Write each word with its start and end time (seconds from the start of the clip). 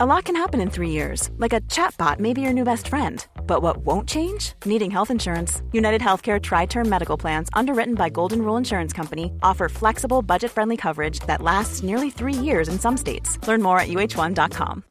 A 0.00 0.06
lot 0.06 0.26
can 0.26 0.36
happen 0.36 0.60
in 0.60 0.70
three 0.70 0.90
years, 0.90 1.28
like 1.38 1.52
a 1.52 1.60
chatbot 1.62 2.20
may 2.20 2.32
be 2.32 2.40
your 2.40 2.52
new 2.52 2.62
best 2.62 2.86
friend. 2.86 3.26
But 3.48 3.62
what 3.62 3.78
won't 3.78 4.08
change? 4.08 4.52
Needing 4.64 4.92
health 4.92 5.10
insurance. 5.10 5.60
United 5.72 6.00
Healthcare 6.00 6.40
Tri 6.40 6.66
Term 6.66 6.88
Medical 6.88 7.16
Plans, 7.16 7.48
underwritten 7.52 7.96
by 7.96 8.08
Golden 8.08 8.42
Rule 8.42 8.56
Insurance 8.56 8.92
Company, 8.92 9.32
offer 9.42 9.68
flexible, 9.68 10.22
budget 10.22 10.52
friendly 10.52 10.76
coverage 10.76 11.18
that 11.26 11.42
lasts 11.42 11.82
nearly 11.82 12.10
three 12.10 12.32
years 12.32 12.68
in 12.68 12.78
some 12.78 12.96
states. 12.96 13.44
Learn 13.48 13.60
more 13.60 13.80
at 13.80 13.88
uh1.com. 13.88 14.84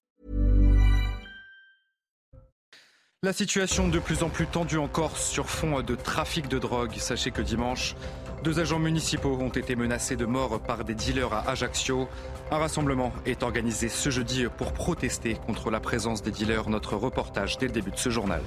La 3.24 3.32
situation 3.32 3.88
de 3.88 4.02
plus 4.02 4.21
en 4.24 4.30
plus 4.30 4.48
tendue 4.48 4.78
en 4.78 4.89
Corse 4.89 5.21
sur 5.21 5.46
fond 5.46 5.82
de 5.82 5.96
trafic 5.96 6.50
de 6.50 6.60
drogue. 6.60 6.92
Sachez 6.98 7.32
que 7.32 7.42
dimanche, 7.42 7.96
deux 8.43 8.59
agents 8.59 8.79
municipaux 8.79 9.38
ont 9.39 9.49
été 9.49 9.75
menacés 9.75 10.15
de 10.15 10.25
mort 10.25 10.59
par 10.59 10.83
des 10.83 10.93
dealers 10.93 11.33
à 11.33 11.49
Ajaccio. 11.49 12.07
Un 12.51 12.57
rassemblement 12.57 13.11
est 13.25 13.43
organisé 13.43 13.89
ce 13.89 14.09
jeudi 14.09 14.45
pour 14.57 14.73
protester 14.73 15.37
contre 15.45 15.71
la 15.71 15.79
présence 15.79 16.21
des 16.21 16.31
dealers. 16.31 16.69
Notre 16.69 16.95
reportage 16.95 17.57
dès 17.57 17.68
le 17.68 17.73
début 17.73 17.92
de 17.92 17.97
ce 17.97 18.09
journal. 18.09 18.42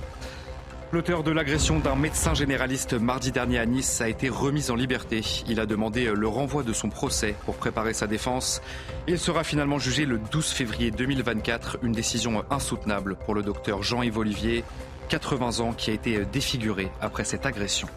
L'auteur 0.93 1.23
de 1.23 1.31
l'agression 1.31 1.79
d'un 1.79 1.95
médecin 1.95 2.35
généraliste 2.35 2.95
mardi 2.95 3.31
dernier 3.31 3.59
à 3.59 3.67
Nice 3.67 4.01
a 4.01 4.09
été 4.09 4.29
remis 4.29 4.71
en 4.73 4.75
liberté. 4.75 5.23
Il 5.47 5.61
a 5.61 5.67
demandé 5.67 6.11
le 6.13 6.29
renvoi 6.29 6.65
de 6.65 6.73
son 6.73 6.89
procès 6.89 7.37
pour 7.45 7.55
préparer 7.55 7.95
sa 7.95 8.09
défense. 8.09 8.61
Il 9.07 9.19
sera 9.19 9.45
finalement 9.45 9.79
jugé 9.79 10.05
le 10.05 10.19
12 10.19 10.49
février 10.49 10.91
2024, 10.91 11.79
une 11.83 11.93
décision 11.93 12.45
insoutenable 12.51 13.17
pour 13.25 13.35
le 13.35 13.43
docteur 13.43 13.85
Jean-Yves 13.85 14.19
Olivier, 14.19 14.65
80 15.11 15.61
ans, 15.61 15.73
qui 15.73 15.91
a 15.91 15.95
été 15.95 16.25
défiguré 16.25 16.91
après 17.01 17.25
cette 17.25 17.47
agression. 17.47 17.89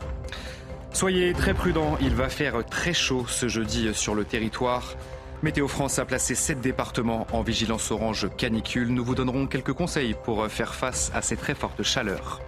Soyez 0.94 1.34
très 1.34 1.56
prudents, 1.56 1.98
il 2.02 2.14
va 2.14 2.30
faire 2.30 2.64
très 2.64 2.94
chaud 2.94 3.26
ce 3.28 3.48
jeudi 3.48 3.90
sur 3.96 4.14
le 4.14 4.26
territoire. 4.26 4.94
Météo 5.42 5.68
France 5.68 5.98
a 5.98 6.06
placé 6.06 6.36
7 6.36 6.62
départements 6.62 7.26
en 7.34 7.42
vigilance 7.42 7.90
orange 7.90 8.30
canicule. 8.38 8.90
Nous 8.90 9.04
vous 9.04 9.16
donnerons 9.16 9.48
quelques 9.48 9.74
conseils 9.74 10.16
pour 10.24 10.48
faire 10.50 10.76
face 10.76 11.12
à 11.16 11.24
ces 11.24 11.36
très 11.36 11.56
fortes 11.56 11.82
chaleurs. 11.82 12.42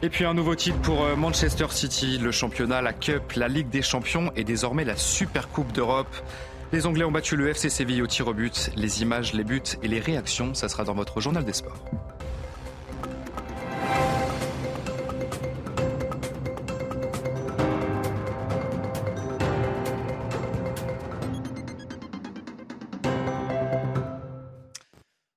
Et 0.00 0.08
puis 0.10 0.24
un 0.24 0.32
nouveau 0.32 0.54
titre 0.54 0.78
pour 0.78 1.04
Manchester 1.16 1.66
City, 1.70 2.18
le 2.18 2.30
championnat, 2.30 2.82
la 2.82 2.92
Cup, 2.92 3.32
la 3.34 3.48
Ligue 3.48 3.68
des 3.68 3.82
Champions 3.82 4.30
et 4.36 4.44
désormais 4.44 4.84
la 4.84 4.96
Super 4.96 5.48
Coupe 5.48 5.72
d'Europe. 5.72 6.14
Les 6.72 6.86
Anglais 6.86 7.04
ont 7.04 7.12
battu 7.12 7.34
le 7.34 7.48
FC 7.48 7.68
Séville 7.68 8.00
au 8.00 8.06
tir 8.06 8.28
au 8.28 8.32
but. 8.32 8.70
Les 8.76 9.02
images, 9.02 9.34
les 9.34 9.44
buts 9.44 9.60
et 9.82 9.88
les 9.88 10.00
réactions, 10.00 10.54
ça 10.54 10.68
sera 10.68 10.84
dans 10.84 10.94
votre 10.94 11.20
journal 11.20 11.44
des 11.44 11.52
sports. 11.52 11.84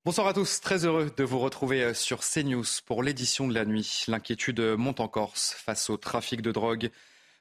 Bonsoir 0.09 0.25
à 0.25 0.33
tous, 0.33 0.59
très 0.59 0.85
heureux 0.85 1.11
de 1.15 1.23
vous 1.23 1.37
retrouver 1.37 1.93
sur 1.93 2.21
CNews 2.21 2.65
pour 2.87 3.03
l'édition 3.03 3.47
de 3.47 3.53
la 3.53 3.63
nuit. 3.63 4.05
L'inquiétude 4.07 4.59
monte 4.59 5.01
en 5.01 5.07
Corse 5.07 5.53
face 5.55 5.91
au 5.91 5.97
trafic 5.97 6.41
de 6.41 6.51
drogue. 6.51 6.89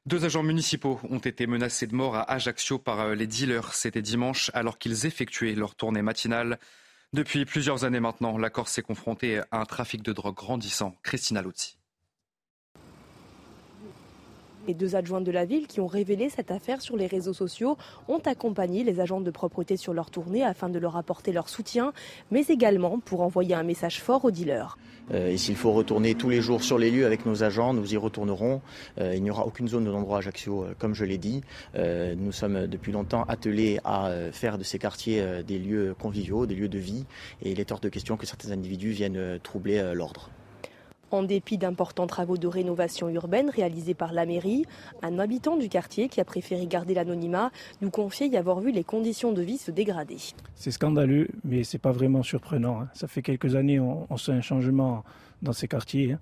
Deux 0.05 0.27
agents 0.27 0.43
municipaux 0.43 1.01
ont 1.09 1.19
été 1.19 1.47
menacés 1.47 1.87
de 1.87 1.95
mort 1.95 2.15
à 2.15 2.31
Ajaccio 2.31 2.79
par 2.79 3.15
les 3.15 3.27
dealers. 3.27 3.73
C'était 3.73 4.03
dimanche 4.03 4.51
alors 4.53 4.77
qu'ils 4.77 5.07
effectuaient 5.07 5.55
leur 5.55 5.77
tournée 5.77 6.03
matinale. 6.03 6.59
Depuis 7.15 7.47
plusieurs 7.47 7.85
années 7.85 8.01
maintenant, 8.01 8.37
la 8.37 8.51
Corse 8.51 8.77
est 8.77 8.83
confrontée 8.83 9.39
à 9.51 9.63
un 9.63 9.65
trafic 9.65 10.03
de 10.03 10.13
drogue 10.13 10.37
grandissant. 10.37 10.95
Christina 11.03 11.41
Luzzi. 11.41 11.78
Les 14.69 14.75
deux 14.75 14.97
adjoints 14.97 15.23
de 15.23 15.31
la 15.31 15.47
ville 15.47 15.67
qui 15.67 15.81
ont 15.81 15.87
révélé 15.87 16.29
cette 16.29 16.51
affaire 16.51 16.83
sur 16.83 16.95
les 16.95 17.07
réseaux 17.07 17.33
sociaux 17.33 17.79
ont 18.07 18.19
accompagné 18.19 18.85
les 18.85 19.01
agents 19.01 19.23
de 19.23 19.31
propreté 19.31 19.79
sur 19.79 19.95
leur 19.95 20.11
tournée 20.11 20.45
afin 20.45 20.69
de 20.69 20.79
leur 20.79 20.99
apporter 20.99 21.33
leur 21.33 21.49
soutien, 21.49 21.95
mais 22.31 22.43
également 22.43 22.99
pour 22.99 23.23
envoyer 23.23 23.55
un 23.55 23.63
message 23.63 24.03
fort 24.03 24.27
aux 24.27 24.31
dealers. 24.31 24.77
Euh, 25.15 25.31
et 25.31 25.39
s'il 25.39 25.57
faut 25.57 25.73
retourner 25.73 26.15
tous 26.15 26.29
les 26.29 26.43
jours 26.43 26.63
sur 26.63 26.77
les 26.77 26.91
lieux 26.91 27.07
avec 27.07 27.25
nos 27.25 27.43
agents, 27.43 27.73
nous 27.73 27.95
y 27.95 27.97
retournerons. 27.97 28.61
Euh, 29.01 29.15
il 29.17 29.23
n'y 29.23 29.31
aura 29.31 29.47
aucune 29.47 29.69
zone 29.69 29.85
de 29.85 29.91
non-droit 29.91 30.17
à 30.17 30.19
Ajaccio, 30.19 30.65
euh, 30.65 30.75
comme 30.79 30.95
je 30.95 31.07
l'ai 31.07 31.17
dit. 31.17 31.41
Nous 31.75 32.33
sommes 32.33 32.67
depuis 32.67 32.93
longtemps 32.93 33.25
attelés 33.27 33.81
à 33.85 34.11
faire 34.33 34.59
de 34.59 34.65
ces 34.65 34.79
quartiers 34.79 35.43
des 35.47 35.59
lieux 35.59 35.95
conviviaux, 35.99 36.45
des 36.45 36.55
lieux 36.55 36.69
de 36.69 36.79
vie, 36.79 37.07
et 37.43 37.53
il 37.53 37.59
est 37.61 37.73
hors 37.73 37.81
de 37.81 37.89
question 37.89 38.19
que 38.19 38.27
certains 38.27 38.51
individus 38.51 38.91
viennent 38.91 39.39
troubler 39.43 39.95
l'ordre. 39.95 40.29
En 41.11 41.23
dépit 41.23 41.59
d'importants 41.59 42.07
travaux 42.07 42.37
de 42.37 42.47
rénovation 42.47 43.09
urbaine 43.09 43.51
réalisés 43.51 43.95
par 43.95 44.13
la 44.13 44.27
mairie, 44.27 44.67
un 45.03 45.19
habitant 45.19 45.57
du 45.57 45.69
quartier 45.69 46.09
qui 46.09 46.21
a 46.21 46.25
préféré 46.25 46.67
garder 46.67 46.95
l'anonymat 46.95 47.51
nous 47.81 47.91
confiait 47.91 48.29
y 48.29 48.37
avoir 48.37 48.61
vu 48.61 48.73
les 48.73 48.85
conditions 48.85 49.33
de 49.33 49.43
vie 49.43 49.59
se 49.59 49.71
dégrader. 49.71 50.19
C'est 50.55 50.71
scandaleux, 50.71 51.29
mais 51.45 51.65
c'est 51.65 51.79
pas 51.79 51.93
vraiment 51.93 52.23
surprenant. 52.23 52.83
Hein. 52.83 52.89
Ça 52.95 53.09
fait 53.09 53.23
quelques 53.23 53.55
années 53.55 53.81
on, 53.81 54.07
on 54.11 54.17
sent 54.17 54.33
un 54.33 54.41
changement 54.41 55.05
dans 55.43 55.53
ces 55.53 55.69
quartiers. 55.69 56.13
Hein. 56.13 56.21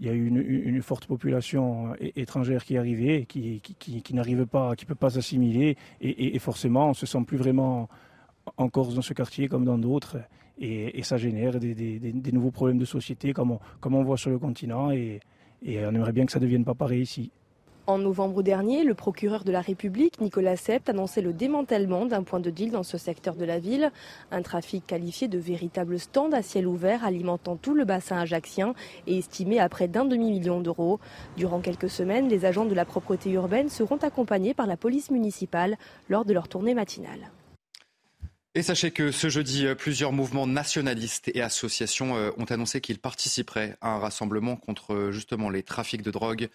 Il 0.00 0.06
y 0.06 0.08
a 0.08 0.14
eu 0.14 0.26
une, 0.26 0.80
forte 0.80 1.04
population 1.04 1.94
étrangère 2.00 2.64
qui 2.64 2.76
est 2.76 2.78
arrivée, 2.78 3.26
qui, 3.26 3.60
n'arrive 4.14 4.46
pas, 4.46 4.74
qui 4.74 4.86
peut 4.86 4.94
pas 4.94 5.10
s'assimiler, 5.10 5.76
et, 6.00 6.38
forcément 6.38 6.88
on 6.88 6.94
se 6.94 7.04
sent 7.04 7.22
plus 7.26 7.36
vraiment 7.36 7.90
en 8.56 8.68
Corse 8.68 8.94
dans 8.94 9.02
ce 9.02 9.12
quartier 9.12 9.48
comme 9.48 9.64
dans 9.64 9.78
d'autres 9.78 10.18
et, 10.58 11.02
ça 11.02 11.16
génère 11.16 11.58
des, 11.58 12.32
nouveaux 12.32 12.50
problèmes 12.50 12.78
de 12.78 12.84
société 12.84 13.32
comme 13.32 13.52
on, 13.52 13.60
comme 13.80 13.94
on 13.94 14.02
voit 14.02 14.16
sur 14.16 14.30
le 14.30 14.38
continent 14.38 14.90
et, 14.90 15.20
et, 15.64 15.84
on 15.84 15.90
aimerait 15.90 16.12
bien 16.12 16.26
que 16.26 16.32
ça 16.32 16.38
ne 16.38 16.44
devienne 16.44 16.64
pas 16.64 16.74
pareil 16.74 17.02
ici. 17.02 17.30
En 17.88 17.98
novembre 17.98 18.44
dernier, 18.44 18.84
le 18.84 18.94
procureur 18.94 19.42
de 19.42 19.50
la 19.50 19.60
République, 19.60 20.20
Nicolas 20.20 20.56
Sept, 20.56 20.88
annonçait 20.88 21.20
le 21.20 21.32
démantèlement 21.32 22.06
d'un 22.06 22.22
point 22.22 22.38
de 22.38 22.48
deal 22.48 22.70
dans 22.70 22.84
ce 22.84 22.96
secteur 22.96 23.34
de 23.34 23.44
la 23.44 23.58
ville. 23.58 23.90
Un 24.30 24.42
trafic 24.42 24.86
qualifié 24.86 25.26
de 25.26 25.36
véritable 25.36 25.98
stand 25.98 26.32
à 26.32 26.42
ciel 26.42 26.68
ouvert 26.68 27.04
alimentant 27.04 27.56
tout 27.56 27.74
le 27.74 27.84
bassin 27.84 28.18
ajaxien 28.18 28.74
et 29.08 29.18
estimé 29.18 29.58
à 29.58 29.68
près 29.68 29.88
d'un 29.88 30.04
demi-million 30.04 30.60
d'euros. 30.60 31.00
Durant 31.36 31.58
quelques 31.58 31.90
semaines, 31.90 32.28
les 32.28 32.44
agents 32.44 32.66
de 32.66 32.74
la 32.74 32.84
propreté 32.84 33.32
urbaine 33.32 33.68
seront 33.68 33.96
accompagnés 33.96 34.54
par 34.54 34.68
la 34.68 34.76
police 34.76 35.10
municipale 35.10 35.76
lors 36.08 36.24
de 36.24 36.32
leur 36.32 36.46
tournée 36.46 36.74
matinale. 36.74 37.32
Et 38.54 38.62
sachez 38.62 38.90
que 38.90 39.12
ce 39.12 39.30
jeudi, 39.30 39.66
plusieurs 39.78 40.12
mouvements 40.12 40.46
nationalistes 40.46 41.30
et 41.34 41.40
associations 41.40 42.12
ont 42.36 42.44
annoncé 42.44 42.82
qu'ils 42.82 42.98
participeraient 42.98 43.78
à 43.80 43.92
un 43.92 43.98
rassemblement 43.98 44.56
contre 44.56 45.08
justement 45.10 45.48
les 45.48 45.62
trafics 45.62 46.02
de 46.02 46.10
drogue. 46.10 46.50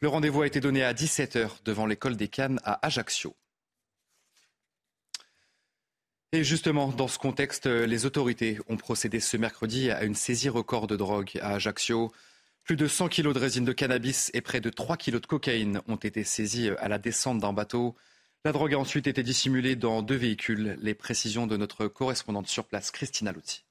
Le 0.00 0.08
rendez-vous 0.08 0.40
a 0.40 0.46
été 0.46 0.60
donné 0.60 0.82
à 0.82 0.94
17h 0.94 1.62
devant 1.66 1.84
l'école 1.84 2.16
des 2.16 2.28
Cannes 2.28 2.60
à 2.64 2.84
Ajaccio. 2.86 3.36
Et 6.32 6.44
justement, 6.44 6.88
dans 6.88 7.08
ce 7.08 7.18
contexte, 7.18 7.66
les 7.66 8.06
autorités 8.06 8.58
ont 8.68 8.78
procédé 8.78 9.20
ce 9.20 9.36
mercredi 9.36 9.90
à 9.90 10.04
une 10.04 10.14
saisie 10.14 10.48
record 10.48 10.86
de 10.86 10.96
drogue 10.96 11.38
à 11.42 11.54
Ajaccio. 11.56 12.10
Plus 12.64 12.76
de 12.76 12.88
100 12.88 13.08
kilos 13.08 13.34
de 13.34 13.38
résine 13.38 13.66
de 13.66 13.72
cannabis 13.74 14.30
et 14.32 14.40
près 14.40 14.62
de 14.62 14.70
3 14.70 14.96
kilos 14.96 15.20
de 15.20 15.26
cocaïne 15.26 15.82
ont 15.88 15.96
été 15.96 16.24
saisis 16.24 16.70
à 16.78 16.88
la 16.88 16.98
descente 16.98 17.38
d'un 17.38 17.52
bateau. 17.52 17.94
La 18.46 18.52
drogue 18.52 18.74
a 18.74 18.78
ensuite 18.78 19.06
été 19.06 19.22
dissimulée 19.22 19.74
dans 19.74 20.02
deux 20.02 20.16
véhicules. 20.16 20.76
Les 20.82 20.92
précisions 20.92 21.46
de 21.46 21.56
notre 21.56 21.86
correspondante 21.86 22.46
sur 22.46 22.66
place, 22.66 22.90
Christina 22.90 23.32
Lutti. 23.32 23.63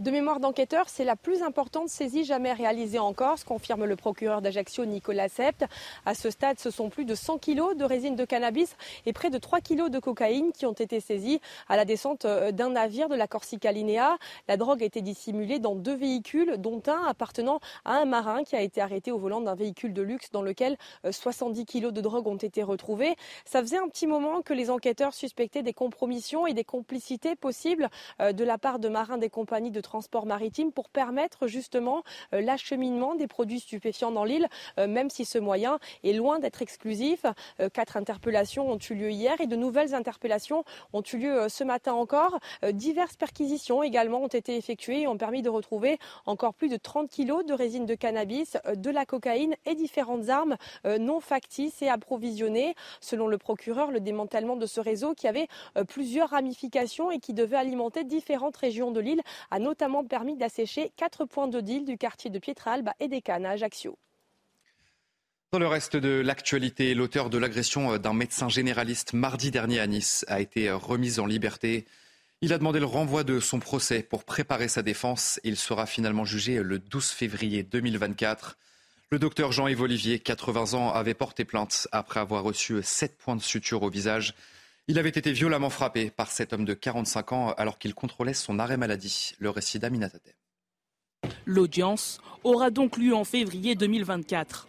De 0.00 0.10
mémoire 0.10 0.40
d'enquêteur, 0.40 0.88
c'est 0.88 1.04
la 1.04 1.14
plus 1.14 1.42
importante 1.42 1.90
saisie 1.90 2.24
jamais 2.24 2.54
réalisée 2.54 2.98
en 2.98 3.12
Corse, 3.12 3.44
confirme 3.44 3.84
le 3.84 3.96
procureur 3.96 4.40
d'Ajaccio 4.40 4.86
Nicolas 4.86 5.28
Sept. 5.28 5.66
À 6.06 6.14
ce 6.14 6.30
stade, 6.30 6.58
ce 6.58 6.70
sont 6.70 6.88
plus 6.88 7.04
de 7.04 7.14
100 7.14 7.36
kilos 7.36 7.76
de 7.76 7.84
résine 7.84 8.16
de 8.16 8.24
cannabis 8.24 8.76
et 9.04 9.12
près 9.12 9.28
de 9.28 9.36
3 9.36 9.60
kilos 9.60 9.90
de 9.90 9.98
cocaïne 9.98 10.52
qui 10.52 10.64
ont 10.64 10.72
été 10.72 11.00
saisis 11.00 11.38
à 11.68 11.76
la 11.76 11.84
descente 11.84 12.26
d'un 12.26 12.70
navire 12.70 13.10
de 13.10 13.14
la 13.14 13.26
Corsica 13.26 13.72
Linea. 13.72 14.16
La 14.48 14.56
drogue 14.56 14.82
a 14.82 14.86
été 14.86 15.02
dissimulée 15.02 15.58
dans 15.58 15.74
deux 15.74 15.96
véhicules, 15.96 16.54
dont 16.56 16.80
un 16.86 17.04
appartenant 17.06 17.60
à 17.84 17.98
un 17.98 18.06
marin 18.06 18.42
qui 18.42 18.56
a 18.56 18.62
été 18.62 18.80
arrêté 18.80 19.12
au 19.12 19.18
volant 19.18 19.42
d'un 19.42 19.54
véhicule 19.54 19.92
de 19.92 20.00
luxe 20.00 20.30
dans 20.30 20.40
lequel 20.40 20.78
70 21.10 21.66
kilos 21.66 21.92
de 21.92 22.00
drogue 22.00 22.26
ont 22.26 22.36
été 22.36 22.62
retrouvés. 22.62 23.16
Ça 23.44 23.60
faisait 23.60 23.76
un 23.76 23.88
petit 23.88 24.06
moment 24.06 24.40
que 24.40 24.54
les 24.54 24.70
enquêteurs 24.70 25.12
suspectaient 25.12 25.62
des 25.62 25.74
compromissions 25.74 26.46
et 26.46 26.54
des 26.54 26.64
complicités 26.64 27.36
possibles 27.36 27.90
de 28.18 28.44
la 28.44 28.56
part 28.56 28.78
de 28.78 28.88
marins 28.88 29.18
des 29.18 29.28
compagnies 29.28 29.70
de 29.70 29.82
transport 29.90 30.24
maritime 30.24 30.70
pour 30.70 30.88
permettre 30.88 31.48
justement 31.48 32.04
euh, 32.32 32.40
l'acheminement 32.40 33.16
des 33.16 33.26
produits 33.26 33.58
stupéfiants 33.58 34.12
dans 34.12 34.22
l'île, 34.22 34.46
euh, 34.78 34.86
même 34.86 35.10
si 35.10 35.24
ce 35.24 35.36
moyen 35.36 35.80
est 36.04 36.12
loin 36.12 36.38
d'être 36.38 36.62
exclusif. 36.62 37.26
Euh, 37.58 37.68
quatre 37.68 37.96
interpellations 37.96 38.70
ont 38.70 38.78
eu 38.78 38.94
lieu 38.94 39.10
hier 39.10 39.40
et 39.40 39.48
de 39.48 39.56
nouvelles 39.56 39.92
interpellations 39.92 40.62
ont 40.92 41.02
eu 41.12 41.16
lieu 41.16 41.48
ce 41.48 41.64
matin 41.64 41.92
encore. 41.94 42.38
Diverses 42.72 43.16
perquisitions 43.16 43.82
également 43.82 44.22
ont 44.22 44.28
été 44.28 44.56
effectuées 44.56 45.02
et 45.02 45.06
ont 45.08 45.16
permis 45.16 45.42
de 45.42 45.48
retrouver 45.48 45.98
encore 46.24 46.54
plus 46.54 46.68
de 46.68 46.76
30 46.76 47.10
kilos 47.10 47.44
de 47.44 47.52
résine 47.52 47.86
de 47.86 47.94
cannabis, 47.96 48.56
de 48.72 48.90
la 48.90 49.04
cocaïne 49.04 49.56
et 49.66 49.74
différentes 49.74 50.28
armes 50.28 50.56
non 50.84 51.20
factices 51.20 51.82
et 51.82 51.88
approvisionnées. 51.88 52.74
Selon 53.00 53.26
le 53.26 53.38
procureur, 53.38 53.90
le 53.90 54.00
démantèlement 54.00 54.56
de 54.56 54.66
ce 54.66 54.80
réseau 54.80 55.14
qui 55.14 55.26
avait 55.26 55.48
plusieurs 55.88 56.30
ramifications 56.30 57.10
et 57.10 57.18
qui 57.18 57.34
devait 57.34 57.56
alimenter 57.56 58.04
différentes 58.04 58.56
régions 58.56 58.90
de 58.90 59.00
l'île 59.00 59.22
a 59.50 59.58
notamment 59.58 59.69
permis 60.04 60.36
d'assécher 60.36 60.92
quatre 60.96 61.24
points 61.24 61.48
de 61.48 61.60
deal 61.60 61.84
du 61.84 61.98
quartier 61.98 62.30
de 62.30 62.38
Pietralba 62.38 62.94
et 63.00 63.08
des 63.08 63.22
Cannes 63.22 63.46
à 63.46 63.50
Ajaccio. 63.50 63.98
Dans 65.52 65.58
le 65.58 65.66
reste 65.66 65.96
de 65.96 66.20
l'actualité, 66.20 66.94
l'auteur 66.94 67.28
de 67.28 67.36
l'agression 67.36 67.96
d'un 67.98 68.12
médecin 68.12 68.48
généraliste 68.48 69.14
mardi 69.14 69.50
dernier 69.50 69.80
à 69.80 69.86
Nice 69.88 70.24
a 70.28 70.40
été 70.40 70.70
remis 70.70 71.18
en 71.18 71.26
liberté. 71.26 71.86
Il 72.40 72.52
a 72.52 72.58
demandé 72.58 72.78
le 72.78 72.86
renvoi 72.86 73.24
de 73.24 73.40
son 73.40 73.58
procès 73.58 74.02
pour 74.02 74.24
préparer 74.24 74.68
sa 74.68 74.82
défense. 74.82 75.40
Il 75.42 75.56
sera 75.56 75.86
finalement 75.86 76.24
jugé 76.24 76.62
le 76.62 76.78
12 76.78 77.08
février 77.08 77.64
2024. 77.64 78.58
Le 79.10 79.18
docteur 79.18 79.50
Jean-Yves 79.50 79.80
Olivier, 79.80 80.20
80 80.20 80.74
ans, 80.74 80.92
avait 80.92 81.14
porté 81.14 81.44
plainte 81.44 81.88
après 81.90 82.20
avoir 82.20 82.44
reçu 82.44 82.80
7 82.80 83.18
points 83.18 83.34
de 83.34 83.42
suture 83.42 83.82
au 83.82 83.90
visage. 83.90 84.34
Il 84.88 84.98
avait 84.98 85.10
été 85.10 85.32
violemment 85.32 85.70
frappé 85.70 86.10
par 86.10 86.30
cet 86.30 86.52
homme 86.52 86.64
de 86.64 86.74
45 86.74 87.32
ans 87.32 87.52
alors 87.52 87.78
qu'il 87.78 87.94
contrôlait 87.94 88.34
son 88.34 88.58
arrêt 88.58 88.76
maladie. 88.76 89.32
Le 89.38 89.50
récit 89.50 89.78
d'Amina 89.78 90.08
L'audience 91.46 92.20
aura 92.44 92.70
donc 92.70 92.96
lieu 92.96 93.14
en 93.14 93.24
février 93.24 93.74
2024. 93.74 94.68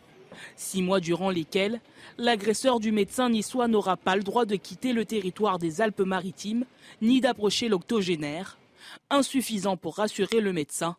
Six 0.55 0.81
mois 0.81 0.99
durant 0.99 1.29
lesquels 1.29 1.81
l'agresseur 2.17 2.79
du 2.79 2.91
médecin 2.91 3.29
niçois 3.29 3.67
n'aura 3.67 3.97
pas 3.97 4.15
le 4.15 4.23
droit 4.23 4.45
de 4.45 4.55
quitter 4.55 4.93
le 4.93 5.05
territoire 5.05 5.59
des 5.59 5.81
Alpes-Maritimes 5.81 6.65
ni 7.01 7.21
d'approcher 7.21 7.69
l'octogénaire, 7.69 8.57
insuffisant 9.09 9.77
pour 9.77 9.97
rassurer 9.97 10.41
le 10.41 10.53
médecin, 10.53 10.97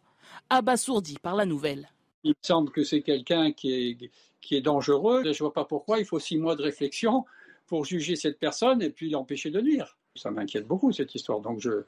abasourdi 0.50 1.19
par 1.23 1.37
la 1.37 1.47
nouvelle. 1.47 1.91
Il 2.25 2.31
me 2.31 2.37
semble 2.43 2.70
que 2.70 2.85
c'est 2.85 3.03
quelqu'un 3.03 3.53
qui 3.53 3.73
est, 3.73 4.11
qui 4.41 4.56
est 4.56 4.61
dangereux. 4.61 5.23
Je 5.25 5.31
ne 5.31 5.38
vois 5.38 5.53
pas 5.53 5.64
pourquoi 5.64 5.99
il 5.99 6.05
faut 6.05 6.20
six 6.20 6.38
mois 6.38 6.56
de 6.56 6.62
réflexion 6.62 7.25
pour 7.72 7.86
juger 7.86 8.16
cette 8.16 8.38
personne 8.38 8.82
et 8.82 8.90
puis 8.90 9.08
l'empêcher 9.08 9.48
de 9.48 9.58
nuire. 9.58 9.96
Ça 10.14 10.30
m'inquiète 10.30 10.66
beaucoup 10.66 10.92
cette 10.92 11.14
histoire. 11.14 11.40
Donc 11.40 11.58
je, 11.58 11.84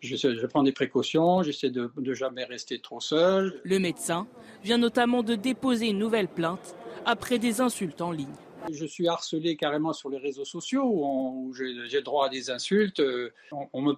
je, 0.00 0.46
prends 0.46 0.62
des 0.62 0.72
précautions, 0.72 1.42
j'essaie 1.42 1.68
de 1.68 1.90
ne 1.98 2.14
jamais 2.14 2.44
rester 2.44 2.78
trop 2.78 3.00
seul. 3.02 3.60
Le 3.62 3.78
médecin 3.78 4.26
vient 4.64 4.78
notamment 4.78 5.22
de 5.22 5.34
déposer 5.34 5.88
une 5.88 5.98
nouvelle 5.98 6.28
plainte 6.28 6.74
après 7.04 7.38
des 7.38 7.60
insultes 7.60 8.00
en 8.00 8.12
ligne. 8.12 8.32
Je 8.72 8.86
suis 8.86 9.08
harcelé 9.08 9.56
carrément 9.56 9.92
sur 9.92 10.08
les 10.08 10.16
réseaux 10.16 10.46
sociaux 10.46 10.84
où, 10.86 11.52
j'ai 11.52 12.00
droit 12.00 12.28
à 12.28 12.28
des 12.30 12.48
insultes. 12.48 13.02
On, 13.74 13.82
me 13.82 13.92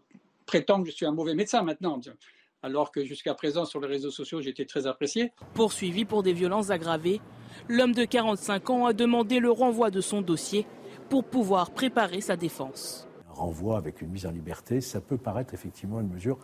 prétend 0.44 0.82
que 0.82 0.90
je 0.90 0.96
suis 0.96 1.06
un 1.06 1.12
mauvais 1.12 1.34
médecin 1.34 1.62
maintenant 1.62 2.00
alors 2.64 2.90
que 2.90 3.04
jusqu'à 3.04 3.34
présent 3.34 3.64
sur 3.64 3.80
les 3.80 3.86
réseaux 3.86 4.10
sociaux 4.10 4.40
j'étais 4.40 4.64
très 4.64 4.88
apprécié. 4.88 5.30
Poursuivi 5.54 6.04
pour 6.04 6.24
des 6.24 6.32
violences 6.32 6.70
aggravées, 6.70 7.20
l'homme 7.68 7.94
de 7.94 8.04
45 8.04 8.70
ans 8.70 8.86
a 8.86 8.92
demandé 8.92 9.38
le 9.38 9.52
renvoi 9.52 9.92
de 9.92 10.00
son 10.00 10.20
dossier 10.20 10.66
pour 11.08 11.24
pouvoir 11.24 11.70
préparer 11.70 12.20
sa 12.20 12.36
défense. 12.36 13.06
Un 13.30 13.34
renvoi 13.34 13.76
avec 13.76 14.02
une 14.02 14.10
mise 14.10 14.26
en 14.26 14.30
liberté, 14.30 14.80
ça 14.80 15.00
peut 15.00 15.16
paraître 15.16 15.54
effectivement 15.54 16.00
une 16.00 16.08
mesure 16.08 16.38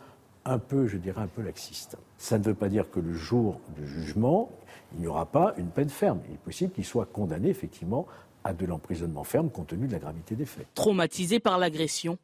un 0.45 0.59
peu, 0.59 0.87
je 0.87 0.97
dirais, 0.97 1.21
un 1.21 1.27
peu 1.27 1.41
laxiste. 1.41 1.97
Ça 2.17 2.37
ne 2.37 2.43
veut 2.43 2.53
pas 2.53 2.69
dire 2.69 2.89
que 2.89 2.99
le 2.99 3.13
jour 3.13 3.59
du 3.75 3.87
jugement, 3.87 4.49
il 4.93 5.01
n'y 5.01 5.07
aura 5.07 5.25
pas 5.25 5.53
une 5.57 5.69
peine 5.69 5.89
ferme. 5.89 6.21
Il 6.29 6.35
est 6.35 6.39
possible 6.39 6.71
qu'il 6.71 6.85
soit 6.85 7.05
condamné 7.05 7.49
effectivement 7.49 8.05
à 8.43 8.53
de 8.53 8.65
l'emprisonnement 8.65 9.23
ferme 9.23 9.49
compte 9.49 9.67
tenu 9.67 9.87
de 9.87 9.93
la 9.93 9.99
gravité 9.99 10.35
des 10.35 10.45
faits. 10.45 10.67
Traumatisé 10.75 11.39
par 11.39 11.57
l'agression, 11.57 12.19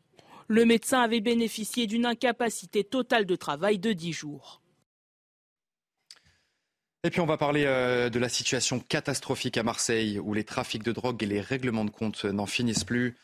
le 0.47 0.65
médecin 0.65 1.01
avait 1.01 1.21
bénéficié 1.21 1.88
d'une 1.88 2.05
incapacité 2.05 2.83
totale 2.83 3.25
de 3.25 3.35
travail 3.35 3.79
de 3.79 3.91
10 3.91 4.13
jours. 4.13 4.61
Et 7.03 7.09
puis 7.09 7.19
on 7.19 7.25
va 7.25 7.38
parler 7.38 7.63
euh, 7.65 8.12
de 8.12 8.19
la 8.19 8.30
situation 8.30 8.80
catastrophique 8.80 9.57
à 9.57 9.63
Marseille, 9.63 10.19
où 10.19 10.36
les 10.36 10.44
trafics 10.44 10.83
de 10.83 10.92
drogue 10.92 11.24
et 11.24 11.25
les 11.25 11.42
règlements 11.42 11.83
de 11.83 11.89
compte 11.89 12.25
n'en 12.25 12.45
finissent 12.45 12.83
plus. 12.83 13.18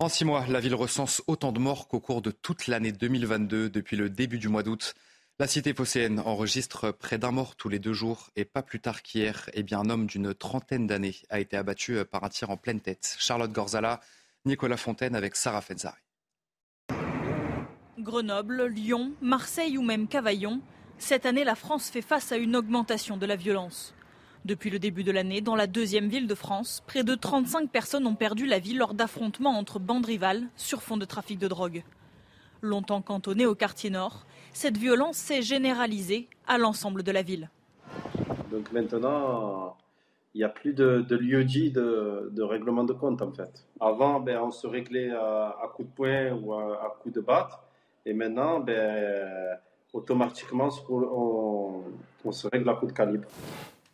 En 0.00 0.10
six 0.10 0.26
mois, 0.26 0.44
la 0.48 0.60
ville 0.60 0.74
recense 0.74 1.22
autant 1.26 1.50
de 1.50 1.58
morts 1.58 1.88
qu'au 1.88 1.98
cours 1.98 2.20
de 2.20 2.30
toute 2.30 2.66
l'année 2.66 2.92
2022 2.92 3.70
depuis 3.70 3.96
le 3.96 4.10
début 4.10 4.38
du 4.38 4.48
mois 4.48 4.62
d'août. 4.62 4.94
La 5.38 5.46
cité 5.46 5.72
phocéenne 5.72 6.20
enregistre 6.20 6.90
près 6.90 7.16
d'un 7.16 7.30
mort 7.30 7.56
tous 7.56 7.70
les 7.70 7.78
deux 7.78 7.94
jours 7.94 8.28
et 8.36 8.44
pas 8.44 8.62
plus 8.62 8.80
tard 8.80 9.00
qu'hier, 9.00 9.48
eh 9.54 9.62
bien, 9.62 9.80
un 9.80 9.88
homme 9.88 10.06
d'une 10.06 10.34
trentaine 10.34 10.86
d'années 10.86 11.16
a 11.30 11.40
été 11.40 11.56
abattu 11.56 11.96
euh, 11.96 12.04
par 12.04 12.24
un 12.24 12.28
tir 12.28 12.50
en 12.50 12.58
pleine 12.58 12.80
tête. 12.80 13.16
Charlotte 13.18 13.50
Gorzala, 13.50 14.00
Nicolas 14.44 14.76
Fontaine 14.76 15.14
avec 15.14 15.36
Sarah 15.36 15.62
Fenzari. 15.62 15.96
Grenoble, 17.98 18.66
Lyon, 18.66 19.12
Marseille 19.22 19.78
ou 19.78 19.82
même 19.82 20.06
Cavaillon, 20.06 20.60
cette 21.02 21.26
année 21.26 21.42
la 21.42 21.56
France 21.56 21.90
fait 21.90 22.00
face 22.00 22.30
à 22.30 22.36
une 22.36 22.54
augmentation 22.54 23.16
de 23.16 23.26
la 23.26 23.34
violence. 23.34 23.92
Depuis 24.44 24.70
le 24.70 24.78
début 24.78 25.02
de 25.02 25.10
l'année, 25.10 25.40
dans 25.40 25.56
la 25.56 25.66
deuxième 25.66 26.08
ville 26.08 26.28
de 26.28 26.34
France, 26.34 26.82
près 26.86 27.02
de 27.02 27.16
35 27.16 27.70
personnes 27.70 28.06
ont 28.06 28.14
perdu 28.14 28.46
la 28.46 28.60
vie 28.60 28.74
lors 28.74 28.94
d'affrontements 28.94 29.58
entre 29.58 29.80
bandes 29.80 30.06
rivales 30.06 30.44
sur 30.56 30.80
fond 30.80 30.96
de 30.96 31.04
trafic 31.04 31.40
de 31.40 31.48
drogue. 31.48 31.82
Longtemps 32.60 33.02
cantonnée 33.02 33.46
au 33.46 33.56
quartier 33.56 33.90
nord, 33.90 34.26
cette 34.52 34.76
violence 34.76 35.16
s'est 35.16 35.42
généralisée 35.42 36.28
à 36.46 36.56
l'ensemble 36.56 37.02
de 37.02 37.10
la 37.10 37.22
ville. 37.22 37.50
Donc 38.52 38.70
maintenant, 38.70 39.76
il 40.34 40.38
n'y 40.38 40.44
a 40.44 40.48
plus 40.48 40.72
de, 40.72 41.04
lieu 41.16 41.42
dit 41.42 41.72
de, 41.72 42.42
règlement 42.42 42.84
de 42.84 42.92
compte 42.92 43.22
en 43.22 43.32
fait. 43.32 43.66
Avant, 43.80 44.20
ben, 44.20 44.38
on 44.40 44.52
se 44.52 44.68
réglait 44.68 45.10
à, 45.10 45.68
coup 45.74 45.82
de 45.82 45.90
poing 45.90 46.30
ou 46.32 46.54
à, 46.54 46.74
à 46.84 46.96
coup 47.02 47.10
de 47.10 47.20
batte. 47.20 47.58
Et 48.06 48.14
maintenant, 48.14 48.60
ben, 48.60 49.58
automatiquement, 49.92 50.68
on, 50.88 51.82
on 52.24 52.32
se 52.32 52.46
règle 52.48 52.68
à 52.70 52.74
coup 52.74 52.86
de 52.86 52.92
calibre. 52.92 53.28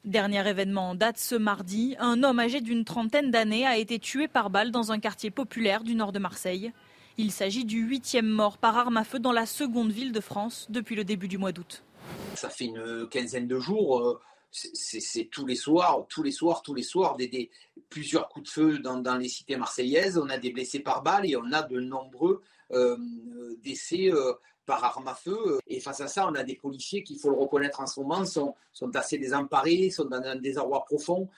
Dernier 0.05 0.49
événement 0.49 0.91
en 0.91 0.95
date 0.95 1.19
ce 1.19 1.35
mardi, 1.35 1.97
un 1.99 2.23
homme 2.23 2.39
âgé 2.39 2.61
d'une 2.61 2.85
trentaine 2.85 3.31
d'années 3.31 3.67
a 3.67 3.77
été 3.77 3.99
tué 3.99 4.29
par 4.29 4.49
balle 4.49 4.71
dans 4.71 4.93
un 4.93 4.99
quartier 4.99 5.31
populaire 5.31 5.83
du 5.83 5.95
nord 5.95 6.13
de 6.13 6.19
Marseille. 6.19 6.73
Il 7.19 7.33
s'agit 7.33 7.65
du 7.65 7.81
huitième 7.83 8.29
mort 8.29 8.59
par 8.59 8.79
arme 8.79 8.97
à 8.97 9.05
feu 9.05 9.19
dans 9.19 9.33
la 9.33 9.45
seconde 9.45 9.91
ville 9.91 10.13
de 10.13 10.21
France 10.21 10.67
depuis 10.71 10.95
le 10.95 11.05
début 11.05 11.27
du 11.27 11.37
mois 11.37 11.51
d'août. 11.51 11.83
Ça 12.35 12.49
fait 12.49 12.67
une 12.67 13.09
quinzaine 13.11 13.49
de 13.49 13.59
jours. 13.59 13.99
Euh, 13.99 14.21
c'est 14.51 15.29
tous 15.31 15.45
les 15.45 15.57
soirs, 15.57 16.07
tous 16.09 16.23
les 16.23 16.31
soirs, 16.31 16.63
tous 16.63 16.75
les 16.75 16.83
soirs, 16.83 17.17
des, 17.17 17.51
plusieurs 17.91 18.29
coups 18.29 18.47
de 18.47 18.51
feu 18.51 18.79
dans, 18.79 19.17
les 19.17 19.29
cités 19.29 19.57
marseillaises. 19.57 20.17
On 20.17 20.29
a 20.31 20.39
des 20.39 20.53
blessés 20.53 20.81
par 20.81 21.03
balle 21.03 21.29
et 21.29 21.37
on 21.37 21.53
a 21.53 21.63
de 21.63 21.81
nombreux 21.81 22.43
euh, 22.73 22.97
décès 23.63 24.11
euh, 24.13 24.33
par 24.69 24.85
arme 24.85 25.09
à 25.09 25.15
feu. 25.15 25.59
Et 25.67 25.81
face 25.81 26.01
à 26.03 26.09
ça, 26.09 26.29
on 26.29 26.35
a 26.35 26.45
des 26.45 26.55
policiers 26.55 27.03
qui, 27.03 27.15
il 27.15 27.19
faut 27.19 27.31
le 27.31 27.37
reconnaître 27.37 27.81
en 27.81 27.87
ce 27.87 27.99
moment, 27.99 28.25
sont, 28.27 28.55
sont 28.73 28.95
assez 28.95 29.17
désemparés, 29.19 29.89
sont 29.91 30.05
dans 30.05 30.23
un 30.23 30.37
désarroi 30.37 30.85
profond. 30.85 31.29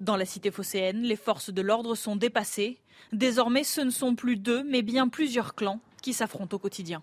Dans 0.00 0.16
la 0.16 0.24
cité 0.24 0.50
phocéenne, 0.52 1.02
les 1.02 1.16
forces 1.16 1.50
de 1.50 1.60
l'ordre 1.60 1.96
sont 1.96 2.14
dépassées. 2.14 2.78
Désormais, 3.12 3.64
ce 3.64 3.80
ne 3.80 3.90
sont 3.90 4.14
plus 4.14 4.36
deux, 4.36 4.62
mais 4.62 4.82
bien 4.82 5.08
plusieurs 5.08 5.54
clans 5.56 5.80
qui 6.02 6.12
s'affrontent 6.12 6.56
au 6.56 6.60
quotidien. 6.60 7.02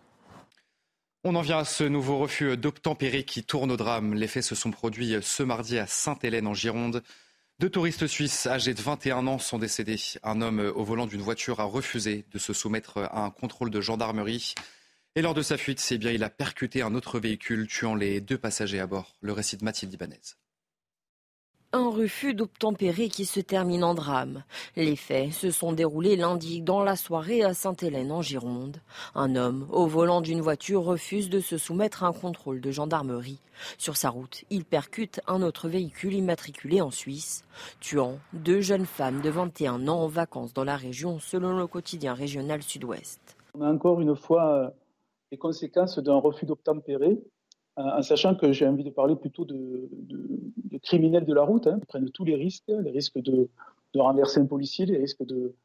On 1.25 1.35
en 1.35 1.41
vient 1.41 1.59
à 1.59 1.65
ce 1.65 1.83
nouveau 1.83 2.17
refus 2.17 2.55
d'obtempérer 2.55 3.25
qui 3.25 3.43
tourne 3.43 3.71
au 3.71 3.77
drame. 3.77 4.13
Les 4.13 4.27
faits 4.27 4.43
se 4.43 4.55
sont 4.55 4.71
produits 4.71 5.17
ce 5.21 5.43
mardi 5.43 5.77
à 5.77 5.85
Sainte-Hélène 5.85 6.47
en 6.47 6.53
Gironde. 6.53 7.03
Deux 7.59 7.69
touristes 7.69 8.07
suisses 8.07 8.47
âgés 8.47 8.73
de 8.73 8.81
21 8.81 9.27
ans 9.27 9.39
sont 9.39 9.59
décédés. 9.59 9.99
Un 10.23 10.41
homme 10.41 10.71
au 10.73 10.85
volant 10.85 11.05
d'une 11.05 11.21
voiture 11.21 11.59
a 11.59 11.65
refusé 11.65 12.23
de 12.31 12.39
se 12.39 12.53
soumettre 12.53 12.99
à 12.99 13.25
un 13.25 13.29
contrôle 13.31 13.69
de 13.69 13.81
gendarmerie. 13.81 14.55
Et 15.15 15.21
lors 15.21 15.33
de 15.33 15.41
sa 15.41 15.57
fuite, 15.57 15.79
c'est 15.79 15.97
bien, 15.97 16.11
il 16.11 16.23
a 16.23 16.29
percuté 16.29 16.83
un 16.83 16.93
autre 16.93 17.19
véhicule, 17.19 17.67
tuant 17.67 17.95
les 17.95 18.21
deux 18.21 18.37
passagers 18.37 18.79
à 18.79 18.85
bord. 18.85 19.15
Le 19.21 19.33
récit 19.33 19.57
de 19.57 19.63
Mathilde 19.63 19.93
Ibanez. 19.93 20.19
Un 21.71 21.89
refus 21.89 22.33
d'obtempérer 22.33 23.09
qui 23.09 23.25
se 23.25 23.39
termine 23.39 23.83
en 23.83 23.93
drame. 23.93 24.43
Les 24.75 24.95
faits 24.95 25.33
se 25.33 25.51
sont 25.51 25.71
déroulés 25.71 26.15
lundi 26.15 26.61
dans 26.61 26.83
la 26.83 26.95
soirée 26.95 27.43
à 27.43 27.53
Sainte-Hélène 27.53 28.11
en 28.11 28.23
Gironde. 28.23 28.81
Un 29.13 29.35
homme 29.35 29.67
au 29.71 29.85
volant 29.85 30.21
d'une 30.21 30.41
voiture 30.41 30.83
refuse 30.83 31.29
de 31.29 31.39
se 31.39 31.59
soumettre 31.59 32.03
à 32.03 32.07
un 32.07 32.13
contrôle 32.13 32.61
de 32.61 32.71
gendarmerie. 32.71 33.39
Sur 33.77 33.97
sa 33.97 34.09
route, 34.09 34.45
il 34.49 34.65
percute 34.65 35.21
un 35.27 35.43
autre 35.43 35.69
véhicule 35.69 36.13
immatriculé 36.13 36.81
en 36.81 36.89
Suisse, 36.91 37.43
tuant 37.79 38.19
deux 38.33 38.61
jeunes 38.61 38.87
femmes 38.87 39.21
de 39.21 39.29
21 39.29 39.87
ans 39.87 40.01
en 40.01 40.07
vacances 40.07 40.53
dans 40.53 40.63
la 40.63 40.77
région 40.77 41.19
selon 41.19 41.55
le 41.55 41.67
quotidien 41.67 42.13
régional 42.15 42.63
Sud-Ouest. 42.63 43.37
On 43.53 43.61
a 43.61 43.71
encore 43.71 43.99
une 44.01 44.15
fois 44.15 44.55
euh, 44.55 44.69
les 45.31 45.37
conséquences 45.37 45.99
d'un 45.99 46.17
refus 46.17 46.45
d'obtempérer 46.45 47.19
en 47.79 48.01
sachant 48.01 48.35
que 48.35 48.51
j'ai 48.51 48.67
envie 48.67 48.83
de 48.83 48.89
parler 48.89 49.15
plutôt 49.15 49.45
de, 49.45 49.89
criminels 50.83 51.25
de 51.25 51.33
la 51.33 51.43
route, 51.43 51.67
hein, 51.67 51.79
qui 51.79 51.85
prennent 51.85 52.09
tous 52.11 52.25
les 52.25 52.35
risques, 52.35 52.67
les 52.67 52.91
risques 52.91 53.19
de, 53.19 53.49
renverser 53.95 54.39
un 54.39 54.45
policier, 54.45 54.85
les 54.85 54.97
risques 54.97 55.25
de, 55.25 55.55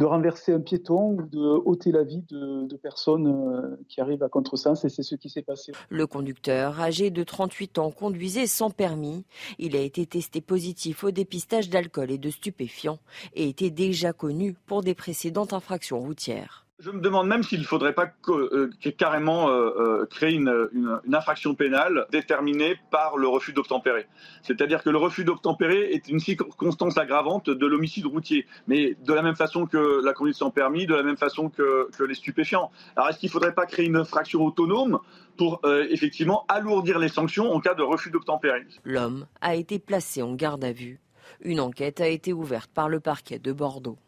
renverser 0.00 0.52
un 0.52 0.58
piéton 0.58 1.12
ou 1.12 1.22
de 1.22 1.38
ôter 1.38 1.92
la 1.92 2.02
vie 2.02 2.24
de, 2.28 2.76
personnes 2.76 3.28
euh, 3.28 3.76
qui 3.88 4.00
arrivent 4.00 4.24
à 4.24 4.28
contresens 4.28 4.84
et 4.84 4.88
c'est 4.88 5.04
ce 5.04 5.14
qui 5.14 5.30
s'est 5.30 5.42
passé. 5.42 5.70
Le 5.90 6.08
conducteur, 6.08 6.80
âgé 6.80 7.10
de 7.10 7.22
38 7.22 7.78
ans, 7.78 7.92
conduisait 7.92 8.48
sans 8.48 8.70
permis. 8.70 9.24
Il 9.60 9.76
a 9.76 9.80
été 9.80 10.04
testé 10.04 10.40
positif 10.40 11.04
au 11.04 11.12
dépistage 11.12 11.70
d'alcool 11.70 12.10
et 12.10 12.18
de 12.18 12.30
stupéfiants 12.30 12.98
et 13.34 13.48
était 13.48 13.70
déjà 13.70 14.12
connu 14.12 14.54
pour 14.66 14.82
des 14.82 14.96
précédentes 14.96 15.52
infractions 15.52 16.00
routières. 16.00 16.66
Je 16.84 16.90
me 16.90 17.00
demande 17.00 17.28
même 17.28 17.44
s'il 17.44 17.60
ne 17.60 17.64
faudrait 17.64 17.92
pas 17.92 18.10
euh, 18.28 18.68
carrément 18.98 19.48
euh, 19.48 19.70
euh, 19.78 20.06
créer 20.06 20.32
une, 20.32 21.00
infraction 21.12 21.54
pénale 21.54 22.06
déterminée 22.10 22.74
par 22.90 23.16
le 23.16 23.28
refus 23.28 23.52
d'obtempérer. 23.52 24.08
C'est-à-dire 24.42 24.82
que 24.82 24.90
le 24.90 24.98
refus 24.98 25.22
d'obtempérer 25.22 25.92
est 25.92 26.08
une 26.08 26.18
circonstance 26.18 26.98
aggravante 26.98 27.48
de 27.50 27.66
l'homicide 27.66 28.06
routier, 28.06 28.46
mais 28.66 28.96
de 29.00 29.12
la 29.12 29.22
même 29.22 29.36
façon 29.36 29.66
que 29.66 30.04
la 30.04 30.12
conduite 30.12 30.34
sans 30.34 30.50
permis, 30.50 30.86
de 30.86 30.94
la 30.96 31.04
même 31.04 31.16
façon 31.16 31.50
que, 31.50 31.88
les 32.04 32.14
stupéfiants. 32.14 32.72
Alors 32.96 33.10
est-ce 33.10 33.20
qu'il 33.20 33.28
ne 33.28 33.32
faudrait 33.32 33.54
pas 33.54 33.66
créer 33.66 33.86
une 33.86 33.96
infraction 33.96 34.44
autonome 34.44 34.98
pour 35.36 35.60
effectivement 35.88 36.44
alourdir 36.48 36.98
les 36.98 37.08
sanctions 37.08 37.52
en 37.52 37.60
cas 37.60 37.74
de 37.74 37.82
refus 37.82 38.10
d'obtempérer? 38.10 38.66
L'homme 38.82 39.26
a 39.40 39.54
été 39.54 39.78
placé 39.78 40.20
en 40.20 40.34
garde 40.34 40.64
à 40.64 40.72
vue. 40.72 41.00
Une 41.42 41.60
enquête 41.60 42.00
a 42.00 42.08
été 42.08 42.32
ouverte 42.32 42.70
par 42.74 42.88
le 42.88 42.98
parquet 42.98 43.38
de 43.38 43.52
Bordeaux. 43.52 43.98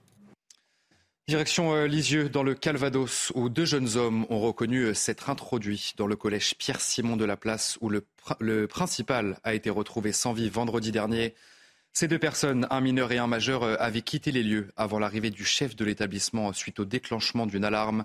Direction 1.26 1.74
euh, 1.74 1.86
Lisieux, 1.86 2.28
dans 2.28 2.42
le 2.42 2.54
Calvados, 2.54 3.32
où 3.34 3.48
deux 3.48 3.64
jeunes 3.64 3.96
hommes 3.96 4.26
ont 4.28 4.40
reconnu 4.40 4.82
euh, 4.82 4.92
s'être 4.92 5.30
introduits 5.30 5.94
dans 5.96 6.06
le 6.06 6.16
collège 6.16 6.54
Pierre-Simon 6.58 7.16
de 7.16 7.24
la 7.24 7.38
Place, 7.38 7.78
où 7.80 7.88
le, 7.88 8.66
principal 8.66 9.38
a 9.42 9.54
été 9.54 9.70
retrouvé 9.70 10.12
sans 10.12 10.34
vie 10.34 10.50
vendredi 10.50 10.92
dernier. 10.92 11.34
Ces 11.94 12.08
deux 12.08 12.18
personnes, 12.18 12.66
un 12.68 12.82
mineur 12.82 13.10
et 13.10 13.16
un 13.16 13.26
majeur, 13.26 13.62
euh, 13.62 13.76
avaient 13.78 14.02
quitté 14.02 14.32
les 14.32 14.42
lieux 14.42 14.68
avant 14.76 14.98
l'arrivée 14.98 15.30
du 15.30 15.46
chef 15.46 15.74
de 15.74 15.84
l'établissement 15.86 16.52
suite 16.52 16.78
au 16.78 16.84
déclenchement 16.84 17.46
d'une 17.46 17.64
alarme. 17.64 18.04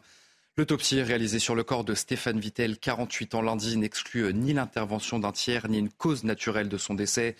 L'autopsie 0.56 1.02
réalisée 1.02 1.40
sur 1.40 1.56
le 1.56 1.66
corps 1.66 1.84
de 1.84 1.96
Stéphane 1.96 2.40
Vittel, 2.40 2.78
48 2.78 3.36
ans 3.36 3.42
lundi, 3.42 3.76
n'exclut 3.76 4.34
ni 4.34 4.54
l'intervention 4.54 5.20
d'un 5.20 5.34
tiers 5.34 5.68
ni 5.68 5.80
une 5.80 5.90
cause 5.90 6.24
naturelle 6.24 6.70
de 6.70 6.78
son 6.78 6.94
décès. 6.94 7.36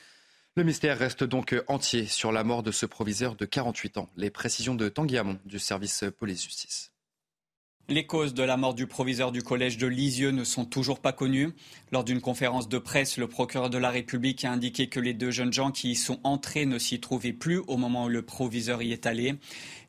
Le 0.60 0.66
mystère 0.66 1.00
reste 1.00 1.24
donc 1.24 1.56
entier 1.68 2.06
sur 2.06 2.34
la 2.34 2.44
mort 2.44 2.64
de 2.64 2.74
ce 2.74 2.86
proviseur 2.86 3.36
de 3.38 3.46
48 3.46 3.98
ans. 3.98 4.10
Les 4.18 4.30
précisions 4.30 4.76
de 4.76 4.90
Tanguy 4.90 5.16
du 5.46 5.58
service 5.58 6.04
police-justice. 6.20 6.92
Les 7.88 8.06
causes 8.06 8.34
de 8.34 8.44
la 8.44 8.58
mort 8.58 8.74
du 8.74 8.86
proviseur 8.86 9.32
du 9.32 9.42
collège 9.42 9.78
de 9.78 9.88
Lisieux 9.88 10.32
ne 10.32 10.44
sont 10.44 10.66
toujours 10.66 11.00
pas 11.00 11.14
connues. 11.14 11.54
Lors 11.94 12.04
d'une 12.04 12.20
conférence 12.20 12.68
de 12.68 12.78
presse, 12.78 13.16
le 13.16 13.28
procureur 13.30 13.70
de 13.70 13.78
la 13.78 13.90
République 13.90 14.44
a 14.44 14.52
indiqué 14.52 14.90
que 14.90 15.00
les 15.00 15.14
deux 15.14 15.32
jeunes 15.32 15.54
gens 15.54 15.72
qui 15.72 15.92
y 15.92 15.96
sont 15.96 16.20
entrés 16.26 16.66
ne 16.66 16.78
s'y 16.78 17.00
trouvaient 17.00 17.32
plus 17.32 17.60
au 17.68 17.78
moment 17.78 18.04
où 18.04 18.10
le 18.10 18.22
proviseur 18.22 18.82
y 18.82 18.92
est 18.92 19.06
allé. 19.06 19.36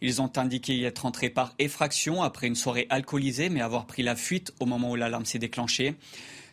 Ils 0.01 0.23
ont 0.23 0.31
indiqué 0.37 0.77
y 0.77 0.85
être 0.85 1.05
entrés 1.05 1.31
par 1.31 1.53
effraction 1.59 2.23
après 2.23 2.47
une 2.47 2.55
soirée 2.55 2.87
alcoolisée, 2.91 3.49
mais 3.49 3.61
avoir 3.61 3.89
pris 3.89 4.05
la 4.05 4.15
fuite 4.15 4.55
au 4.61 4.67
moment 4.67 4.93
où 4.93 4.97
l'alarme 4.97 5.27
s'est 5.27 5.41
déclenchée. 5.41 5.97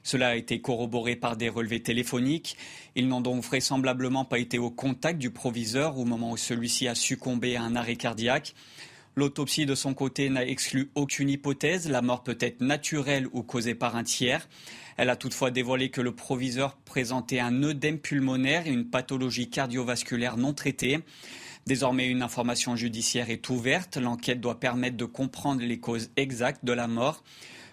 Cela 0.07 0.29
a 0.29 0.35
été 0.35 0.61
corroboré 0.61 1.17
par 1.17 1.35
des 1.35 1.49
relevés 1.49 1.81
téléphoniques. 1.81 2.55
Ils 2.95 3.09
n'ont 3.09 3.19
donc 3.19 3.43
vraisemblablement 3.43 4.23
pas 4.23 4.39
été 4.39 4.57
au 4.57 4.71
contact 4.71 5.19
du 5.19 5.31
proviseur 5.31 5.97
au 5.97 6.05
moment 6.05 6.31
où 6.31 6.37
celui-ci 6.37 6.87
a 6.87 6.95
succombé 6.95 7.57
à 7.57 7.63
un 7.63 7.75
arrêt 7.75 7.97
cardiaque. 7.97 8.55
L'autopsie 9.17 9.65
de 9.65 9.75
son 9.75 9.93
côté 9.93 10.29
n'a 10.29 10.45
exclu 10.45 10.91
aucune 10.95 11.29
hypothèse. 11.29 11.89
La 11.89 12.01
mort 12.01 12.23
peut 12.23 12.37
être 12.39 12.61
naturelle 12.61 13.27
ou 13.33 13.43
causée 13.43 13.75
par 13.75 13.97
un 13.97 14.05
tiers. 14.05 14.47
Elle 14.95 15.09
a 15.09 15.17
toutefois 15.17 15.51
dévoilé 15.51 15.89
que 15.89 15.99
le 15.99 16.15
proviseur 16.15 16.77
présentait 16.85 17.41
un 17.41 17.61
œdème 17.63 17.99
pulmonaire 17.99 18.65
et 18.65 18.71
une 18.71 18.89
pathologie 18.89 19.49
cardiovasculaire 19.49 20.37
non 20.37 20.53
traitée. 20.53 20.99
Désormais, 21.65 22.07
une 22.07 22.21
information 22.21 22.77
judiciaire 22.77 23.29
est 23.29 23.49
ouverte. 23.49 23.97
L'enquête 23.97 24.39
doit 24.39 24.61
permettre 24.61 24.95
de 24.95 25.03
comprendre 25.03 25.63
les 25.63 25.81
causes 25.81 26.11
exactes 26.15 26.63
de 26.63 26.71
la 26.71 26.87
mort. 26.87 27.25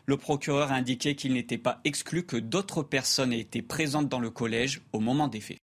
Le 0.06 0.16
procureur 0.16 0.70
a 0.70 0.74
indiqué 0.74 1.16
qu'il 1.16 1.32
n'était 1.32 1.58
pas 1.58 1.80
exclu 1.84 2.24
que 2.26 2.36
d'autres 2.36 2.82
personnes 2.82 3.32
aient 3.32 3.40
été 3.40 3.62
présentes 3.62 4.08
dans 4.08 4.20
le 4.20 4.30
collège 4.30 4.82
au 4.92 5.00
moment 5.00 5.28
des 5.28 5.40
faits. 5.40 5.58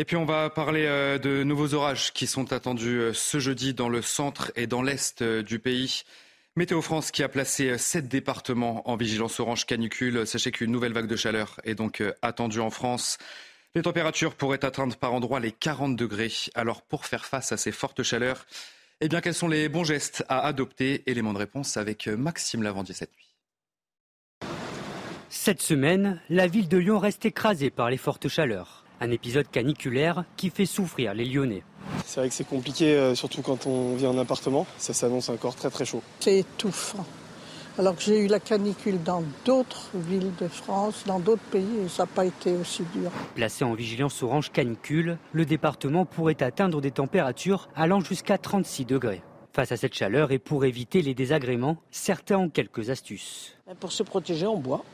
Et 0.00 0.04
puis 0.06 0.16
on 0.16 0.24
va 0.24 0.48
parler 0.48 0.86
euh, 0.86 1.18
de 1.18 1.42
nouveaux 1.42 1.74
orages 1.74 2.14
qui 2.14 2.26
sont 2.26 2.54
attendus 2.54 2.98
euh, 2.98 3.12
ce 3.12 3.38
jeudi 3.38 3.74
dans 3.74 3.90
le 3.90 4.00
centre 4.00 4.50
et 4.56 4.66
dans 4.66 4.80
l'est 4.80 5.20
euh, 5.20 5.42
du 5.42 5.58
pays. 5.58 6.04
Météo 6.56 6.80
France 6.80 7.10
qui 7.10 7.22
a 7.22 7.28
placé 7.28 7.76
sept 7.76 8.08
départements 8.08 8.88
en 8.88 8.96
vigilance 8.96 9.40
orange 9.40 9.66
canicule. 9.66 10.26
Sachez 10.26 10.52
qu'une 10.52 10.72
nouvelle 10.72 10.94
vague 10.94 11.06
de 11.06 11.16
chaleur 11.16 11.60
est 11.64 11.74
donc 11.74 12.02
attendue 12.22 12.60
en 12.60 12.70
France. 12.70 13.18
Les 13.74 13.82
températures 13.82 14.34
pourraient 14.34 14.64
atteindre 14.64 14.96
par 14.96 15.12
endroits 15.12 15.38
les 15.38 15.52
40 15.52 15.96
degrés. 15.96 16.32
Alors 16.54 16.80
pour 16.82 17.04
faire 17.04 17.26
face 17.26 17.52
à 17.52 17.58
ces 17.58 17.70
fortes 17.70 18.02
chaleurs, 18.02 18.46
eh 19.00 19.08
bien, 19.08 19.20
quels 19.20 19.34
sont 19.34 19.48
les 19.48 19.68
bons 19.68 19.84
gestes 19.84 20.24
à 20.28 20.40
adopter 20.40 21.02
Élément 21.06 21.32
de 21.32 21.38
réponse 21.38 21.76
avec 21.76 22.06
Maxime 22.06 22.62
Lavandier 22.62 22.94
cette 22.94 23.12
nuit. 23.16 23.30
Cette 25.28 25.62
semaine, 25.62 26.20
la 26.28 26.46
ville 26.46 26.68
de 26.68 26.76
Lyon 26.76 26.98
reste 26.98 27.24
écrasée 27.24 27.70
par 27.70 27.88
les 27.88 27.96
fortes 27.96 28.28
chaleurs. 28.28 28.84
Un 29.00 29.10
épisode 29.10 29.48
caniculaire 29.50 30.24
qui 30.36 30.50
fait 30.50 30.66
souffrir 30.66 31.14
les 31.14 31.24
Lyonnais. 31.24 31.62
C'est 32.04 32.20
vrai 32.20 32.28
que 32.28 32.34
c'est 32.34 32.46
compliqué, 32.46 32.94
euh, 32.94 33.14
surtout 33.14 33.40
quand 33.40 33.66
on 33.66 33.94
vit 33.94 34.06
en 34.06 34.18
appartement. 34.18 34.66
Ça 34.76 34.92
s'annonce 34.92 35.28
encore 35.28 35.54
très 35.54 35.70
très 35.70 35.84
chaud. 35.84 36.02
C'est 36.18 36.38
étouffant 36.38 37.06
alors 37.80 37.96
que 37.96 38.02
j'ai 38.02 38.18
eu 38.18 38.26
la 38.26 38.40
canicule 38.40 39.02
dans 39.02 39.24
d'autres 39.46 39.88
villes 39.94 40.32
de 40.38 40.48
France, 40.48 41.04
dans 41.06 41.18
d'autres 41.18 41.40
pays, 41.50 41.78
et 41.82 41.88
ça 41.88 42.02
n'a 42.02 42.08
pas 42.08 42.26
été 42.26 42.52
aussi 42.52 42.82
dur. 42.92 43.10
Placé 43.34 43.64
en 43.64 43.72
vigilance 43.72 44.22
orange 44.22 44.52
canicule, 44.52 45.16
le 45.32 45.46
département 45.46 46.04
pourrait 46.04 46.42
atteindre 46.42 46.82
des 46.82 46.90
températures 46.90 47.70
allant 47.74 48.00
jusqu'à 48.00 48.36
36 48.36 48.84
degrés. 48.84 49.22
Face 49.54 49.72
à 49.72 49.78
cette 49.78 49.94
chaleur 49.94 50.30
et 50.30 50.38
pour 50.38 50.66
éviter 50.66 51.00
les 51.00 51.14
désagréments, 51.14 51.78
certains 51.90 52.36
ont 52.36 52.50
quelques 52.50 52.90
astuces. 52.90 53.56
Pour 53.80 53.92
se 53.92 54.02
protéger, 54.02 54.46
on 54.46 54.58
boit, 54.58 54.84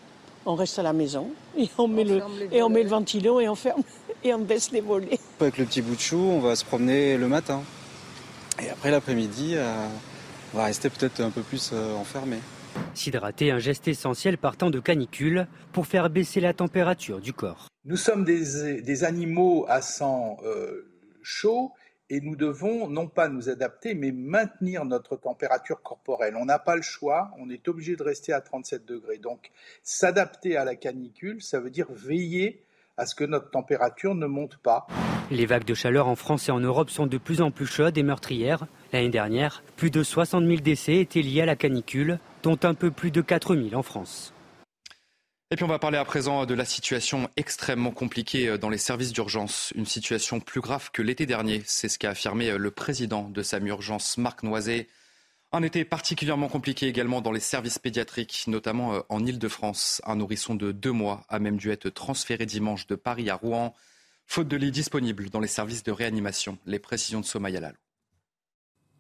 on 0.47 0.55
reste 0.55 0.79
à 0.79 0.85
la 0.85 0.93
maison 0.93 1.31
et 1.59 1.69
on 1.79 1.89
met, 1.89 2.05
le, 2.05 2.23
et 2.53 2.63
on 2.63 2.69
met 2.69 2.85
le 2.85 2.89
ventilo 2.89 3.41
et 3.41 3.49
on 3.49 3.57
ferme 3.57 3.83
et 4.23 4.33
on 4.33 4.39
baisse 4.39 4.71
les 4.71 4.81
volets. 4.81 5.19
Avec 5.41 5.59
le 5.59 5.65
petit 5.65 5.83
bout 5.83 5.97
de 5.97 6.01
chou, 6.01 6.19
on 6.19 6.39
va 6.39 6.55
se 6.55 6.65
promener 6.65 7.19
le 7.19 7.27
matin. 7.27 7.63
Et 8.63 8.71
après 8.71 8.93
l'après-midi, 8.93 9.55
euh, 9.57 9.89
on 10.55 10.59
va 10.59 10.67
rester 10.67 10.89
peut-être 10.89 11.21
un 11.21 11.31
peu 11.31 11.43
plus 11.43 11.71
euh, 11.73 11.97
enfermé. 11.97 12.37
S'hydrater, 12.95 13.51
un 13.51 13.59
geste 13.59 13.89
essentiel 13.89 14.39
partant 14.39 14.71
de 14.71 14.81
canicule 14.81 15.47
pour 15.73 15.87
faire 15.87 16.11
baisser 16.11 16.41
la 16.41 16.55
température 16.55 17.21
du 17.21 17.33
corps. 17.33 17.69
Nous 17.85 17.97
sommes 17.97 18.25
des, 18.25 19.05
animaux 19.05 19.65
à 19.69 19.81
sang 19.83 20.39
euh, 20.45 20.89
chaud 21.23 21.73
et 22.09 22.21
nous 22.21 22.37
devons 22.37 22.89
non 22.89 23.09
pas 23.09 23.29
nous 23.29 23.49
adapter, 23.49 23.95
mais 23.95 24.13
maintenir 24.13 24.85
notre 24.85 25.17
température 25.17 25.83
corporelle. 25.83 26.37
On 26.37 26.45
n'a 26.45 26.59
pas 26.59 26.77
le 26.77 26.83
choix, 26.83 27.31
on 27.39 27.51
est 27.51 27.67
obligé 27.69 27.97
de 27.97 28.03
rester 28.03 28.33
à 28.33 28.41
37 28.41 28.85
degrés. 28.85 29.19
Donc 29.19 29.51
s'adapter 29.83 30.57
à 30.57 30.65
la 30.65 30.77
canicule, 30.77 31.43
ça 31.43 31.61
veut 31.61 31.71
dire 31.71 31.89
veiller 31.91 32.66
à 32.97 33.07
ce 33.07 33.15
que 33.15 33.25
notre 33.25 33.51
température 33.51 34.15
ne 34.15 34.27
monte 34.27 34.57
pas. 34.57 34.87
Les 35.31 35.47
vagues 35.47 35.65
de 35.65 35.75
chaleur 35.75 36.09
en 36.09 36.17
France 36.17 36.49
et 36.49 36.53
en 36.53 36.61
Europe 36.61 36.91
sont 36.91 37.07
de 37.07 37.19
plus 37.19 37.41
en 37.41 37.51
plus 37.51 37.67
chaudes 37.67 37.99
et 37.99 38.03
meurtrières. 38.03 38.67
L'année 38.93 39.09
dernière, 39.09 39.63
plus 39.77 39.91
de 39.91 40.03
60 40.03 40.47
000 40.47 40.61
décès 40.61 40.97
étaient 40.97 41.23
liés 41.23 41.43
à 41.43 41.47
la 41.47 41.57
canicule, 41.57 42.19
dont 42.43 42.59
un 42.63 42.75
peu 42.75 42.91
plus 42.91 43.11
de 43.11 43.21
4 43.21 43.57
000 43.57 43.75
en 43.75 43.83
France. 43.83 44.33
Et 45.51 45.57
puis 45.57 45.65
on 45.65 45.69
va 45.69 45.79
parler 45.79 45.99
à 45.99 46.05
présent 46.05 46.45
de 46.45 46.55
la 46.55 46.65
situation 46.65 47.29
extrêmement 47.37 47.93
compliquée 47.93 48.59
dans 48.59 48.69
les 48.69 48.79
services 48.79 49.13
d'urgence. 49.13 49.73
Une 49.77 49.87
situation 49.87 50.41
plus 50.41 50.61
grave 50.61 50.91
que 50.91 51.03
l'été 51.03 51.25
dernier, 51.25 51.63
c'est 51.67 51.89
ce 51.89 51.99
qu'a 51.99 52.11
affirmé 52.11 52.57
le 52.57 52.71
président 52.73 53.29
de 53.29 53.43
SAMU 53.43 53.71
Urgence, 53.71 54.19
Marc 54.19 54.43
Noiset. 54.43 54.89
Un 55.53 55.63
été 55.63 55.85
particulièrement 55.85 56.49
compliqué 56.49 56.89
également 56.89 57.21
dans 57.21 57.33
les 57.33 57.41
services 57.41 57.79
pédiatriques, 57.79 58.45
notamment 58.49 58.95
euh, 58.95 59.01
en 59.09 59.25
Ile-de-France. 59.25 60.03
Un 60.05 60.17
nourrisson 60.17 60.55
de 60.55 60.73
deux 60.73 60.93
mois 60.93 61.25
a 61.29 61.39
même 61.39 61.57
dû 61.57 61.71
être 61.71 61.89
transféré 61.89 62.47
dimanche 62.47 62.87
de 62.87 62.97
Paris 62.97 63.31
à 63.31 63.37
Rouen, 63.37 63.75
faute 64.27 64.49
de 64.49 64.57
lits 64.57 64.73
disponibles 64.73 65.31
dans 65.31 65.41
les 65.41 65.49
services 65.49 65.85
de 65.85 65.93
réanimation. 65.93 66.59
Les 66.67 66.81
précisions 66.81 67.21
de 67.21 67.27
Somaya 67.27 67.61
Lalo. 67.61 67.77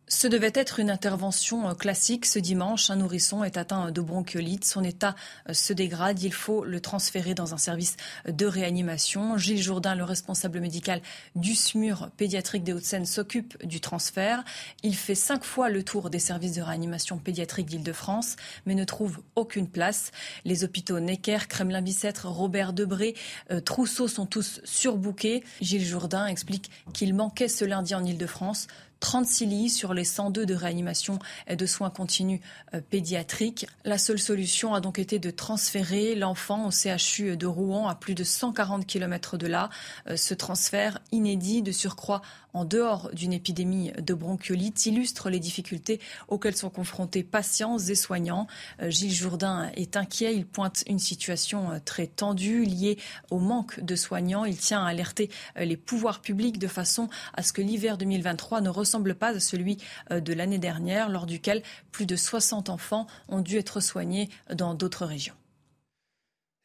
Ce 0.09 0.29
devait 0.29 0.53
être 0.55 0.79
une 0.79 0.91
intervention 0.91 1.69
euh, 1.69 1.75
classique. 1.75 2.27
Ce 2.27 2.39
dimanche, 2.39 2.91
un 2.91 2.97
nourrisson 2.97 3.43
est 3.43 3.57
atteint 3.57 3.91
de 3.91 4.01
bronchiolite. 4.01 4.65
Son 4.65 4.85
état 4.85 5.17
euh, 5.49 5.53
se 5.53 5.73
dégrade. 5.73 6.23
Il 6.23 6.33
faut 6.33 6.65
le 6.65 6.81
transférer 6.81 7.35
dans 7.35 7.55
un 7.55 7.59
service 7.59 7.97
de 8.29 8.47
réanimation. 8.47 9.37
Gilles 9.37 9.61
Jourdain, 9.61 9.97
le 9.97 10.05
responsable 10.05 10.61
médical 10.61 11.01
du 11.35 11.57
SMUR 11.57 12.11
pédiatrique 12.17 12.63
des 12.63 12.73
Hauts-de-Seine, 12.73 13.05
s'occupe 13.05 13.61
du 13.67 13.81
transfert. 13.81 14.45
Il 14.85 14.95
fait 14.95 15.17
cinq 15.17 15.43
fois 15.43 15.71
le 15.71 15.83
tour 15.83 16.09
des 16.09 16.21
services 16.21 16.53
de 16.53 16.63
réanimation 16.63 17.19
pédiatrique 17.19 17.67
d'Île-de-France, 17.67 18.37
mais 18.65 18.77
ne 18.77 18.85
trouve 18.85 19.19
aucune 19.35 19.69
place. 19.69 20.13
Les 20.45 20.63
hôpitaux 20.63 21.01
Necker, 21.01 21.49
Kremlin-Bicêtre, 21.49 22.29
Robert 22.29 22.73
Debré, 22.73 23.17
euh, 23.51 23.61
Trousseau 23.61 24.07
sont 24.07 24.27
tous 24.27 24.61
surbookés. 24.63 25.43
Gilles 25.61 25.85
Jourdain 25.85 26.27
explique 26.27 26.71
qu'il 26.93 27.13
manquait 27.13 27.49
ce 27.49 27.65
lundi 27.65 27.93
en 27.97 28.05
Île-de-France 28.05 28.69
36 29.00 29.47
lits 29.47 29.71
sur 29.71 29.95
les 29.95 30.05
102 30.05 30.47
de 30.47 30.55
réanimation 30.55 31.19
et 31.47 31.57
de 31.57 31.67
soins 31.67 31.91
continus 31.91 32.41
euh, 32.75 32.81
pédiatriques. 32.81 33.67
La 33.85 33.99
seule 33.99 34.19
solution 34.19 34.75
a 34.75 34.81
donc 34.81 34.99
été 34.99 35.19
de 35.19 35.31
transférer 35.31 36.15
l'enfant 36.15 36.67
au 36.67 36.71
CHU 36.71 37.37
de 37.37 37.47
Rouen 37.47 37.88
à 37.88 37.95
plus 37.95 38.15
de 38.15 38.25
140 38.25 38.87
km 38.87 39.37
de 39.37 39.47
là. 39.47 39.71
Euh, 40.09 40.17
ce 40.17 40.35
transfert 40.35 40.99
inédit 41.12 41.62
de 41.62 41.73
surcroît 41.73 42.23
en 42.57 42.65
dehors 42.65 43.11
d'une 43.13 43.35
épidémie 43.35 43.93
de 43.99 44.15
bronchiolite 44.15 44.87
illustre 44.87 45.29
les 45.29 45.39
difficultés 45.39 46.01
auxquelles 46.29 46.57
sont 46.57 46.71
confrontés 46.71 47.23
patients 47.23 47.79
et 47.79 47.95
soignants. 47.95 48.47
Euh, 48.81 48.91
Gilles 48.91 49.13
Jourdain 49.13 49.71
est 49.75 49.97
inquiet. 49.97 50.35
Il 50.35 50.47
pointe 50.47 50.83
une 50.87 50.99
situation 50.99 51.71
euh, 51.73 51.79
très 51.85 52.07
tendue 52.07 52.65
liée 52.65 52.99
au 53.31 53.39
manque 53.39 53.81
de 53.81 53.95
soignants. 53.95 54.47
Il 54.47 54.57
tient 54.57 54.83
à 54.83 54.89
alerter 54.89 55.31
euh, 55.59 55.67
les 55.67 55.77
pouvoirs 55.77 56.21
publics 56.21 56.59
de 56.59 56.67
façon 56.67 57.11
à 57.35 57.43
ce 57.43 57.53
que 57.53 57.61
l'hiver 57.61 57.99
2023 57.99 58.63
ne 58.63 58.71
ressemble 58.71 59.15
pas 59.15 59.37
à 59.37 59.41
celui 59.41 59.77
de 60.11 60.33
l'année 60.33 60.59
dernière, 60.59 61.11
lors 61.11 61.27
duquel 61.27 61.63
plus 61.93 62.07
de 62.07 62.17
60 62.17 62.71
enfants 62.71 63.07
ont 63.29 63.41
dû 63.41 63.59
être 63.59 63.81
soignés 63.81 64.31
dans 64.55 64.75
d'autres 64.75 65.05
régions. 65.05 65.35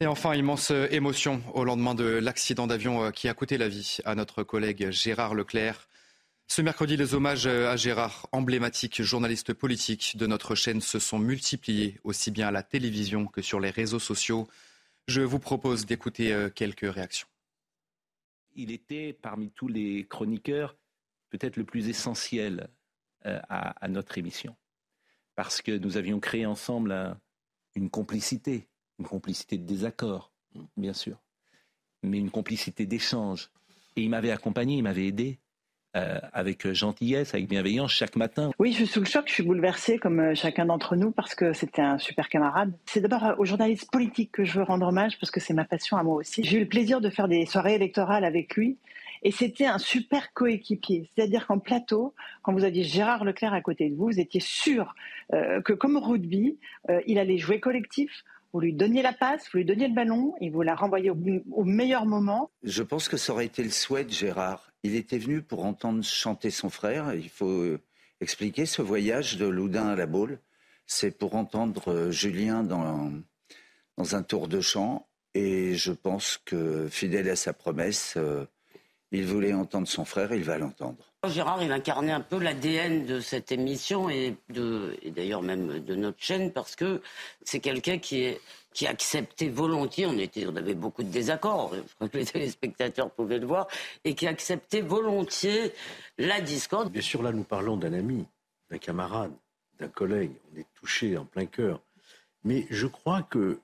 Et 0.02 0.06
enfin, 0.08 0.34
immense 0.34 0.72
émotion 0.90 1.44
au 1.54 1.62
lendemain 1.62 1.94
de 1.94 2.02
l'accident 2.02 2.66
d'avion 2.66 3.04
euh, 3.04 3.10
qui 3.12 3.28
a 3.28 3.34
coûté 3.34 3.56
la 3.56 3.68
vie 3.68 3.98
à 4.04 4.16
notre 4.16 4.42
collègue 4.42 4.90
Gérard 4.90 5.32
Leclerc. 5.32 5.88
Ce 6.48 6.60
mercredi, 6.60 6.96
les 6.96 7.14
hommages 7.14 7.46
à 7.46 7.76
Gérard, 7.76 8.26
emblématique 8.32 9.00
journaliste 9.00 9.52
politique 9.52 10.16
de 10.16 10.26
notre 10.26 10.56
chaîne, 10.56 10.80
se 10.80 10.98
sont 10.98 11.20
multipliés 11.20 12.00
aussi 12.02 12.32
bien 12.32 12.48
à 12.48 12.50
la 12.50 12.64
télévision 12.64 13.28
que 13.28 13.42
sur 13.42 13.60
les 13.60 13.70
réseaux 13.70 14.00
sociaux. 14.00 14.48
Je 15.06 15.20
vous 15.20 15.38
propose 15.38 15.86
d'écouter 15.86 16.32
euh, 16.32 16.50
quelques 16.50 16.92
réactions. 16.92 17.28
Il 18.56 18.72
était 18.72 19.12
parmi 19.12 19.52
tous 19.52 19.68
les 19.68 20.04
chroniqueurs 20.08 20.74
peut-être 21.30 21.56
le 21.56 21.64
plus 21.64 21.88
essentiel 21.88 22.70
euh, 23.26 23.38
à, 23.48 23.86
notre 23.86 24.18
émission. 24.18 24.56
Parce 25.36 25.62
que 25.62 25.70
nous 25.70 25.96
avions 25.96 26.18
créé 26.18 26.44
ensemble 26.44 27.16
une 27.76 27.88
complicité, 27.88 28.66
une 29.02 29.08
complicité 29.08 29.58
de 29.58 29.64
désaccord, 29.64 30.30
bien 30.76 30.92
sûr, 30.92 31.16
mais 32.04 32.18
une 32.18 32.30
complicité 32.30 32.86
d'échange. 32.86 33.50
Et 33.96 34.02
il 34.02 34.10
m'avait 34.10 34.30
accompagné, 34.30 34.76
il 34.76 34.82
m'avait 34.82 35.06
aidé. 35.06 35.38
Euh, 35.94 36.18
avec 36.32 36.72
gentillesse, 36.72 37.34
avec 37.34 37.46
bienveillance 37.48 37.92
chaque 37.92 38.16
matin. 38.16 38.50
Oui, 38.58 38.72
je 38.72 38.76
suis 38.76 38.86
sous 38.86 39.00
le 39.00 39.04
choc, 39.04 39.24
je 39.26 39.34
suis 39.34 39.42
bouleversée 39.42 39.98
comme 39.98 40.20
euh, 40.20 40.34
chacun 40.34 40.64
d'entre 40.64 40.96
nous 40.96 41.10
parce 41.10 41.34
que 41.34 41.52
c'était 41.52 41.82
un 41.82 41.98
super 41.98 42.30
camarade. 42.30 42.72
C'est 42.86 43.02
d'abord 43.02 43.34
aux 43.36 43.44
journalistes 43.44 43.90
politiques 43.92 44.32
que 44.32 44.42
je 44.42 44.58
veux 44.58 44.64
rendre 44.64 44.86
hommage 44.86 45.18
parce 45.20 45.30
que 45.30 45.38
c'est 45.38 45.52
ma 45.52 45.66
passion 45.66 45.98
à 45.98 46.02
moi 46.02 46.16
aussi. 46.16 46.44
J'ai 46.44 46.56
eu 46.56 46.60
le 46.60 46.66
plaisir 46.66 47.02
de 47.02 47.10
faire 47.10 47.28
des 47.28 47.44
soirées 47.44 47.74
électorales 47.74 48.24
avec 48.24 48.56
lui 48.56 48.78
et 49.22 49.30
c'était 49.30 49.66
un 49.66 49.78
super 49.78 50.32
coéquipier. 50.32 51.08
C'est-à-dire 51.14 51.46
qu'en 51.46 51.58
plateau, 51.58 52.14
quand 52.42 52.52
vous 52.52 52.64
aviez 52.64 52.82
Gérard 52.82 53.24
Leclerc 53.24 53.54
à 53.54 53.60
côté 53.60 53.88
de 53.88 53.94
vous, 53.94 54.06
vous 54.06 54.20
étiez 54.20 54.40
sûr 54.40 54.94
euh, 55.32 55.60
que 55.62 55.72
comme 55.72 55.96
rugby, 55.96 56.58
euh, 56.90 57.00
il 57.06 57.18
allait 57.18 57.38
jouer 57.38 57.60
collectif. 57.60 58.24
Vous 58.52 58.60
lui 58.60 58.74
donniez 58.74 59.02
la 59.02 59.12
passe, 59.12 59.48
vous 59.50 59.58
lui 59.58 59.64
donniez 59.64 59.88
le 59.88 59.94
ballon, 59.94 60.34
et 60.40 60.50
vous 60.50 60.62
la 60.62 60.74
renvoyez 60.74 61.10
au, 61.10 61.64
meilleur 61.64 62.04
moment. 62.04 62.50
Je 62.62 62.82
pense 62.82 63.08
que 63.08 63.16
ça 63.16 63.32
aurait 63.32 63.46
été 63.46 63.62
le 63.62 63.70
souhait 63.70 64.04
de 64.04 64.10
Gérard. 64.10 64.70
Il 64.82 64.94
était 64.94 65.18
venu 65.18 65.42
pour 65.42 65.64
entendre 65.64 66.04
chanter 66.04 66.50
son 66.50 66.68
frère. 66.68 67.14
Il 67.14 67.30
faut 67.30 67.46
euh, 67.46 67.80
expliquer 68.20 68.66
ce 68.66 68.82
voyage 68.82 69.38
de 69.38 69.46
Loudun 69.46 69.88
à 69.88 69.96
la 69.96 70.06
Baule. 70.06 70.38
C'est 70.86 71.16
pour 71.16 71.34
entendre 71.34 72.10
Julien 72.10 72.62
dans, 72.62 73.12
dans 73.96 74.16
un 74.16 74.22
tour 74.22 74.48
de 74.48 74.60
chant. 74.60 75.06
Et 75.34 75.74
je 75.74 75.92
pense 75.92 76.38
que, 76.44 76.88
fidèle 76.88 77.30
à 77.30 77.36
sa 77.36 77.54
promesse, 77.54 78.18
il 79.18 79.26
voulait 79.26 79.52
entendre 79.52 79.86
son 79.86 80.04
frère, 80.04 80.32
il 80.32 80.42
va 80.42 80.58
l'entendre. 80.58 80.96
Gérard, 81.28 81.62
il 81.62 81.70
incarnait 81.70 82.12
un 82.12 82.20
peu 82.20 82.38
l'ADN 82.38 83.04
de 83.04 83.20
cette 83.20 83.52
émission 83.52 84.08
et, 84.08 84.36
d'ailleurs 84.48 85.42
même 85.42 85.80
de 85.80 85.94
notre 85.94 86.20
chaîne 86.20 86.50
parce 86.50 86.74
que 86.74 87.00
c'est 87.44 87.60
quelqu'un 87.60 87.98
qui, 87.98 88.34
qui 88.72 88.86
acceptait 88.86 89.48
volontiers, 89.48 90.06
on, 90.06 90.18
était, 90.18 90.46
on 90.46 90.56
avait 90.56 90.74
beaucoup 90.74 91.02
de 91.02 91.10
désaccords, 91.10 91.74
les 92.12 92.24
téléspectateurs 92.24 93.10
pouvaient 93.10 93.38
le 93.38 93.46
voir, 93.46 93.68
et 94.04 94.14
qui 94.14 94.26
acceptait 94.26 94.80
volontiers 94.80 95.72
la 96.18 96.40
discorde. 96.40 96.90
Bien 96.90 97.02
sûr, 97.02 97.22
là, 97.22 97.32
nous 97.32 97.44
parlons 97.44 97.76
d'un 97.76 97.92
ami, 97.92 98.24
d'un 98.70 98.78
camarade, 98.78 99.32
d'un 99.78 99.88
collègue, 99.88 100.32
on 100.52 100.58
est 100.58 100.66
touché 100.74 101.16
en 101.16 101.24
plein 101.24 101.46
cœur. 101.46 101.80
Mais 102.44 102.66
je 102.70 102.86
crois 102.86 103.22
que 103.22 103.60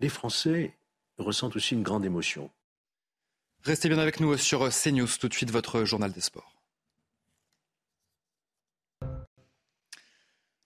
les 0.00 0.08
Français 0.08 0.72
ressentent 1.18 1.56
aussi 1.56 1.74
une 1.74 1.82
grande 1.82 2.04
émotion. 2.04 2.50
Restez 3.66 3.88
bien 3.88 3.98
avec 3.98 4.20
nous 4.20 4.36
sur 4.36 4.68
CNews, 4.68 5.08
tout 5.18 5.26
de 5.26 5.34
suite 5.34 5.50
votre 5.50 5.82
journal 5.82 6.12
des 6.12 6.20
sports. 6.20 6.54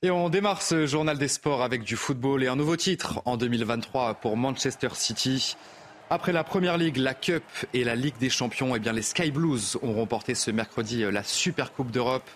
Et 0.02 0.11
on 0.11 0.28
démarre 0.28 0.61
ce 0.61 0.87
journal 0.87 1.16
des 1.16 1.28
sports 1.28 1.62
avec 1.62 1.83
du 1.83 1.97
football 1.97 2.45
et 2.45 2.49
un 2.49 2.57
nouveau 2.57 2.76
titre 2.76 3.23
en 3.25 3.38
2023 3.38 4.16
pour 4.16 4.37
Manchester 4.37 4.90
City. 4.92 5.57
Après 6.11 6.33
la 6.33 6.45
Première 6.45 6.76
Ligue, 6.76 6.99
la 6.99 7.14
Cup 7.14 7.42
et 7.73 7.85
la 7.85 7.95
Ligue 7.95 8.19
des 8.19 8.28
Champions, 8.28 8.76
eh 8.76 8.78
bien 8.78 8.92
les 8.92 9.00
Sky 9.00 9.30
Blues 9.30 9.78
ont 9.80 9.95
remporté 9.95 10.35
ce 10.35 10.50
mercredi 10.50 11.02
la 11.11 11.23
Super 11.23 11.73
Coupe 11.73 11.90
d'Europe. 11.90 12.28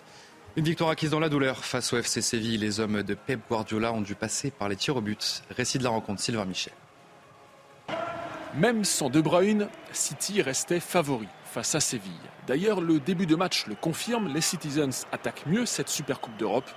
Une 0.55 0.65
victoire 0.65 0.89
acquise 0.89 1.11
dans 1.11 1.19
la 1.19 1.29
douleur 1.29 1.63
face 1.63 1.93
au 1.93 1.97
FC 1.97 2.23
Séville. 2.23 2.57
Les 2.57 2.79
hommes 2.79 3.03
de 3.03 3.13
Pep 3.13 3.39
Guardiola 3.47 3.93
ont 3.93 4.01
dû 4.01 4.15
passer 4.15 4.49
par 4.49 4.67
les 4.67 4.77
tirs 4.77 4.95
au 4.95 5.01
but. 5.01 5.43
Récit 5.51 5.77
de 5.77 5.83
la 5.83 5.91
rencontre, 5.91 6.21
Sylvain 6.21 6.45
Michel. 6.45 6.73
Même 8.57 8.85
sans 8.85 9.09
De 9.09 9.19
Bruyne, 9.19 9.67
City 9.91 10.41
restait 10.41 10.79
favori 10.79 11.27
face 11.43 11.75
à 11.75 11.81
Séville. 11.81 12.13
D'ailleurs, 12.47 12.79
le 12.79 13.01
début 13.01 13.25
de 13.25 13.35
match 13.35 13.67
le 13.67 13.75
confirme, 13.75 14.29
les 14.33 14.39
Citizens 14.39 15.05
attaquent 15.11 15.45
mieux 15.45 15.65
cette 15.65 15.89
Super 15.89 16.21
Coupe 16.21 16.37
d'Europe, 16.37 16.69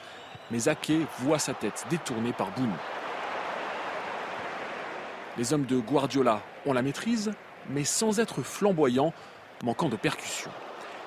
mais 0.51 0.69
Ake 0.69 0.91
voit 1.21 1.39
sa 1.39 1.55
tête 1.55 1.87
détournée 1.89 2.33
par 2.33 2.51
Boone. 2.51 2.75
Les 5.37 5.53
hommes 5.53 5.67
de 5.67 5.79
Guardiola 5.79 6.43
ont 6.67 6.73
la 6.73 6.83
maîtrise, 6.83 7.31
mais 7.71 7.85
sans 7.85 8.19
être 8.19 8.43
flamboyants, 8.43 9.13
manquant 9.63 9.89
de 9.89 9.97
percussion. 9.97 10.51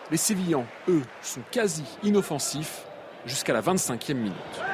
Les 0.09 0.15
Sévillans, 0.15 0.65
eux, 0.87 1.03
sont 1.21 1.41
quasi 1.51 1.83
inoffensifs 2.01 2.85
jusqu'à 3.25 3.51
la 3.51 3.61
25e 3.61 4.13
minute. 4.13 4.70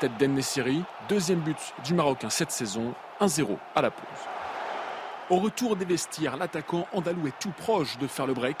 Tête 0.00 0.18
d'Ennessiri, 0.18 0.82
deuxième 1.08 1.40
but 1.40 1.56
du 1.82 1.94
Marocain 1.94 2.28
cette 2.28 2.50
saison, 2.50 2.92
1-0 3.18 3.56
à 3.74 3.80
la 3.80 3.90
pause. 3.90 4.04
Au 5.30 5.36
retour 5.36 5.74
des 5.74 5.86
vestiaires, 5.86 6.36
l'attaquant 6.36 6.86
andalou 6.92 7.26
est 7.28 7.38
tout 7.40 7.52
proche 7.56 7.96
de 7.96 8.06
faire 8.06 8.26
le 8.26 8.34
break. 8.34 8.58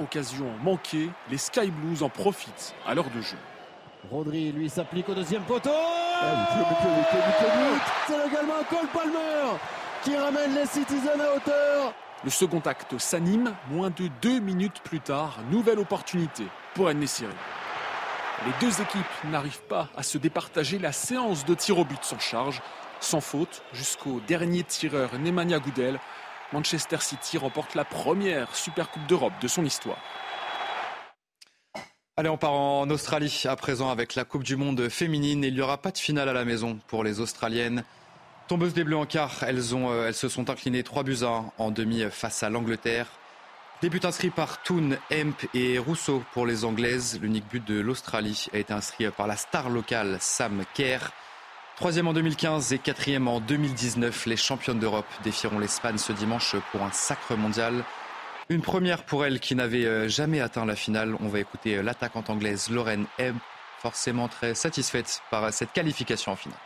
Occasion 0.00 0.46
manquée, 0.64 1.08
les 1.30 1.38
Sky 1.38 1.70
Blues 1.70 2.02
en 2.02 2.08
profitent 2.08 2.74
à 2.84 2.94
l'heure 2.94 3.10
de 3.14 3.20
jeu. 3.20 3.36
Rodri, 4.10 4.50
lui, 4.50 4.68
s'applique 4.68 5.08
au 5.08 5.14
deuxième 5.14 5.42
poteau. 5.42 5.70
C'est 8.08 8.26
également 8.26 8.64
Cole 8.68 8.88
Palmer 8.92 9.56
qui 10.02 10.16
ramène 10.16 10.54
les 10.56 10.66
Citizens 10.66 11.20
à 11.20 11.36
hauteur. 11.36 11.94
Le 12.24 12.30
second 12.30 12.60
acte 12.60 12.98
s'anime. 12.98 13.54
Moins 13.70 13.90
de 13.90 14.08
deux 14.20 14.40
minutes 14.40 14.80
plus 14.82 15.00
tard, 15.00 15.38
nouvelle 15.48 15.78
opportunité 15.78 16.44
pour 16.74 16.92
Nessiri. 16.92 17.30
Les 18.44 18.52
deux 18.60 18.80
équipes 18.80 19.24
n'arrivent 19.30 19.62
pas 19.68 19.88
à 19.96 20.02
se 20.02 20.18
départager. 20.18 20.80
La 20.80 20.90
séance 20.90 21.44
de 21.44 21.54
tir 21.54 21.78
au 21.78 21.84
but 21.84 22.02
s'en 22.02 22.18
charge 22.18 22.60
sans 22.98 23.20
faute 23.20 23.62
jusqu'au 23.72 24.20
dernier 24.26 24.64
tireur 24.64 25.16
Nemanja 25.18 25.60
Goudel. 25.60 26.00
Manchester 26.52 26.98
City 27.00 27.38
remporte 27.38 27.76
la 27.76 27.84
première 27.84 28.54
Super 28.56 28.90
Coupe 28.90 29.06
d'Europe 29.06 29.32
de 29.40 29.46
son 29.46 29.64
histoire. 29.64 29.98
Allez, 32.16 32.28
on 32.28 32.36
part 32.36 32.52
en 32.52 32.90
Australie 32.90 33.44
à 33.44 33.54
présent 33.54 33.90
avec 33.90 34.16
la 34.16 34.24
Coupe 34.24 34.42
du 34.42 34.56
Monde 34.56 34.88
féminine. 34.88 35.44
Il 35.44 35.54
n'y 35.54 35.60
aura 35.60 35.78
pas 35.78 35.92
de 35.92 35.98
finale 35.98 36.28
à 36.28 36.32
la 36.32 36.44
maison 36.44 36.80
pour 36.88 37.04
les 37.04 37.20
Australiennes. 37.20 37.84
Tombeuses 38.48 38.74
des 38.74 38.82
Bleus 38.82 38.96
en 38.96 39.06
quart, 39.06 39.44
elles, 39.44 39.62
euh, 39.72 40.08
elles 40.08 40.14
se 40.14 40.28
sont 40.28 40.50
inclinées 40.50 40.82
3 40.82 41.04
buts 41.04 41.18
1 41.22 41.52
en 41.56 41.70
demi 41.70 42.02
face 42.10 42.42
à 42.42 42.50
l'Angleterre. 42.50 43.06
Début 43.82 43.98
inscrit 44.04 44.30
par 44.30 44.62
Toon, 44.62 44.90
Hemp 45.10 45.34
et 45.54 45.76
Rousseau 45.76 46.22
pour 46.32 46.46
les 46.46 46.64
Anglaises. 46.64 47.18
L'unique 47.20 47.48
but 47.48 47.66
de 47.66 47.80
l'Australie 47.80 48.46
a 48.52 48.58
été 48.58 48.72
inscrit 48.72 49.10
par 49.10 49.26
la 49.26 49.34
star 49.34 49.70
locale 49.70 50.18
Sam 50.20 50.62
Kerr. 50.72 51.10
Troisième 51.74 52.06
en 52.06 52.12
2015 52.12 52.72
et 52.74 52.78
quatrième 52.78 53.26
en 53.26 53.40
2019, 53.40 54.26
les 54.26 54.36
championnes 54.36 54.78
d'Europe 54.78 55.08
défieront 55.24 55.58
l'Espagne 55.58 55.98
ce 55.98 56.12
dimanche 56.12 56.54
pour 56.70 56.82
un 56.82 56.92
sacre 56.92 57.34
mondial. 57.34 57.82
Une 58.50 58.62
première 58.62 59.02
pour 59.02 59.24
elle 59.24 59.40
qui 59.40 59.56
n'avait 59.56 59.84
euh, 59.84 60.08
jamais 60.08 60.40
atteint 60.40 60.64
la 60.64 60.76
finale. 60.76 61.16
On 61.20 61.26
va 61.26 61.40
écouter 61.40 61.78
euh, 61.78 61.82
l'attaquante 61.82 62.30
anglaise 62.30 62.70
Lorraine 62.70 63.06
M, 63.18 63.36
forcément 63.78 64.28
très 64.28 64.54
satisfaite 64.54 65.22
par 65.28 65.52
cette 65.52 65.72
qualification 65.72 66.30
en 66.30 66.36
finale. 66.36 66.58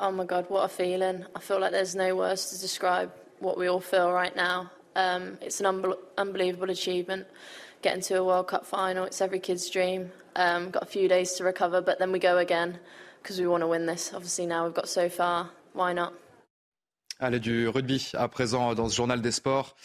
Oh 0.00 0.10
my 0.10 0.26
God, 0.26 0.46
what 0.50 0.64
a 0.64 0.68
feeling. 0.68 1.20
I 1.36 1.40
feel 1.40 1.60
like 1.60 1.70
there's 1.70 1.94
no 1.94 2.16
words 2.16 2.50
to 2.50 2.60
describe 2.60 3.10
what 3.40 3.56
we 3.56 3.68
all 3.68 3.80
feel 3.80 4.10
right 4.10 4.34
now. 4.34 4.68
Um, 4.98 5.38
it's 5.40 5.60
an 5.60 5.94
unbelievable 6.18 6.70
achievement. 6.70 7.26
Getting 7.80 8.02
to 8.02 8.14
a 8.18 8.24
World 8.24 8.48
Cup 8.48 8.66
final, 8.66 9.04
it's 9.04 9.20
every 9.20 9.40
kid's 9.40 9.70
dream. 9.70 10.10
Um, 10.34 10.70
got 10.70 10.82
a 10.82 10.86
few 10.86 11.08
days 11.08 11.34
to 11.34 11.44
recover, 11.44 11.80
but 11.80 11.98
then 11.98 12.12
we 12.12 12.18
go 12.18 12.38
again. 12.38 12.78
because 13.22 13.40
we 13.40 13.46
want 13.46 13.62
to 13.62 13.66
win 13.66 13.86
this. 13.86 14.12
Obviously, 14.14 14.46
now 14.46 14.64
we've 14.64 14.74
got 14.74 14.88
so 14.88 15.08
far. 15.08 15.50
Why 15.74 15.92
not? 15.92 16.12
Allez, 17.20 17.40
du 17.40 17.68
rugby 17.68 18.10
à 18.14 18.28
présent 18.28 18.74
dans 18.74 18.88
ce 18.88 18.96
journal 18.96 19.20
des 19.20 19.32
sports. 19.32 19.76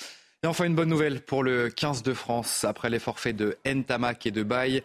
Et 0.44 0.48
enfin, 0.48 0.66
une 0.66 0.76
bonne 0.76 0.90
nouvelle 0.90 1.22
pour 1.22 1.44
le 1.44 1.70
15 1.70 2.04
de 2.04 2.14
France. 2.14 2.64
Après 2.64 2.90
les 2.90 3.00
forfaits 3.00 3.36
de 3.36 3.58
Ntamak 3.66 4.26
et 4.26 4.32
de 4.32 4.44
Baye, 4.44 4.84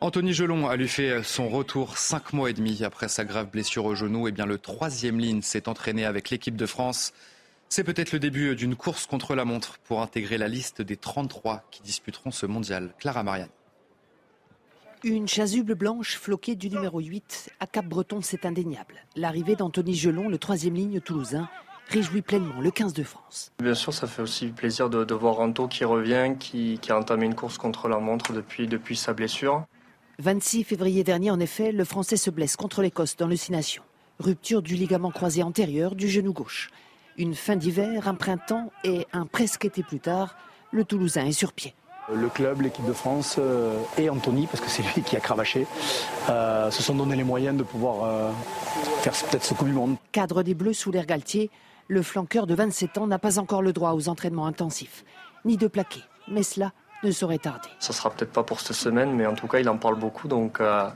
Anthony 0.00 0.32
Gelon 0.32 0.68
a 0.68 0.76
lui 0.76 0.88
fait 0.88 1.22
son 1.22 1.48
retour 1.48 1.96
cinq 1.96 2.32
mois 2.32 2.50
et 2.50 2.52
demi 2.52 2.82
après 2.84 3.08
sa 3.08 3.24
grave 3.24 3.50
blessure 3.50 3.84
au 3.84 3.94
genou. 3.94 4.26
Et 4.26 4.30
eh 4.30 4.32
bien, 4.32 4.46
le 4.46 4.58
troisième 4.58 5.18
ligne 5.18 5.42
s'est 5.42 5.68
entraîné 5.68 6.04
avec 6.04 6.30
l'équipe 6.30 6.56
de 6.56 6.66
France. 6.66 7.12
C'est 7.76 7.82
peut-être 7.82 8.12
le 8.12 8.20
début 8.20 8.54
d'une 8.54 8.76
course 8.76 9.04
contre 9.04 9.34
la 9.34 9.44
montre 9.44 9.78
pour 9.78 10.00
intégrer 10.00 10.38
la 10.38 10.46
liste 10.46 10.80
des 10.80 10.96
33 10.96 11.64
qui 11.72 11.82
disputeront 11.82 12.30
ce 12.30 12.46
mondial. 12.46 12.94
Clara 13.00 13.24
Marianne. 13.24 13.48
Une 15.02 15.26
chasuble 15.26 15.74
blanche 15.74 16.16
floquée 16.16 16.54
du 16.54 16.70
numéro 16.70 17.00
8 17.00 17.50
à 17.58 17.66
Cap-Breton, 17.66 18.20
c'est 18.22 18.46
indéniable. 18.46 18.94
L'arrivée 19.16 19.56
d'Anthony 19.56 19.96
Gelon, 19.96 20.28
le 20.28 20.38
troisième 20.38 20.74
ligne 20.74 21.00
toulousain, 21.00 21.48
réjouit 21.88 22.22
pleinement 22.22 22.60
le 22.60 22.70
15 22.70 22.92
de 22.92 23.02
France. 23.02 23.50
Bien 23.60 23.74
sûr, 23.74 23.92
ça 23.92 24.06
fait 24.06 24.22
aussi 24.22 24.52
plaisir 24.52 24.88
de, 24.88 25.12
voir 25.12 25.40
Anto 25.40 25.66
qui 25.66 25.84
revient, 25.84 26.36
qui, 26.38 26.78
a 26.90 26.96
entamé 26.96 27.26
une 27.26 27.34
course 27.34 27.58
contre 27.58 27.88
la 27.88 27.98
montre 27.98 28.32
depuis, 28.32 28.68
depuis 28.68 28.94
sa 28.94 29.14
blessure. 29.14 29.66
26 30.20 30.62
février 30.62 31.02
dernier, 31.02 31.32
en 31.32 31.40
effet, 31.40 31.72
le 31.72 31.84
Français 31.84 32.18
se 32.18 32.30
blesse 32.30 32.54
contre 32.54 32.82
l'Écosse 32.82 33.16
dans 33.16 33.26
le 33.26 33.34
Six 33.34 33.80
Rupture 34.20 34.62
du 34.62 34.76
ligament 34.76 35.10
croisé 35.10 35.42
antérieur 35.42 35.96
du 35.96 36.06
genou 36.06 36.32
gauche. 36.32 36.70
Une 37.16 37.34
fin 37.34 37.56
d'hiver, 37.56 38.08
un 38.08 38.14
printemps 38.14 38.72
et 38.82 39.06
un 39.12 39.26
presque 39.26 39.64
été 39.64 39.82
plus 39.82 40.00
tard, 40.00 40.36
le 40.72 40.84
Toulousain 40.84 41.26
est 41.26 41.32
sur 41.32 41.52
pied. 41.52 41.74
Le 42.12 42.28
club, 42.28 42.60
l'équipe 42.60 42.84
de 42.84 42.92
France 42.92 43.36
euh, 43.38 43.78
et 43.96 44.10
Anthony, 44.10 44.46
parce 44.46 44.60
que 44.60 44.68
c'est 44.68 44.82
lui 44.82 45.02
qui 45.02 45.16
a 45.16 45.20
cravaché, 45.20 45.66
euh, 46.28 46.70
se 46.70 46.82
sont 46.82 46.94
donné 46.94 47.16
les 47.16 47.24
moyens 47.24 47.56
de 47.56 47.62
pouvoir 47.62 48.04
euh, 48.04 48.30
faire 49.00 49.12
peut-être 49.12 49.44
ce 49.44 49.54
coup 49.54 49.64
du 49.64 49.72
monde. 49.72 49.96
Cadre 50.12 50.42
des 50.42 50.54
Bleus 50.54 50.74
sous 50.74 50.90
l'air 50.90 51.06
Galtier, 51.06 51.50
le 51.88 52.02
flanqueur 52.02 52.46
de 52.46 52.54
27 52.54 52.98
ans 52.98 53.06
n'a 53.06 53.18
pas 53.18 53.38
encore 53.38 53.62
le 53.62 53.72
droit 53.72 53.92
aux 53.92 54.08
entraînements 54.08 54.46
intensifs, 54.46 55.04
ni 55.44 55.56
de 55.56 55.66
plaquer. 55.66 56.02
Mais 56.28 56.42
cela, 56.42 56.72
ne 57.04 57.10
saurait 57.12 57.38
tarder. 57.38 57.68
Ça 57.78 57.92
sera 57.92 58.10
peut-être 58.10 58.32
pas 58.32 58.42
pour 58.42 58.60
cette 58.60 58.76
semaine, 58.76 59.12
mais 59.12 59.26
en 59.26 59.34
tout 59.34 59.46
cas, 59.46 59.60
il 59.60 59.68
en 59.68 59.76
parle 59.76 59.98
beaucoup. 59.98 60.28
Donc, 60.28 60.60
euh, 60.60 60.88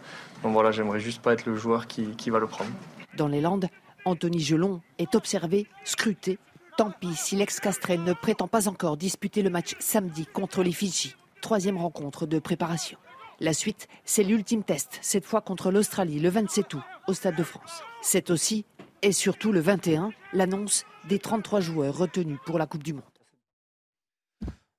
donc 0.43 0.53
voilà, 0.53 0.73
j'aimerais 0.73 1.01
juste 1.01 1.23
pas 1.23 1.35
être 1.35 1.47
le 1.47 1.57
joueur 1.57 1.87
qui, 1.87 2.07
qui 2.17 2.31
va 2.31 2.39
le 2.39 2.47
prendre. 2.47 2.71
Dans 3.17 3.29
les 3.29 3.41
Landes, 3.41 3.69
Anthony 4.05 4.41
Gelon 4.41 4.81
est 4.99 5.15
observé, 5.15 5.67
scruté. 5.85 6.39
Tant 6.77 6.91
pis 6.91 7.15
si 7.15 7.37
l'ex-Castrel 7.37 8.03
ne 8.03 8.13
prétend 8.13 8.49
pas 8.49 8.69
encore 8.69 8.97
disputer 8.97 9.43
le 9.43 9.51
match 9.51 9.75
samedi 9.81 10.27
contre 10.27 10.63
les 10.63 10.73
Fidji. 10.73 11.15
Troisième 11.41 11.77
rencontre 11.77 12.27
de 12.27 12.39
préparation. 12.39 12.99
La 13.41 13.53
suite, 13.53 13.89
c'est 14.05 14.25
l'ultime 14.25 14.65
test, 14.65 14.99
cette 15.01 15.25
fois 15.25 15.41
contre 15.41 15.71
l'Australie 15.71 16.19
le 16.19 16.29
27 16.29 16.75
août 16.75 16.83
au 17.07 17.15
Stade 17.15 17.37
de 17.37 17.45
France. 17.45 17.83
C'est 18.03 18.31
aussi, 18.31 18.65
et 19.03 19.13
surtout 19.13 19.53
le 19.53 19.61
21, 19.61 20.11
l'annonce 20.33 20.85
des 21.09 21.19
33 21.19 21.61
joueurs 21.61 21.97
retenus 21.97 22.39
pour 22.45 22.59
la 22.59 22.67
Coupe 22.67 22.83
du 22.83 22.95
Monde. 22.95 23.03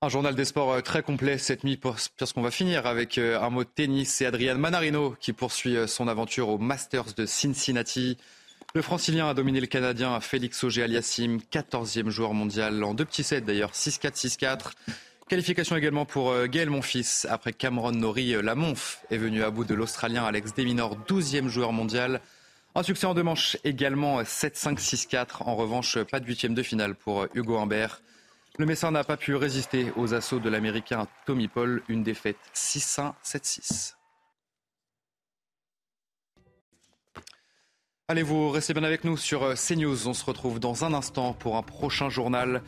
Un 0.02 0.08
journal 0.08 0.34
des 0.34 0.46
sports 0.46 0.72
euh, 0.72 0.82
très 0.82 1.04
complet 1.04 1.38
cette 1.38 1.66
nuit 1.66 1.76
parce 1.76 2.32
qu'on 2.34 2.42
va 2.42 2.52
finir 2.52 2.86
avec 2.86 3.18
euh, 3.18 3.38
un 3.42 3.50
mot 3.50 3.66
de 3.66 3.70
tennis 3.70 4.22
et 4.22 4.26
Adrian 4.26 4.58
Manarino 4.58 5.18
qui 5.20 5.34
poursuit 5.34 5.76
euh, 5.76 5.88
son 5.88 6.08
aventure 6.08 6.48
au 6.48 6.58
Masters 6.58 7.14
de 7.18 7.26
Cincinnati. 7.26 8.18
Le 8.76 8.84
francilien 8.84 9.28
a 9.28 9.34
dominé 9.34 9.60
le 9.60 9.66
Canadien 9.66 10.20
Félix 10.20 10.64
Auger-Aliassime, 10.64 11.40
14e 11.52 12.10
joueur 12.10 12.36
mondial 12.36 12.84
en 12.84 12.94
deux 12.94 13.04
petits 13.06 13.24
sets 13.24 13.42
d'ailleurs, 13.42 13.72
6-4, 13.72 14.14
6-4. 14.14 14.60
Qualification 15.28 15.76
également 15.76 16.06
pour 16.06 16.36
Gaël 16.46 16.70
Monfils 16.70 17.26
après 17.28 17.52
Cameron 17.52 17.94
Norrie. 17.94 18.36
La 18.44 18.54
Monf 18.54 19.04
est 19.10 19.18
venu 19.18 19.44
à 19.44 19.50
bout 19.50 19.66
de 19.66 19.74
l'Australien 19.74 20.24
Alex 20.24 20.54
Deminor, 20.54 20.98
12e 21.08 21.48
joueur 21.48 21.74
mondial. 21.74 22.22
Un 22.76 22.84
succès 22.84 23.08
en 23.08 23.16
deux 23.16 23.24
manches 23.24 23.58
également, 23.64 24.22
7-5, 24.22 24.78
6-4. 24.78 25.44
En 25.46 25.56
revanche, 25.56 25.98
pas 26.04 26.20
de 26.20 26.28
huitième 26.28 26.54
de 26.54 26.62
finale 26.62 26.94
pour 26.94 27.26
Hugo 27.34 27.58
Humbert. 27.58 28.04
Le 28.60 28.68
Messin 28.68 28.92
n'a 28.92 29.04
pas 29.04 29.18
pu 29.18 29.36
résister 29.36 29.92
aux 29.96 30.14
assauts 30.14 30.40
de 30.40 30.50
l'Américain 30.50 31.08
Tommy 31.26 31.48
Paul, 31.48 31.82
une 31.88 32.04
défaite 32.04 32.38
6-1, 32.54 33.14
Allez, 38.12 38.24
vous 38.24 38.50
restez 38.50 38.74
bien 38.74 38.84
avec 38.84 39.04
nous 39.04 39.18
sur 39.18 39.44
euh, 39.44 39.54
CNews. 39.54 40.08
On 40.08 40.16
se 40.16 40.26
retrouve 40.26 40.60
dans 40.60 40.84
un 40.84 40.96
instant 40.96 41.34
pour 41.34 41.58
un 41.58 41.62
prochain 41.62 42.10
journal. 42.10 42.64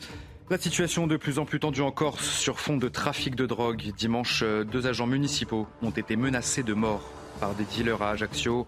La 0.51 0.60
situation 0.60 1.08
de 1.08 1.17
plus 1.17 1.39
en 1.39 1.45
plus 1.45 1.60
tendue 1.60 1.82
en 1.82 1.89
Corse 1.89 2.30
sur 2.30 2.60
fond 2.60 2.77
de 2.77 2.88
trafic 2.88 3.34
de 3.34 3.47
drogue. 3.47 3.91
Dimanche, 3.97 4.43
euh, 4.43 4.63
deux 4.63 4.86
agents 4.86 5.08
municipaux 5.08 5.65
ont 5.82 5.89
été 5.89 6.15
menacés 6.15 6.62
de 6.62 6.75
mort 6.75 7.10
par 7.39 7.56
des 7.56 7.63
dealers 7.63 8.04
à 8.04 8.12
Ajaccio. 8.12 8.67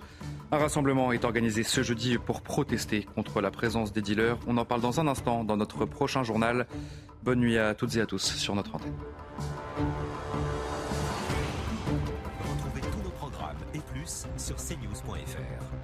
Un 0.51 0.57
rassemblement 0.57 1.12
est 1.12 1.25
organisé 1.25 1.62
ce 1.62 1.83
jeudi 1.83 2.17
pour 2.17 2.41
protester 2.41 3.03
contre 3.13 3.39
la 3.39 3.51
présence 3.51 3.93
des 3.93 4.01
dealers. 4.01 4.39
On 4.47 4.57
en 4.57 4.65
parle 4.65 4.81
dans 4.81 4.99
un 4.99 5.05
instant 5.05 5.43
dans 5.43 5.57
notre 5.57 5.86
prochain 5.86 6.23
journal. 6.23 6.65
Bonne 7.21 7.41
nuit 7.41 7.59
à 7.59 7.75
toutes 7.75 7.95
et 7.97 8.01
à 8.01 8.07
tous 8.07 8.33
sur 8.33 8.55
notre 8.55 8.73
antenne. 8.73 8.95
Retrouvez 12.51 12.81
tous 12.81 13.03
nos 13.03 13.12
programmes 13.12 13.57
et 13.75 13.79
plus 13.79 14.25
sur 14.38 14.55
cnews.fr. 14.55 15.82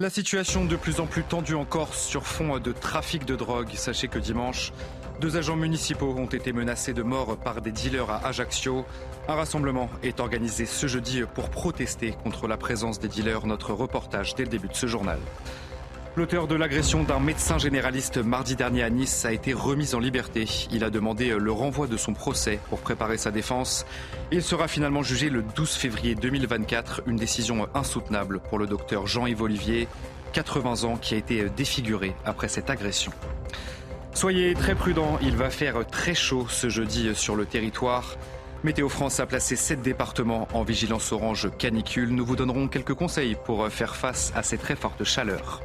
La 0.00 0.10
situation 0.10 0.64
de 0.64 0.76
plus 0.76 1.00
en 1.00 1.06
plus 1.06 1.24
tendue 1.24 1.56
en 1.56 1.64
Corse 1.64 2.06
sur 2.06 2.24
fond 2.24 2.60
de 2.60 2.70
trafic 2.70 3.24
de 3.24 3.34
drogue. 3.34 3.70
Sachez 3.74 4.06
que 4.06 4.20
dimanche, 4.20 4.72
deux 5.20 5.36
agents 5.36 5.56
municipaux 5.56 6.14
ont 6.16 6.26
été 6.26 6.52
menacés 6.52 6.92
de 6.92 7.02
mort 7.02 7.36
par 7.36 7.60
des 7.62 7.72
dealers 7.72 8.08
à 8.08 8.24
Ajaccio. 8.28 8.86
Un 9.26 9.34
rassemblement 9.34 9.90
est 10.04 10.20
organisé 10.20 10.66
ce 10.66 10.86
jeudi 10.86 11.22
pour 11.34 11.50
protester 11.50 12.14
contre 12.22 12.46
la 12.46 12.56
présence 12.56 13.00
des 13.00 13.08
dealers. 13.08 13.44
Notre 13.44 13.72
reportage 13.72 14.36
dès 14.36 14.44
le 14.44 14.50
début 14.50 14.68
de 14.68 14.76
ce 14.76 14.86
journal. 14.86 15.18
L'auteur 16.18 16.48
de 16.48 16.56
l'agression 16.56 17.04
d'un 17.04 17.20
médecin 17.20 17.58
généraliste 17.58 18.16
mardi 18.18 18.56
dernier 18.56 18.82
à 18.82 18.90
Nice 18.90 19.24
a 19.24 19.32
été 19.32 19.52
remis 19.52 19.94
en 19.94 20.00
liberté. 20.00 20.46
Il 20.72 20.82
a 20.82 20.90
demandé 20.90 21.28
le 21.38 21.52
renvoi 21.52 21.86
de 21.86 21.96
son 21.96 22.12
procès 22.12 22.58
pour 22.70 22.80
préparer 22.80 23.16
sa 23.16 23.30
défense. 23.30 23.86
Il 24.32 24.42
sera 24.42 24.66
finalement 24.66 25.04
jugé 25.04 25.30
le 25.30 25.44
12 25.54 25.70
février 25.74 26.16
2024, 26.16 27.02
une 27.06 27.14
décision 27.14 27.68
insoutenable 27.72 28.40
pour 28.40 28.58
le 28.58 28.66
docteur 28.66 29.06
Jean-Yves 29.06 29.42
Olivier, 29.42 29.86
80 30.32 30.82
ans, 30.82 30.96
qui 30.96 31.14
a 31.14 31.18
été 31.18 31.48
défiguré 31.50 32.16
après 32.24 32.48
cette 32.48 32.68
agression. 32.68 33.12
Soyez 34.12 34.54
très 34.54 34.74
prudents, 34.74 35.20
il 35.22 35.36
va 35.36 35.50
faire 35.50 35.86
très 35.86 36.16
chaud 36.16 36.48
ce 36.48 36.68
jeudi 36.68 37.14
sur 37.14 37.36
le 37.36 37.46
territoire. 37.46 38.16
Météo 38.64 38.88
France 38.88 39.20
a 39.20 39.26
placé 39.26 39.54
7 39.54 39.82
départements 39.82 40.48
en 40.52 40.64
vigilance 40.64 41.12
orange 41.12 41.48
canicule. 41.58 42.08
Nous 42.08 42.26
vous 42.26 42.34
donnerons 42.34 42.66
quelques 42.66 42.94
conseils 42.94 43.36
pour 43.44 43.68
faire 43.68 43.94
face 43.94 44.32
à 44.34 44.42
ces 44.42 44.58
très 44.58 44.74
fortes 44.74 45.04
chaleurs. 45.04 45.62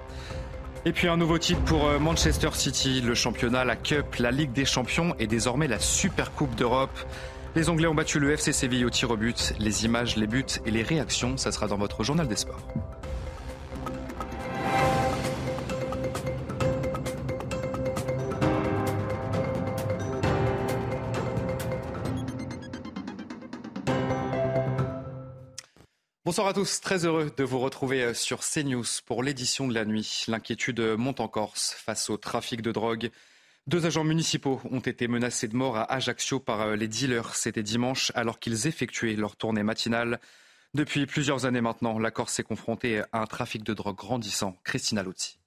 Et 0.85 0.91
puis 0.91 1.07
un 1.07 1.15
nouveau 1.15 1.37
titre 1.37 1.61
pour 1.61 1.87
euh, 1.87 1.97
Manchester 1.97 2.49
City, 2.51 2.99
le 2.99 3.15
championnat, 3.15 3.63
la 3.63 3.77
Cup, 3.77 4.15
la 4.19 4.31
Ligue 4.31 4.51
des 4.51 4.65
Champions 4.65 5.15
et 5.17 5.27
désormais 5.27 5.69
la 5.69 5.79
Super 5.79 6.33
Coupe 6.33 6.55
d'Europe. 6.55 6.91
Les 7.55 7.69
Anglais 7.69 7.87
ont 7.87 7.95
battu 7.95 8.19
le 8.19 8.31
FC 8.31 8.51
Séville 8.51 8.83
au 8.83 8.89
tir 8.89 9.09
au 9.09 9.15
but. 9.15 9.53
Les 9.59 9.85
images, 9.85 10.17
les 10.17 10.27
buts 10.27 10.43
et 10.65 10.71
les 10.71 10.83
réactions, 10.83 11.37
ça 11.37 11.53
sera 11.53 11.67
dans 11.67 11.77
votre 11.77 12.03
journal 12.03 12.27
des 12.27 12.35
sports. 12.35 12.67
Bonsoir 26.25 26.47
à 26.47 26.53
tous, 26.53 26.79
très 26.79 27.05
heureux 27.05 27.33
de 27.35 27.43
vous 27.43 27.59
retrouver 27.59 28.01
euh, 28.01 28.13
sur 28.13 28.39
CNews 28.39 28.85
pour 29.05 29.23
l'édition 29.23 29.67
de 29.67 29.73
la 29.73 29.83
nuit. 29.83 30.23
L'inquiétude 30.29 30.79
monte 30.97 31.19
en 31.19 31.27
Corse 31.27 31.73
face 31.73 32.09
au 32.09 32.15
trafic 32.15 32.61
de 32.61 32.71
drogue. 32.71 33.11
Deux 33.67 33.85
agents 33.85 34.05
municipaux 34.05 34.61
ont 34.71 34.79
été 34.79 35.09
menacés 35.09 35.49
de 35.49 35.55
mort 35.57 35.75
à 35.75 35.91
Ajaccio 35.91 36.39
par 36.39 36.61
euh, 36.61 36.75
les 36.77 36.87
dealers. 36.87 37.35
C'était 37.35 37.61
dimanche 37.61 38.13
alors 38.15 38.39
qu'ils 38.39 38.67
effectuaient 38.67 39.17
leur 39.17 39.35
tournée 39.35 39.63
matinale. 39.63 40.21
Depuis 40.73 41.07
plusieurs 41.07 41.45
années 41.45 41.59
maintenant, 41.59 41.99
la 41.99 42.09
Corse 42.09 42.39
est 42.39 42.43
confrontée 42.43 43.01
à 43.11 43.19
un 43.19 43.25
trafic 43.25 43.61
de 43.63 43.73
drogue 43.73 43.97
grandissant. 43.97 44.55
Christina 44.63 45.03
Luzzi. 45.03 45.42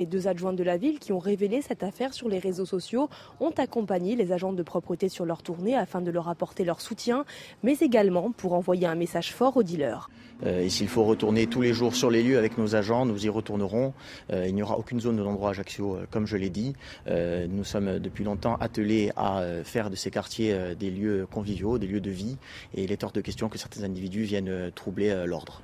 Les 0.00 0.06
deux 0.06 0.26
adjoints 0.26 0.52
de 0.52 0.64
la 0.64 0.76
ville 0.76 0.98
qui 0.98 1.12
ont 1.12 1.18
révélé 1.18 1.62
cette 1.62 1.82
affaire 1.84 2.14
sur 2.14 2.28
les 2.28 2.38
réseaux 2.38 2.66
sociaux 2.66 3.08
ont 3.40 3.52
accompagné 3.52 4.16
les 4.16 4.32
agents 4.32 4.52
de 4.52 4.62
propreté 4.62 5.08
sur 5.08 5.24
leur 5.24 5.42
tournée 5.42 5.76
afin 5.76 6.00
de 6.00 6.10
leur 6.10 6.28
apporter 6.28 6.64
leur 6.64 6.80
soutien, 6.80 7.24
mais 7.62 7.74
également 7.80 8.32
pour 8.32 8.54
envoyer 8.54 8.86
un 8.86 8.96
message 8.96 9.32
fort 9.32 9.56
aux 9.56 9.62
dealers. 9.62 10.08
Euh, 10.44 10.62
et 10.62 10.68
s'il 10.68 10.88
faut 10.88 11.04
retourner 11.04 11.46
tous 11.46 11.62
les 11.62 11.72
jours 11.72 11.94
sur 11.94 12.10
les 12.10 12.22
lieux 12.22 12.38
avec 12.38 12.58
nos 12.58 12.74
agents, 12.74 13.06
nous 13.06 13.24
y 13.24 13.28
retournerons. 13.28 13.92
Euh, 14.32 14.46
il 14.48 14.54
n'y 14.54 14.62
aura 14.62 14.78
aucune 14.78 15.00
zone 15.00 15.16
de 15.16 15.22
l'endroit 15.22 15.50
Ajaccio, 15.50 15.94
euh, 15.94 16.06
comme 16.10 16.26
je 16.26 16.36
l'ai 16.36 16.50
dit. 16.50 16.74
nous 17.06 17.64
sommes 17.64 17.98
depuis 17.98 18.24
longtemps 18.24 18.56
attelés 18.56 19.12
à 19.16 19.42
faire 19.64 19.90
de 19.90 19.96
ces 19.96 20.10
quartiers 20.10 20.74
des 20.78 20.90
lieux 20.90 21.26
conviviaux, 21.30 21.78
des 21.78 21.86
lieux 21.86 22.00
de 22.00 22.10
vie, 22.10 22.36
et 22.74 22.82
il 22.84 22.92
est 22.92 23.04
hors 23.04 23.12
de 23.12 23.20
question 23.20 23.48
que 23.48 23.58
certains 23.58 23.84
individus 23.84 24.22
viennent 24.22 24.70
troubler 24.74 25.24
l'ordre. 25.26 25.62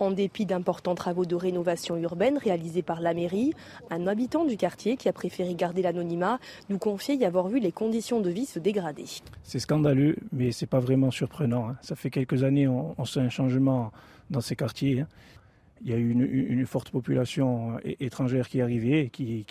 En 0.00 0.10
dépit 0.10 0.46
d'importants 0.46 0.94
travaux 0.94 1.26
de 1.26 1.34
rénovation 1.34 1.94
urbaine 1.98 2.38
réalisés 2.38 2.80
par 2.80 3.02
la 3.02 3.12
mairie, 3.12 3.52
un 3.90 4.06
habitant 4.06 4.46
du 4.46 4.56
quartier 4.56 4.96
qui 4.96 5.10
a 5.10 5.12
préféré 5.12 5.54
garder 5.54 5.82
l'anonymat 5.82 6.38
nous 6.70 6.78
confiait 6.78 7.16
y 7.16 7.26
avoir 7.26 7.48
vu 7.48 7.60
les 7.60 7.70
conditions 7.70 8.22
de 8.22 8.30
vie 8.30 8.46
se 8.46 8.58
dégrader. 8.58 9.04
C'est 9.42 9.58
scandaleux, 9.58 10.16
mais 10.32 10.52
c'est 10.52 10.64
pas 10.64 10.80
vraiment 10.80 11.10
surprenant. 11.10 11.68
Hein. 11.68 11.76
Ça 11.82 11.96
fait 11.96 12.08
quelques 12.08 12.44
années 12.44 12.66
on, 12.66 13.04
sent 13.04 13.20
un 13.20 13.28
changement 13.28 13.92
dans 14.30 14.40
ces 14.40 14.56
quartiers. 14.56 15.00
Hein. 15.00 15.08
Il 15.82 15.90
y 15.90 15.92
a 15.92 15.98
eu 15.98 16.10
une, 16.10 16.64
forte 16.64 16.90
population 16.90 17.78
étrangère 17.84 18.48
qui 18.48 18.60
est 18.60 18.62
arrivée, 18.62 19.10
qui, 19.10 19.44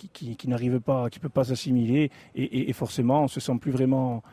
n'arrive 0.48 0.80
pas, 0.80 1.10
qui 1.10 1.20
peut 1.20 1.28
pas 1.28 1.44
s'assimiler, 1.44 2.10
et, 2.34 2.72
forcément 2.72 3.22
on 3.22 3.28
se 3.28 3.38
sent 3.38 3.58
plus 3.60 3.70
vraiment 3.70 4.24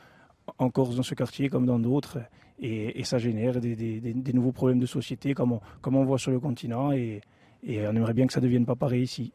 en 0.57 0.71
Corse 0.71 0.95
dans 0.95 1.03
ce 1.03 1.13
quartier 1.13 1.49
comme 1.49 1.67
dans 1.67 1.79
d'autres 1.79 2.19
et, 2.59 3.03
ça 3.03 3.17
génère 3.17 3.59
des, 3.59 4.33
nouveaux 4.33 4.51
problèmes 4.51 4.79
de 4.79 4.85
société 4.85 5.33
comme 5.33 5.59
on, 5.85 6.05
voit 6.05 6.17
sur 6.17 6.31
le 6.31 6.39
continent 6.39 6.91
et, 6.91 7.21
on 7.67 7.95
aimerait 7.95 8.13
bien 8.13 8.27
que 8.27 8.33
ça 8.33 8.39
ne 8.39 8.45
devienne 8.45 8.65
pas 8.65 8.75
pareil 8.75 9.03
ici. 9.03 9.31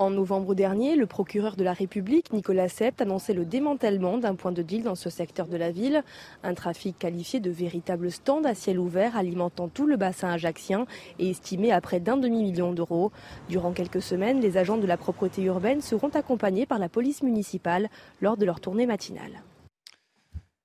En 0.00 0.10
novembre 0.10 0.54
dernier, 0.54 0.94
le 0.94 1.06
procureur 1.06 1.56
de 1.56 1.64
la 1.64 1.72
République, 1.72 2.32
Nicolas 2.32 2.68
Sept, 2.68 3.00
annonçait 3.00 3.34
le 3.34 3.44
démantèlement 3.44 4.16
d'un 4.16 4.36
point 4.36 4.52
de 4.52 4.62
deal 4.62 4.84
dans 4.84 4.94
ce 4.94 5.10
secteur 5.10 5.48
de 5.48 5.56
la 5.56 5.72
ville. 5.72 6.04
Un 6.44 6.54
trafic 6.54 6.96
qualifié 6.96 7.40
de 7.40 7.50
véritable 7.50 8.12
stand 8.12 8.46
à 8.46 8.54
ciel 8.54 8.78
ouvert 8.78 9.16
alimentant 9.16 9.66
tout 9.66 9.88
le 9.88 9.96
bassin 9.96 10.30
ajaxien 10.30 10.86
et 11.18 11.30
estimé 11.30 11.72
à 11.72 11.80
près 11.80 11.98
d'un 11.98 12.16
demi-million 12.16 12.72
d'euros. 12.72 13.10
Durant 13.48 13.72
quelques 13.72 14.02
semaines, 14.02 14.40
les 14.40 14.56
agents 14.56 14.78
de 14.78 14.86
la 14.86 14.96
propreté 14.96 15.42
urbaine 15.42 15.80
seront 15.80 16.10
accompagnés 16.10 16.64
par 16.64 16.78
la 16.78 16.88
police 16.88 17.24
municipale 17.24 17.88
lors 18.20 18.36
de 18.36 18.44
leur 18.44 18.60
tournée 18.60 18.86
matinale. 18.86 19.42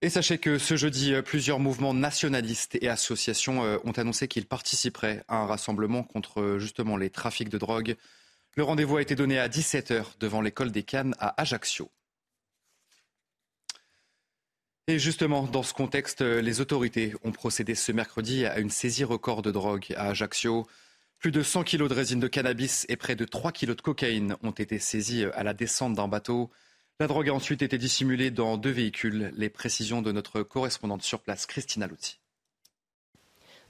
Et 0.03 0.09
sachez 0.09 0.37
que 0.37 0.57
ce 0.57 0.75
jeudi, 0.75 1.13
euh, 1.13 1.21
plusieurs 1.21 1.59
mouvements 1.59 1.93
nationalistes 1.93 2.77
et 2.81 2.89
associations 2.89 3.63
euh, 3.63 3.77
ont 3.85 3.93
annoncé 3.93 4.27
qu'ils 4.27 4.45
participeraient 4.45 5.23
à 5.29 5.37
un 5.37 5.45
rassemblement 5.45 6.03
contre 6.03 6.41
euh, 6.41 6.59
justement 6.59 6.97
les 6.97 7.09
trafics 7.09 7.47
de 7.47 7.57
drogue. 7.57 7.95
Le 8.57 8.63
rendez-vous 8.65 8.97
a 8.97 9.01
été 9.01 9.15
donné 9.15 9.39
à 9.39 9.47
17h 9.47 10.03
devant 10.19 10.41
l'école 10.41 10.73
des 10.73 10.83
Cannes 10.83 11.15
à 11.19 11.41
Ajaccio. 11.41 11.89
Et 14.87 14.99
justement, 14.99 15.43
dans 15.43 15.63
ce 15.63 15.73
contexte, 15.73 16.19
les 16.19 16.59
autorités 16.59 17.13
ont 17.23 17.31
procédé 17.31 17.73
ce 17.73 17.93
mercredi 17.93 18.45
à 18.45 18.59
une 18.59 18.69
saisie 18.69 19.05
record 19.05 19.41
de 19.41 19.51
drogue 19.51 19.93
à 19.95 20.09
Ajaccio. 20.09 20.67
Plus 21.19 21.31
de 21.31 21.41
100 21.41 21.63
kilos 21.63 21.87
de 21.87 21.93
résine 21.93 22.19
de 22.19 22.27
cannabis 22.27 22.85
et 22.89 22.97
près 22.97 23.15
de 23.15 23.23
3 23.23 23.53
kilos 23.53 23.77
de 23.77 23.81
cocaïne 23.81 24.35
ont 24.43 24.51
été 24.51 24.79
saisis 24.79 25.23
à 25.33 25.43
la 25.43 25.53
descente 25.53 25.93
d'un 25.93 26.09
bateau. 26.09 26.51
La 26.99 27.07
drogue 27.07 27.29
a 27.29 27.33
ensuite 27.33 27.63
été 27.63 27.77
dissimulée 27.79 28.29
dans 28.29 28.55
deux 28.55 28.69
véhicules. 28.69 29.31
Les 29.35 29.49
précisions 29.49 30.01
de 30.03 30.11
notre 30.11 30.43
correspondante 30.43 31.01
sur 31.01 31.21
place, 31.21 31.47
Christina 31.47 31.87
Lutti. 31.87 32.22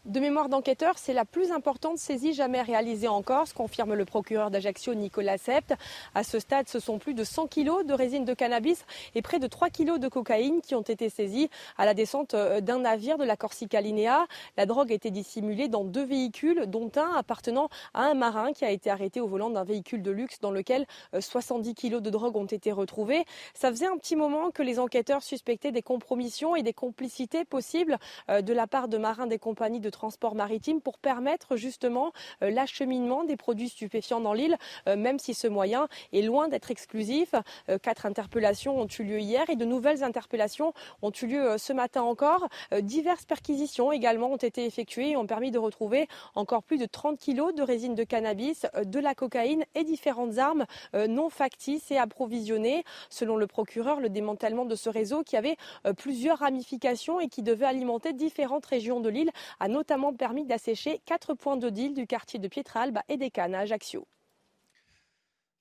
De 0.05 0.19
mémoire 0.19 0.49
d'enquêteur, 0.49 0.97
c'est 0.97 1.13
la 1.13 1.23
plus 1.23 1.53
importante 1.53 1.97
saisie 1.97 2.33
jamais 2.33 2.61
réalisée 2.61 3.07
en 3.07 3.21
Corse, 3.21 3.53
confirme 3.53 3.93
le 3.93 4.03
procureur 4.03 4.51
d'Ajaccio 4.51 4.95
Nicolas 4.95 5.37
Sept. 5.37 5.75
À 6.13 6.25
ce 6.25 6.39
stade, 6.39 6.67
ce 6.67 6.81
sont 6.81 6.99
plus 6.99 7.13
de 7.13 7.23
100 7.23 7.47
kilos 7.47 7.85
de 7.85 7.93
résine 7.93 8.25
de 8.25 8.33
cannabis 8.33 8.83
et 9.15 9.21
près 9.21 9.39
de 9.39 9.47
3 9.47 9.69
kilos 9.69 10.01
de 10.01 10.09
cocaïne 10.09 10.59
qui 10.59 10.75
ont 10.75 10.81
été 10.81 11.07
saisis 11.07 11.49
à 11.77 11.85
la 11.85 11.93
descente 11.93 12.33
euh, 12.33 12.59
d'un 12.59 12.79
navire 12.79 13.17
de 13.17 13.23
la 13.23 13.37
Corsica 13.37 13.79
Linea. 13.79 14.27
La 14.57 14.65
drogue 14.65 14.91
a 14.91 14.95
été 14.95 15.09
dissimulée 15.09 15.69
dans 15.69 15.85
deux 15.85 16.03
véhicules, 16.03 16.65
dont 16.67 16.91
un 16.97 17.15
appartenant 17.15 17.69
à 17.93 18.03
un 18.03 18.13
marin 18.13 18.51
qui 18.51 18.65
a 18.65 18.71
été 18.71 18.89
arrêté 18.89 19.21
au 19.21 19.27
volant 19.27 19.51
d'un 19.51 19.63
véhicule 19.63 20.01
de 20.01 20.11
luxe 20.11 20.41
dans 20.41 20.51
lequel 20.51 20.85
70 21.17 21.69
euh, 21.69 21.73
kilos 21.73 22.01
de 22.01 22.09
drogue 22.09 22.35
ont 22.35 22.43
été 22.43 22.73
retrouvés. 22.73 23.23
Ça 23.53 23.69
faisait 23.69 23.87
un 23.87 23.97
petit 23.97 24.17
moment 24.17 24.51
que 24.51 24.63
les 24.63 24.79
enquêteurs 24.79 25.23
suspectaient 25.23 25.71
des 25.71 25.81
compromissions 25.81 26.57
et 26.57 26.61
des 26.61 26.73
complicités 26.73 27.45
possibles 27.45 27.97
euh, 28.29 28.41
de 28.41 28.51
la 28.51 28.67
part 28.67 28.89
de 28.89 28.97
marins 28.97 29.27
des 29.27 29.39
compagnies 29.39 29.79
de 29.79 29.92
transport 29.93 30.35
maritime 30.35 30.81
pour 30.81 30.97
permettre 30.97 31.55
justement 31.55 32.11
euh, 32.41 32.49
l'acheminement 32.49 33.23
des 33.23 33.37
produits 33.37 33.69
stupéfiants 33.69 34.19
dans 34.19 34.33
l'île, 34.33 34.57
euh, 34.89 34.97
même 34.97 35.19
si 35.19 35.33
ce 35.33 35.47
moyen 35.47 35.87
est 36.11 36.21
loin 36.21 36.49
d'être 36.49 36.71
exclusif. 36.71 37.35
Euh, 37.69 37.77
quatre 37.77 38.05
interpellations 38.05 38.77
ont 38.79 38.87
eu 38.87 39.03
lieu 39.03 39.19
hier 39.19 39.49
et 39.49 39.55
de 39.55 39.63
nouvelles 39.63 40.03
interpellations 40.03 40.73
ont 41.01 41.11
eu 41.11 41.27
lieu 41.27 41.57
ce 41.57 41.71
matin 41.71 42.01
encore. 42.01 42.47
Diverses 42.81 43.25
perquisitions 43.25 43.91
également 43.91 44.31
ont 44.31 44.37
été 44.37 44.65
effectuées 44.65 45.11
et 45.11 45.17
ont 45.17 45.27
permis 45.27 45.51
de 45.51 45.59
retrouver 45.59 46.07
encore 46.35 46.63
plus 46.63 46.77
de 46.77 46.85
30 46.85 47.19
kilos 47.19 47.53
de 47.53 47.61
résine 47.61 47.93
de 47.93 48.03
cannabis, 48.03 48.65
de 48.83 48.99
la 48.99 49.13
cocaïne 49.13 49.63
et 49.75 49.83
différentes 49.83 50.37
armes 50.37 50.65
non 50.93 51.29
factices 51.29 51.91
et 51.91 51.97
approvisionnées. 51.97 52.83
Selon 53.09 53.37
le 53.37 53.45
procureur, 53.47 53.99
le 53.99 54.09
démantèlement 54.09 54.65
de 54.65 54.75
ce 54.75 54.89
réseau 54.89 55.23
qui 55.23 55.37
avait 55.37 55.57
plusieurs 55.97 56.39
ramifications 56.39 57.19
et 57.19 57.27
qui 57.27 57.43
devait 57.43 57.65
alimenter 57.65 58.13
différentes 58.13 58.65
régions 58.65 58.99
de 58.99 59.09
l'île 59.09 59.31
a 59.59 59.67
notamment 59.67 59.82
notamment 59.83 60.13
permis 60.13 60.45
d'assécher 60.45 61.01
quatre 61.05 61.33
points 61.33 61.57
de 61.57 61.69
deal 61.69 61.93
du 61.93 62.07
quartier 62.07 62.39
de 62.39 62.47
Pietralba 62.47 63.03
et 63.09 63.17
des 63.17 63.29
Cannes 63.29 63.53
à 63.53 63.59
Ajaccio. 63.59 64.07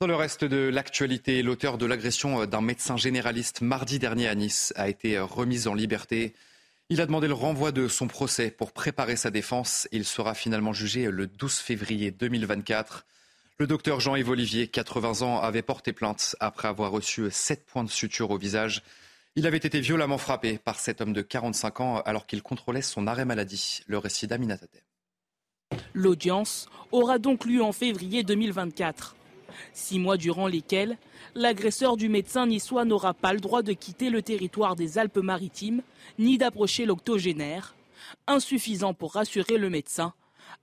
Dans 0.01 0.07
le 0.07 0.15
reste 0.15 0.45
de 0.45 0.69
l'actualité, 0.69 1.43
l'auteur 1.43 1.77
de 1.77 1.87
l'agression 1.87 2.47
d'un 2.47 2.61
médecin 2.61 2.97
généraliste 2.97 3.63
mardi 3.63 3.99
dernier 3.99 4.29
à 4.29 4.37
Nice 4.37 4.73
a 4.77 4.89
été 4.89 5.19
remis 5.19 5.67
en 5.67 5.75
liberté. 5.75 6.35
Il 6.89 7.01
a 7.01 7.07
demandé 7.07 7.27
le 7.27 7.35
renvoi 7.35 7.73
de 7.73 7.89
son 7.89 8.07
procès 8.07 8.53
pour 8.53 8.71
préparer 8.71 9.17
sa 9.17 9.33
défense. 9.33 9.89
Il 9.91 10.05
sera 10.05 10.35
finalement 10.35 10.73
jugé 10.73 11.11
le 11.11 11.27
12 11.27 11.57
février 11.57 12.13
2024. 12.13 13.05
Le 13.59 13.67
docteur 13.67 13.99
Jean-Yves 13.99 14.31
Olivier, 14.31 14.69
80 14.69 15.23
ans, 15.23 15.41
avait 15.41 15.63
porté 15.63 15.93
plainte 15.93 16.37
après 16.39 16.69
avoir 16.69 16.93
reçu 16.93 17.29
sept 17.33 17.67
points 17.67 17.83
de 17.83 17.91
suture 17.91 18.31
au 18.31 18.39
visage. 18.39 18.85
Il 19.35 19.47
avait 19.47 19.57
été 19.57 19.81
violemment 19.81 20.19
frappé 20.19 20.59
par 20.59 20.79
cet 20.79 21.01
homme 21.01 21.15
de 21.15 21.23
45 21.23 21.81
ans 21.81 22.01
alors 22.05 22.27
qu'il 22.27 22.43
contrôlait 22.43 22.83
son 22.83 23.07
arrêt 23.07 23.25
maladie. 23.25 23.81
Le 23.87 23.97
récit 23.97 24.29
L'audience 25.95 26.69
aura 26.91 27.19
donc 27.19 27.47
lieu 27.47 27.63
en 27.63 27.73
février 27.73 28.25
2024. 28.25 29.17
Six 29.73 29.99
mois 29.99 30.19
durant 30.19 30.49
lesquels 30.49 30.99
l'agresseur 31.35 31.97
du 31.97 32.11
médecin 32.11 32.47
niçois 32.47 32.85
n'aura 32.85 33.15
pas 33.15 33.33
le 33.33 33.41
droit 33.41 33.63
de 33.63 33.73
quitter 33.73 34.11
le 34.11 34.21
territoire 34.21 34.77
des 34.77 34.99
Alpes-Maritimes 34.99 35.81
ni 36.19 36.37
d'approcher 36.37 36.85
l'octogénaire, 36.85 37.75
insuffisant 38.27 38.93
pour 38.93 39.15
rassurer 39.15 39.57
le 39.57 39.71
médecin, 39.71 40.13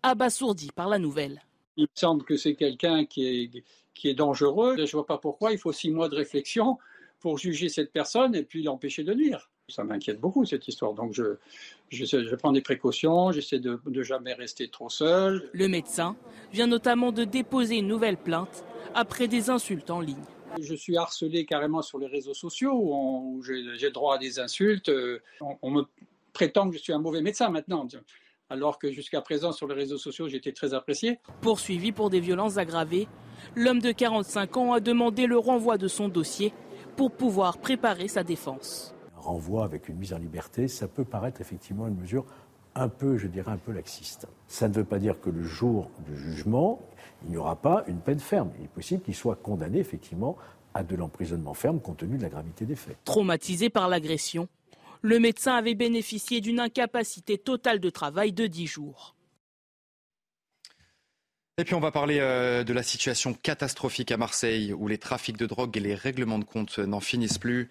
abasourdi 0.04 0.70
par 0.76 0.90
la 0.90 1.00
nouvelle. 1.00 1.42
Il 1.76 1.86
me 1.86 1.88
semble 1.96 2.24
que 2.24 2.38
c'est 2.38 2.54
quelqu'un 2.54 3.06
qui 3.06 3.26
est, 3.26 3.64
qui 3.96 4.10
est 4.10 4.14
dangereux. 4.14 4.76
Je 4.78 4.84
ne 4.84 4.92
vois 4.92 5.08
pas 5.08 5.18
pourquoi 5.18 5.54
il 5.54 5.58
faut 5.58 5.74
six 5.74 5.90
mois 5.90 6.08
de 6.08 6.16
réflexion 6.16 6.78
pour 7.20 7.38
juger 7.38 7.70
cette 7.70 7.92
personne 7.92 8.36
et 8.36 8.44
puis 8.44 8.64
l'empêcher 8.64 9.04
de 9.04 9.14
nuire. 9.14 9.50
Ça 9.68 9.84
m'inquiète 9.84 10.20
beaucoup 10.20 10.46
cette 10.46 10.68
histoire. 10.68 10.94
Donc 10.94 11.14
je, 11.14 11.38
je, 11.90 12.36
prends 12.36 12.52
des 12.52 12.62
précautions, 12.62 13.32
j'essaie 13.32 13.60
de 13.60 13.80
ne 13.86 14.04
jamais 14.04 14.34
rester 14.34 14.70
trop 14.70 14.90
seul. 14.90 15.50
Le 15.54 15.68
médecin 15.68 16.16
vient 16.52 16.68
notamment 16.68 17.12
de 17.12 17.24
déposer 17.24 17.78
une 17.78 17.88
nouvelle 17.88 18.18
plainte 18.18 18.64
après 18.96 19.28
des 19.28 19.50
insultes 19.50 19.92
en 19.92 20.02
ligne. 20.02 20.24
Je 20.60 20.74
suis 20.74 20.98
harcelé 20.98 21.46
carrément 21.46 21.84
sur 21.84 22.00
les 22.00 22.08
réseaux 22.08 22.34
sociaux 22.34 22.74
où, 22.74 23.44
j'ai 23.44 23.92
droit 23.92 24.16
à 24.16 24.18
des 24.18 24.40
insultes. 24.40 24.92
On, 25.42 25.58
on, 25.62 25.70
me 25.70 25.84
prétend 26.34 26.68
que 26.70 26.76
je 26.76 26.82
suis 26.82 26.94
un 26.94 27.00
mauvais 27.00 27.22
médecin 27.22 27.50
maintenant 27.50 27.88
alors 28.50 28.80
que 28.80 28.92
jusqu'à 28.92 29.22
présent 29.22 29.52
sur 29.52 29.68
les 29.68 29.76
réseaux 29.76 29.98
sociaux 29.98 30.28
j'étais 30.28 30.52
très 30.52 30.74
apprécié. 30.74 31.20
Poursuivi 31.42 31.92
pour 31.92 32.10
des 32.10 32.20
violences 32.20 32.58
aggravées, 32.58 33.08
l'homme 33.56 33.80
de 33.80 33.92
45 33.92 34.58
ans 34.58 34.74
a 34.74 34.80
demandé 34.80 35.28
le 35.28 35.38
renvoi 35.38 35.78
de 35.78 35.88
son 35.88 36.10
dossier 36.10 36.54
pour 37.00 37.12
pouvoir 37.12 37.60
préparer 37.60 38.10
sa 38.10 38.26
défense. 38.26 38.94
Un 39.18 39.22
renvoi 39.22 39.64
avec 39.64 39.88
une 39.88 39.96
mise 39.96 40.12
en 40.14 40.18
liberté, 40.18 40.68
ça 40.68 40.90
peut 40.90 41.06
paraître 41.06 41.40
effectivement 41.40 41.88
une 41.88 41.96
mesure 41.96 42.26
un 42.76 42.90
peu, 42.90 43.16
je 43.16 43.28
dirais, 43.28 43.54
un 43.54 43.58
peu 43.58 43.72
laxiste. 43.72 44.28
Ça 44.50 44.68
ne 44.68 44.74
veut 44.74 44.84
pas 44.84 45.00
dire 45.00 45.22
que 45.22 45.30
le 45.30 45.42
jour 45.42 45.90
du 46.06 46.18
jugement, 46.18 46.82
il 47.24 47.30
n'y 47.30 47.38
aura 47.38 47.56
pas 47.56 47.86
une 47.88 48.02
peine 48.02 48.20
ferme. 48.20 48.52
Il 48.60 48.66
est 48.66 48.68
possible 48.68 49.02
qu'il 49.02 49.16
soit 49.16 49.38
condamné 49.38 49.80
effectivement 49.80 50.36
à 50.74 50.84
de 50.84 50.98
l'emprisonnement 50.98 51.54
ferme 51.54 51.80
compte 51.80 52.00
tenu 52.00 52.18
de 52.18 52.24
la 52.24 52.28
gravité 52.28 52.66
des 52.66 52.76
faits. 52.76 52.98
Traumatisé 53.06 53.70
par 53.70 53.88
l'agression, 53.88 54.50
le 55.02 55.20
médecin 55.20 55.54
avait 55.54 55.76
bénéficié 55.76 56.42
d'une 56.42 56.60
incapacité 56.60 57.38
totale 57.38 57.80
de 57.80 57.90
travail 57.90 58.34
de 58.34 58.46
10 58.46 58.68
jours. 58.68 59.16
Et 61.60 61.66
puis 61.66 61.76
on 61.76 61.82
va 61.82 61.92
parler 61.92 62.20
euh, 62.22 62.64
de 62.64 62.72
la 62.72 62.84
situation 62.84 63.34
catastrophique 63.34 64.14
à 64.14 64.18
Marseille, 64.18 64.72
où 64.72 64.88
les 64.88 64.98
trafics 64.98 65.36
de 65.36 65.46
drogue 65.46 65.76
et 65.76 65.82
les 65.82 65.94
règlements 65.94 66.40
de 66.40 66.46
compte 66.46 66.80
n'en 66.80 67.02
finissent 67.02 67.38
plus. 67.38 67.70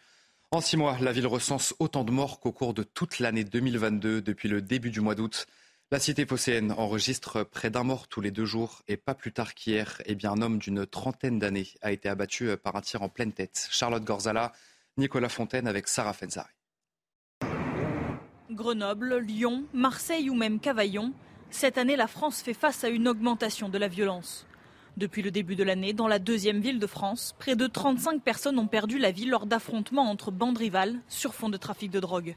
En 0.50 0.60
six 0.60 0.76
mois, 0.76 0.98
la 1.00 1.10
ville 1.10 1.26
recense 1.26 1.74
autant 1.78 2.04
de 2.04 2.10
morts 2.10 2.38
qu'au 2.38 2.52
cours 2.52 2.74
de 2.74 2.82
toute 2.82 3.18
l'année 3.18 3.44
2022 3.44 4.20
depuis 4.20 4.50
le 4.50 4.60
début 4.60 4.90
du 4.90 5.00
mois 5.00 5.14
d'août. 5.14 5.46
La 5.90 5.98
cité 5.98 6.26
phocéenne 6.26 6.72
enregistre 6.72 7.44
près 7.44 7.70
d'un 7.70 7.82
mort 7.82 8.08
tous 8.08 8.20
les 8.20 8.30
deux 8.30 8.44
jours 8.44 8.82
et 8.88 8.98
pas 8.98 9.14
plus 9.14 9.32
tard 9.32 9.54
qu'hier, 9.54 10.02
eh 10.04 10.18
un 10.26 10.42
homme 10.42 10.58
d'une 10.58 10.84
trentaine 10.84 11.38
d'années 11.38 11.68
a 11.80 11.90
été 11.90 12.10
abattu 12.10 12.54
par 12.58 12.76
un 12.76 12.82
tir 12.82 13.00
en 13.00 13.08
pleine 13.08 13.32
tête. 13.32 13.68
Charlotte 13.70 14.04
Gorzala, 14.04 14.52
Nicolas 14.98 15.30
Fontaine 15.30 15.66
avec 15.66 15.88
Sarah 15.88 16.12
Fenzari. 16.12 16.50
Grenoble, 18.50 19.16
Lyon, 19.16 19.64
Marseille 19.72 20.28
ou 20.28 20.34
même 20.34 20.60
Cavaillon, 20.60 21.14
cette 21.50 21.78
année, 21.78 21.96
la 21.96 22.06
France 22.06 22.42
fait 22.42 22.54
face 22.54 22.84
à 22.84 22.88
une 22.88 23.08
augmentation 23.08 23.68
de 23.68 23.78
la 23.78 23.88
violence. 23.88 24.46
Depuis 24.98 25.22
le 25.22 25.30
début 25.30 25.56
de 25.56 25.64
l'année, 25.64 25.92
dans 25.92 26.08
la 26.08 26.18
deuxième 26.18 26.60
ville 26.60 26.78
de 26.78 26.86
France, 26.86 27.34
près 27.38 27.56
de 27.56 27.66
35 27.66 28.22
personnes 28.22 28.58
ont 28.58 28.66
perdu 28.66 28.98
la 28.98 29.12
vie 29.12 29.26
lors 29.26 29.46
d'affrontements 29.46 30.10
entre 30.10 30.30
bandes 30.30 30.58
rivales 30.58 30.96
sur 31.08 31.34
fond 31.34 31.48
de 31.48 31.56
trafic 31.56 31.90
de 31.90 32.00
drogue. 32.00 32.36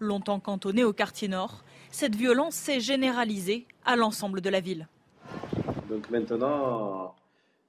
Longtemps 0.00 0.40
cantonnée 0.40 0.82
au 0.82 0.92
quartier 0.92 1.28
nord, 1.28 1.62
cette 1.90 2.16
violence 2.16 2.54
s'est 2.54 2.80
généralisée 2.80 3.66
à 3.84 3.96
l'ensemble 3.96 4.40
de 4.40 4.50
la 4.50 4.60
ville. 4.60 4.88
Donc 5.88 6.10
maintenant, 6.10 7.14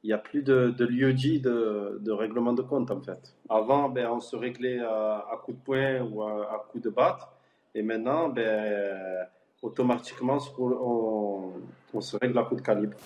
il 0.03 0.07
n'y 0.07 0.13
a 0.13 0.17
plus 0.17 0.41
de, 0.41 0.73
lieu 0.79 1.13
dit 1.13 1.39
de, 1.39 2.11
règlement 2.11 2.53
de 2.53 2.63
compte 2.63 2.89
en 2.89 3.01
fait. 3.01 3.35
Avant, 3.49 3.89
ben, 3.89 4.07
on 4.09 4.19
se 4.19 4.35
réglait 4.35 4.79
à, 4.79 5.39
coups 5.43 5.57
de 5.57 5.63
poing 5.63 6.01
ou 6.01 6.23
à, 6.23 6.53
à 6.53 6.65
coups 6.71 6.83
de 6.83 6.89
batte. 6.89 7.27
Et 7.75 7.83
maintenant, 7.83 8.29
ben, 8.29 9.27
automatiquement, 9.61 10.37
on, 10.59 12.01
se 12.01 12.17
règle 12.17 12.37
à 12.37 12.43
coup 12.43 12.55
de 12.55 12.61
calibre. 12.61 12.97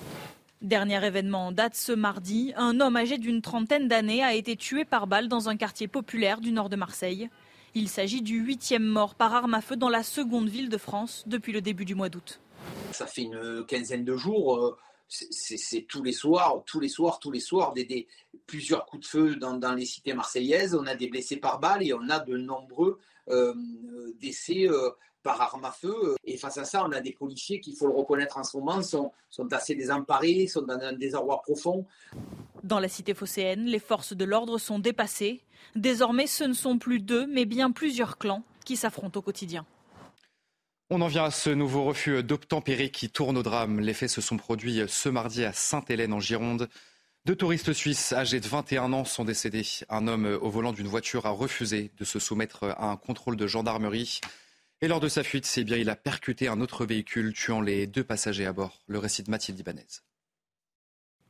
Dernier 0.61 1.05
événement 1.05 1.47
en 1.47 1.51
date 1.51 1.75
ce 1.75 1.93
mardi, 1.93 2.53
un 2.57 2.81
homme 2.81 2.97
âgé 2.97 3.17
d'une 3.17 3.41
trentaine 3.41 3.87
d'années 3.87 4.23
a 4.23 4.33
été 4.33 4.55
tué 4.55 4.83
par 4.83 5.07
balle 5.07 5.29
dans 5.29 5.47
un 5.47 5.55
quartier 5.55 5.87
populaire 5.87 6.41
du 6.41 6.51
nord 6.51 6.69
de 6.69 6.75
Marseille. 6.75 7.29
Il 7.75 7.87
s'agit 7.87 8.21
du 8.21 8.39
huitième 8.39 8.83
mort 8.83 9.15
par 9.15 9.33
arme 9.33 9.53
à 9.53 9.61
feu 9.61 9.75
dans 9.75 9.89
la 9.89 10.03
seconde 10.03 10.49
ville 10.49 10.69
de 10.69 10.77
France 10.77 11.23
depuis 11.27 11.53
le 11.53 11.61
début 11.61 11.85
du 11.85 11.95
mois 11.95 12.09
d'août. 12.09 12.41
Ça 12.91 13.05
fait 13.05 13.21
une 13.21 13.63
quinzaine 13.67 14.03
de 14.03 14.15
jours, 14.15 14.57
euh, 14.57 14.77
c'est 15.09 15.85
tous 15.87 16.03
les 16.03 16.11
soirs, 16.11 16.63
tous 16.65 16.79
les 16.79 16.87
soirs, 16.87 17.19
tous 17.19 17.31
les 17.31 17.39
soirs, 17.39 17.73
des, 17.73 18.07
plusieurs 18.45 18.85
coups 18.85 19.03
de 19.03 19.07
feu 19.07 19.35
dans, 19.35 19.73
les 19.73 19.85
cités 19.85 20.13
marseillaises. 20.13 20.75
On 20.75 20.85
a 20.85 20.95
des 20.95 21.07
blessés 21.07 21.37
par 21.37 21.59
balle 21.59 21.83
et 21.83 21.93
on 21.93 22.09
a 22.09 22.19
de 22.19 22.37
nombreux 22.37 22.99
euh, 23.29 23.53
décès 24.19 24.67
euh, 24.67 24.89
par 25.23 25.41
arme 25.41 25.65
à 25.65 25.71
feu. 25.71 26.15
Et 26.23 26.37
face 26.37 26.57
à 26.57 26.65
ça, 26.65 26.85
on 26.85 26.91
a 26.91 27.01
des 27.01 27.13
policiers 27.13 27.59
qui, 27.59 27.71
il 27.71 27.75
faut 27.75 27.87
le 27.87 27.93
reconnaître 27.93 28.37
en 28.37 28.43
ce 28.43 28.57
moment, 28.57 28.81
sont, 28.81 29.11
sont 29.29 29.51
assez 29.53 29.75
désemparés, 29.75 30.47
sont 30.47 30.61
dans 30.61 30.79
un 30.79 30.93
désarroi 30.93 31.41
profond. 31.41 31.85
Dans 32.63 32.79
la 32.79 32.87
cité 32.87 33.13
phocéenne, 33.13 33.65
les 33.65 33.79
forces 33.79 34.13
de 34.13 34.25
l'ordre 34.25 34.57
sont 34.57 34.79
dépassées. 34.79 35.41
Désormais, 35.75 36.27
ce 36.27 36.43
ne 36.43 36.53
sont 36.53 36.77
plus 36.77 36.99
deux, 36.99 37.27
mais 37.27 37.45
bien 37.45 37.71
plusieurs 37.71 38.17
clans 38.17 38.43
qui 38.65 38.75
s'affrontent 38.75 39.19
au 39.19 39.23
quotidien. 39.23 39.65
On 40.91 41.01
en 41.01 41.07
vient 41.07 41.25
à 41.25 41.31
ce 41.31 41.51
nouveau 41.51 41.83
refus 41.83 42.23
d'obtempérer 42.23 42.89
qui 42.89 43.09
tourne 43.09 43.37
au 43.37 43.43
drame. 43.43 43.79
Les 43.79 43.93
faits 43.93 44.09
se 44.09 44.21
sont 44.21 44.37
produits 44.37 44.81
ce 44.87 45.07
mardi 45.07 45.45
à 45.45 45.53
Sainte-Hélène 45.53 46.13
en 46.13 46.19
Gironde. 46.19 46.67
Deux 47.25 47.35
touristes 47.35 47.73
suisses 47.73 48.11
âgés 48.11 48.39
de 48.39 48.47
21 48.47 48.91
ans 48.93 49.05
sont 49.05 49.23
décédés. 49.23 49.65
Un 49.89 50.07
homme 50.07 50.25
au 50.41 50.49
volant 50.49 50.71
d'une 50.71 50.87
voiture 50.87 51.27
a 51.27 51.29
refusé 51.29 51.91
de 51.99 52.05
se 52.05 52.17
soumettre 52.17 52.63
à 52.63 52.89
un 52.89 52.95
contrôle 52.95 53.35
de 53.35 53.45
gendarmerie. 53.45 54.19
Et 54.81 54.87
lors 54.87 55.01
de 55.01 55.09
sa 55.09 55.23
fuite, 55.23 55.53
eh 55.57 55.65
bien, 55.65 55.75
il 55.75 55.89
a 55.89 55.97
percuté 55.97 56.47
un 56.47 56.61
autre 56.61 56.85
véhicule, 56.85 57.33
tuant 57.33 57.59
les 57.59 57.85
deux 57.85 58.03
passagers 58.05 58.45
à 58.45 58.53
bord. 58.53 58.79
Le 58.87 58.97
récit 58.97 59.23
de 59.23 59.29
Mathilde 59.29 59.59
Ibanez. 59.59 59.83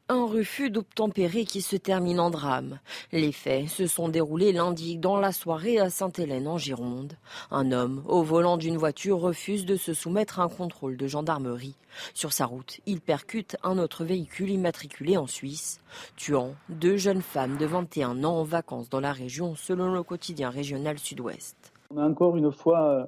Un 0.08 0.26
refus 0.26 0.70
d'obtempérer 0.70 1.46
qui 1.46 1.64
se 1.64 1.76
termine 1.76 2.20
en 2.20 2.30
drame. 2.30 2.80
Les 3.12 3.32
faits 3.32 3.68
se 3.68 3.88
sont 3.88 4.08
déroulés 4.08 4.52
lundi 4.52 5.00
dans 5.00 5.18
la 5.18 5.32
soirée 5.32 5.80
à 5.80 5.90
Sainte-Hélène 5.90 6.48
en 6.48 6.60
Gironde. 6.60 7.18
Un 7.50 7.72
homme 7.72 8.04
au 8.08 8.22
volant 8.22 8.58
d'une 8.58 8.78
voiture 8.78 9.20
refuse 9.20 9.66
de 9.66 9.78
se 9.78 9.96
soumettre 9.96 10.40
à 10.40 10.44
un 10.44 10.50
contrôle 10.50 10.96
de 10.96 11.08
gendarmerie. 11.08 11.76
Sur 12.14 12.34
sa 12.34 12.46
route, 12.46 12.80
il 12.86 13.02
percute 13.02 13.58
un 13.64 13.80
autre 13.80 14.04
véhicule 14.04 14.52
immatriculé 14.52 15.18
en 15.18 15.26
Suisse, 15.26 15.82
tuant 16.18 16.54
deux 16.70 16.98
jeunes 16.98 17.24
femmes 17.24 17.58
de 17.58 17.66
21 17.66 18.24
ans 18.24 18.42
en 18.42 18.44
vacances 18.44 18.90
dans 18.90 19.00
la 19.00 19.12
région 19.12 19.56
selon 19.56 19.92
le 19.92 20.04
quotidien 20.04 20.52
régional 20.52 21.00
Sud-Ouest. 21.00 21.74
On 21.92 21.98
a 21.98 22.08
encore 22.08 22.38
une 22.38 22.52
fois 22.52 22.90
euh, 22.90 23.06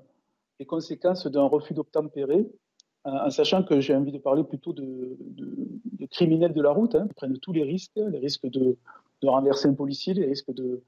les 0.62 0.66
conséquences 0.68 1.26
d'un 1.26 1.46
refus 1.46 1.74
d'obtempérer 1.74 2.48
en 3.04 3.32
sachant 3.32 3.64
que 3.64 3.80
j'ai 3.80 3.96
envie 3.96 4.12
de 4.12 4.20
parler 4.20 4.44
plutôt 4.44 4.74
de, 4.74 5.18
criminels 6.12 6.54
de 6.54 6.62
la 6.62 6.70
route, 6.70 6.94
hein, 6.94 7.08
qui 7.08 7.16
prennent 7.16 7.40
tous 7.40 7.52
les 7.52 7.64
risques, 7.64 7.96
les 7.96 8.20
risques 8.20 8.46
de, 8.46 8.78
renverser 9.24 9.70
un 9.70 9.74
policier, 9.74 10.14
les 10.14 10.26
risques 10.26 10.54
de, 10.54 10.84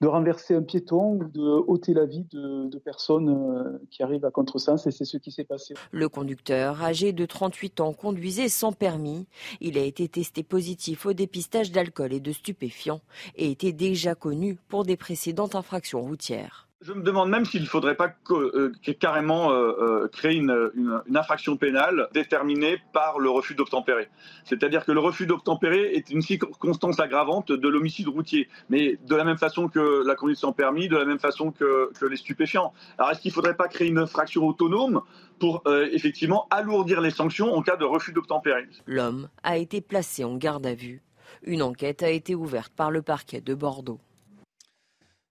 renverser 0.00 0.54
un 0.54 0.62
piéton 0.62 1.14
ou 1.14 1.24
de 1.24 1.40
ôter 1.40 1.92
la 1.92 2.06
vie 2.06 2.24
de, 2.30 2.78
personnes 2.78 3.30
euh, 3.30 3.78
qui 3.90 4.04
arrivent 4.04 4.24
à 4.24 4.30
contresens, 4.30 4.86
et 4.86 4.92
c'est 4.92 5.04
ce 5.04 5.16
qui 5.16 5.32
s'est 5.32 5.42
passé. 5.42 5.74
Le 5.90 6.08
conducteur, 6.08 6.80
âgé 6.80 7.12
de 7.12 7.26
38 7.26 7.80
ans, 7.80 7.92
conduisait 7.92 8.48
sans 8.48 8.70
permis. 8.70 9.26
Il 9.60 9.76
a 9.76 9.82
été 9.82 10.06
testé 10.06 10.44
positif 10.44 11.04
au 11.04 11.14
dépistage 11.14 11.72
d'alcool 11.72 12.12
et 12.12 12.20
de 12.20 12.30
stupéfiants 12.30 13.00
et 13.34 13.50
était 13.50 13.72
déjà 13.72 14.14
connu 14.14 14.56
pour 14.68 14.84
des 14.84 14.96
précédentes 14.96 15.56
infractions 15.56 16.00
routières. 16.00 16.67
Je 16.80 16.92
me 16.92 17.02
demande 17.02 17.28
même 17.28 17.44
s'il 17.44 17.62
ne 17.62 17.66
faudrait 17.66 17.96
pas 17.96 18.14
euh, 18.30 18.70
carrément 19.00 19.50
euh, 19.50 19.72
euh, 19.80 20.08
créer 20.08 20.36
une, 20.36 21.02
infraction 21.12 21.56
pénale 21.56 22.08
déterminée 22.12 22.78
par 22.92 23.18
le 23.18 23.28
refus 23.30 23.56
d'obtempérer. 23.56 24.08
C'est-à-dire 24.44 24.84
que 24.84 24.92
le 24.92 25.00
refus 25.00 25.26
d'obtempérer 25.26 25.92
est 25.94 26.08
une 26.10 26.22
circonstance 26.22 27.00
aggravante 27.00 27.50
de 27.50 27.68
l'homicide 27.68 28.06
routier, 28.06 28.48
mais 28.68 28.96
de 29.04 29.16
la 29.16 29.24
même 29.24 29.38
façon 29.38 29.66
que 29.66 30.06
la 30.06 30.14
conduite 30.14 30.38
sans 30.38 30.52
permis, 30.52 30.88
de 30.88 30.96
la 30.96 31.04
même 31.04 31.18
façon 31.18 31.50
que, 31.50 31.90
les 32.08 32.16
stupéfiants. 32.16 32.72
Alors 32.96 33.10
est-ce 33.10 33.22
qu'il 33.22 33.30
ne 33.30 33.34
faudrait 33.34 33.56
pas 33.56 33.66
créer 33.66 33.88
une 33.88 33.98
infraction 33.98 34.46
autonome 34.46 35.02
pour 35.40 35.64
effectivement 35.92 36.46
alourdir 36.50 37.00
les 37.00 37.10
sanctions 37.10 37.52
en 37.54 37.60
cas 37.62 37.76
de 37.76 37.84
refus 37.84 38.12
d'obtempérer? 38.12 38.68
L'homme 38.86 39.28
a 39.42 39.56
été 39.56 39.80
placé 39.80 40.22
en 40.22 40.36
garde 40.36 40.64
à 40.64 40.74
vue. 40.74 41.02
Une 41.42 41.62
enquête 41.62 42.04
a 42.04 42.10
été 42.10 42.36
ouverte 42.36 42.72
par 42.74 42.92
le 42.92 43.02
parquet 43.02 43.40
de 43.40 43.54
Bordeaux. 43.54 43.98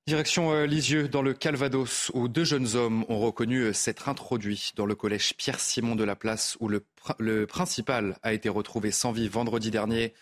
Direction 0.08 0.54
euh, 0.54 0.65
Lisieux, 0.65 1.10
dans 1.10 1.22
le 1.22 1.34
Calvados, 1.34 2.12
où 2.13 2.30
deux 2.30 2.46
jeunes 2.46 2.78
hommes 2.78 3.04
ont 3.10 3.20
reconnu 3.20 3.60
euh, 3.60 3.74
s'être 3.74 4.08
introduits 4.08 4.72
dans 4.78 4.86
le 4.86 4.96
collège 4.96 5.34
Pierre-Simon 5.36 5.98
de 5.98 6.06
la 6.06 6.15
Place, 6.15 6.56
où 6.62 6.70
le, 6.70 7.46
principal 7.46 8.17
a 8.24 8.32
été 8.32 8.48
retrouvé 8.48 8.91
sans 8.91 9.12
vie 9.12 9.28
vendredi 9.28 9.70
dernier. 9.70 10.13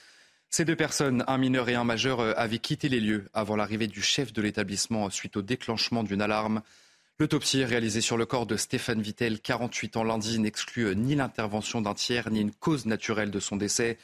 Ces 0.50 0.66
deux 0.66 0.76
personnes, 0.76 1.24
un 1.28 1.38
mineur 1.38 1.70
et 1.70 1.76
un 1.76 1.84
majeur, 1.84 2.20
euh, 2.20 2.34
avaient 2.36 2.58
quitté 2.58 2.90
les 2.90 3.00
lieux 3.00 3.30
avant 3.36 3.56
l'arrivée 3.56 3.86
du 3.86 4.02
chef 4.02 4.34
de 4.34 4.42
l'établissement 4.42 5.08
suite 5.12 5.38
au 5.38 5.44
déclenchement 5.44 6.02
d'une 6.02 6.24
alarme. 6.24 6.64
L'autopsie 7.20 7.64
réalisée 7.64 8.02
sur 8.02 8.18
le 8.18 8.26
corps 8.26 8.48
de 8.48 8.58
Stéphane 8.58 9.04
Vittel, 9.04 9.40
48 9.40 9.98
ans 9.98 10.04
lundi, 10.04 10.40
n'exclut 10.40 10.96
ni 10.96 11.14
l'intervention 11.14 11.82
d'un 11.82 11.94
tiers 11.94 12.32
ni 12.32 12.42
une 12.42 12.52
cause 12.52 12.88
naturelle 12.88 13.30
de 13.30 13.40
son 13.40 13.56
décès. 13.56 14.00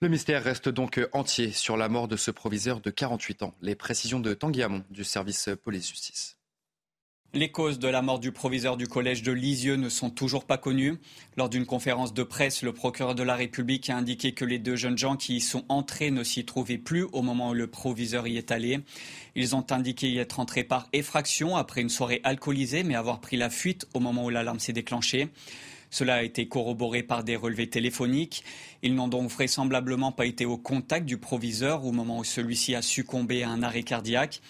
Le 0.00 0.08
mystère 0.08 0.44
reste 0.44 0.68
donc 0.68 1.00
entier 1.12 1.50
sur 1.50 1.76
la 1.76 1.88
mort 1.88 2.06
de 2.06 2.16
ce 2.16 2.30
proviseur 2.30 2.80
de 2.80 2.88
48 2.88 3.42
ans. 3.42 3.54
Les 3.60 3.74
précisions 3.74 4.20
de 4.20 4.32
Tanguy 4.32 4.62
Hamon 4.62 4.84
du 4.90 5.02
service 5.02 5.50
police-justice. 5.64 6.36
Les 7.34 7.50
causes 7.50 7.80
de 7.80 7.88
la 7.88 8.00
mort 8.00 8.20
du 8.20 8.30
proviseur 8.30 8.76
du 8.76 8.86
collège 8.86 9.24
de 9.24 9.32
Lisieux 9.32 9.74
ne 9.74 9.88
sont 9.88 10.08
toujours 10.08 10.44
pas 10.44 10.56
connues. 10.56 10.98
Lors 11.36 11.48
d'une 11.48 11.66
conférence 11.66 12.14
de 12.14 12.22
presse, 12.22 12.62
le 12.62 12.72
procureur 12.72 13.16
de 13.16 13.24
la 13.24 13.34
République 13.34 13.90
a 13.90 13.96
indiqué 13.96 14.34
que 14.34 14.44
les 14.44 14.60
deux 14.60 14.76
jeunes 14.76 14.96
gens 14.96 15.16
qui 15.16 15.36
y 15.36 15.40
sont 15.40 15.64
entrés 15.68 16.12
ne 16.12 16.22
s'y 16.22 16.44
trouvaient 16.44 16.78
plus 16.78 17.02
au 17.02 17.22
moment 17.22 17.50
où 17.50 17.54
le 17.54 17.66
proviseur 17.66 18.28
y 18.28 18.36
est 18.36 18.52
allé. 18.52 18.78
Ils 19.34 19.56
ont 19.56 19.66
indiqué 19.72 20.08
y 20.08 20.18
être 20.18 20.38
entrés 20.38 20.64
par 20.64 20.88
effraction 20.92 21.56
après 21.56 21.80
une 21.80 21.90
soirée 21.90 22.20
alcoolisée, 22.22 22.84
mais 22.84 22.94
avoir 22.94 23.20
pris 23.20 23.36
la 23.36 23.50
fuite 23.50 23.88
au 23.94 24.00
moment 24.00 24.24
où 24.24 24.30
l'alarme 24.30 24.60
s'est 24.60 24.72
déclenchée. 24.72 25.28
Cela 25.90 26.16
a 26.16 26.22
été 26.22 26.48
corroboré 26.48 27.02
par 27.02 27.24
des 27.24 27.36
relevés 27.36 27.68
téléphoniques. 27.68 28.44
Ils 28.82 28.94
n'ont 28.94 29.08
donc 29.08 29.30
vraisemblablement 29.30 30.12
pas 30.12 30.26
été 30.26 30.44
au 30.44 30.58
contact 30.58 31.06
du 31.06 31.18
proviseur 31.18 31.84
au 31.84 31.92
moment 31.92 32.18
où 32.18 32.24
celui-ci 32.24 32.74
a 32.74 32.82
succombé 32.82 33.42
à 33.42 33.50
un 33.50 33.62
arrêt 33.62 33.82
cardiaque. 33.82 34.40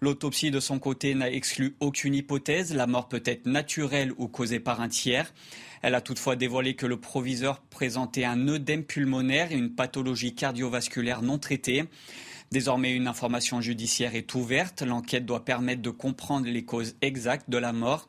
L'autopsie 0.00 0.50
de 0.50 0.60
son 0.60 0.78
côté 0.78 1.14
n'a 1.14 1.30
exclu 1.30 1.74
aucune 1.80 2.14
hypothèse. 2.14 2.74
La 2.74 2.86
mort 2.86 3.08
peut 3.08 3.22
être 3.24 3.46
naturelle 3.46 4.12
ou 4.18 4.28
causée 4.28 4.60
par 4.60 4.80
un 4.80 4.88
tiers. 4.88 5.32
Elle 5.80 5.94
a 5.94 6.02
toutefois 6.02 6.36
dévoilé 6.36 6.74
que 6.74 6.86
le 6.86 6.98
proviseur 6.98 7.60
présentait 7.60 8.24
un 8.24 8.46
œdème 8.48 8.84
pulmonaire 8.84 9.52
et 9.52 9.56
une 9.56 9.74
pathologie 9.74 10.34
cardiovasculaire 10.34 11.22
non 11.22 11.38
traitée. 11.38 11.84
Désormais, 12.52 12.92
une 12.92 13.08
information 13.08 13.60
judiciaire 13.60 14.14
est 14.14 14.34
ouverte. 14.34 14.82
L'enquête 14.82 15.24
doit 15.24 15.44
permettre 15.44 15.82
de 15.82 15.90
comprendre 15.90 16.46
les 16.46 16.64
causes 16.64 16.94
exactes 17.00 17.48
de 17.48 17.58
la 17.58 17.72
mort. 17.72 18.08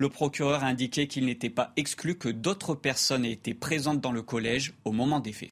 Le 0.00 0.08
procureur 0.08 0.64
a 0.64 0.66
indiqué 0.66 1.06
qu'il 1.08 1.26
n'était 1.26 1.50
pas 1.50 1.74
exclu 1.76 2.16
que 2.16 2.30
d'autres 2.30 2.74
personnes 2.74 3.26
aient 3.26 3.32
été 3.32 3.52
présentes 3.52 4.00
dans 4.00 4.12
le 4.12 4.22
collège 4.22 4.72
au 4.86 4.92
moment 4.92 5.20
des 5.20 5.34
faits. 5.34 5.50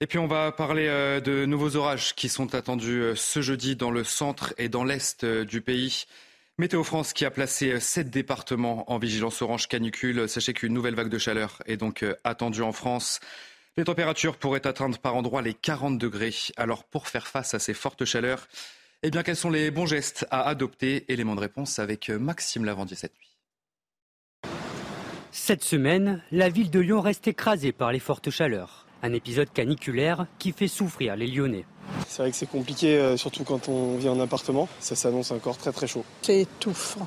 Et 0.00 0.08
puis 0.08 0.18
on 0.18 0.26
va 0.26 0.50
parler 0.50 0.88
euh, 0.88 1.20
de 1.20 1.46
nouveaux 1.46 1.76
orages 1.76 2.16
qui 2.16 2.28
sont 2.28 2.56
attendus 2.56 3.00
euh, 3.00 3.14
ce 3.14 3.42
jeudi 3.42 3.76
dans 3.76 3.92
le 3.92 4.02
centre 4.02 4.54
et 4.58 4.68
dans 4.68 4.82
l'est 4.82 5.22
euh, 5.22 5.44
du 5.44 5.60
pays. 5.60 6.06
Météo 6.58 6.82
France 6.82 7.12
qui 7.12 7.24
a 7.24 7.30
placé 7.30 7.78
sept 7.78 8.10
départements 8.10 8.90
en 8.90 8.98
vigilance 8.98 9.40
orange 9.40 9.68
canicule. 9.68 10.28
Sachez 10.28 10.52
qu'une 10.52 10.74
nouvelle 10.74 10.96
vague 10.96 11.10
de 11.10 11.18
chaleur 11.18 11.62
est 11.66 11.76
donc 11.76 12.04
attendue 12.24 12.62
en 12.62 12.72
France. 12.72 13.20
Les 13.76 13.84
températures 13.84 14.36
pourraient 14.36 14.66
atteindre 14.66 14.98
par 14.98 15.14
endroits 15.14 15.42
les 15.42 15.54
40 15.54 15.96
degrés. 15.96 16.34
Alors 16.56 16.82
pour 16.82 17.06
faire 17.06 17.28
face 17.28 17.54
à 17.54 17.60
ces 17.60 17.74
fortes 17.74 18.04
chaleurs, 18.04 18.48
eh 19.02 19.10
bien, 19.10 19.22
quels 19.22 19.36
sont 19.36 19.50
les 19.50 19.70
bons 19.70 19.86
gestes 19.86 20.26
à 20.30 20.48
adopter 20.48 21.10
Élément 21.12 21.34
de 21.34 21.40
réponse 21.40 21.78
avec 21.78 22.08
Maxime 22.08 22.64
Lavandier 22.64 22.96
cette 22.96 23.14
nuit. 23.16 23.36
Cette 25.30 25.62
semaine, 25.62 26.22
la 26.32 26.48
ville 26.48 26.70
de 26.70 26.80
Lyon 26.80 27.00
reste 27.00 27.28
écrasée 27.28 27.72
par 27.72 27.92
les 27.92 28.00
fortes 28.00 28.30
chaleurs. 28.30 28.86
Un 29.02 29.12
épisode 29.12 29.52
caniculaire 29.52 30.26
qui 30.38 30.52
fait 30.52 30.66
souffrir 30.66 31.14
les 31.14 31.26
Lyonnais. 31.26 31.66
C'est 32.08 32.22
vrai 32.22 32.30
que 32.30 32.36
c'est 32.36 32.50
compliqué, 32.50 32.96
euh, 32.96 33.16
surtout 33.16 33.44
quand 33.44 33.68
on 33.68 33.96
vit 33.98 34.08
en 34.08 34.18
appartement. 34.18 34.68
Ça 34.80 34.96
s'annonce 34.96 35.30
encore 35.30 35.58
très 35.58 35.72
très 35.72 35.86
chaud. 35.86 36.04
C'est 36.22 36.40
étouffant 36.40 37.06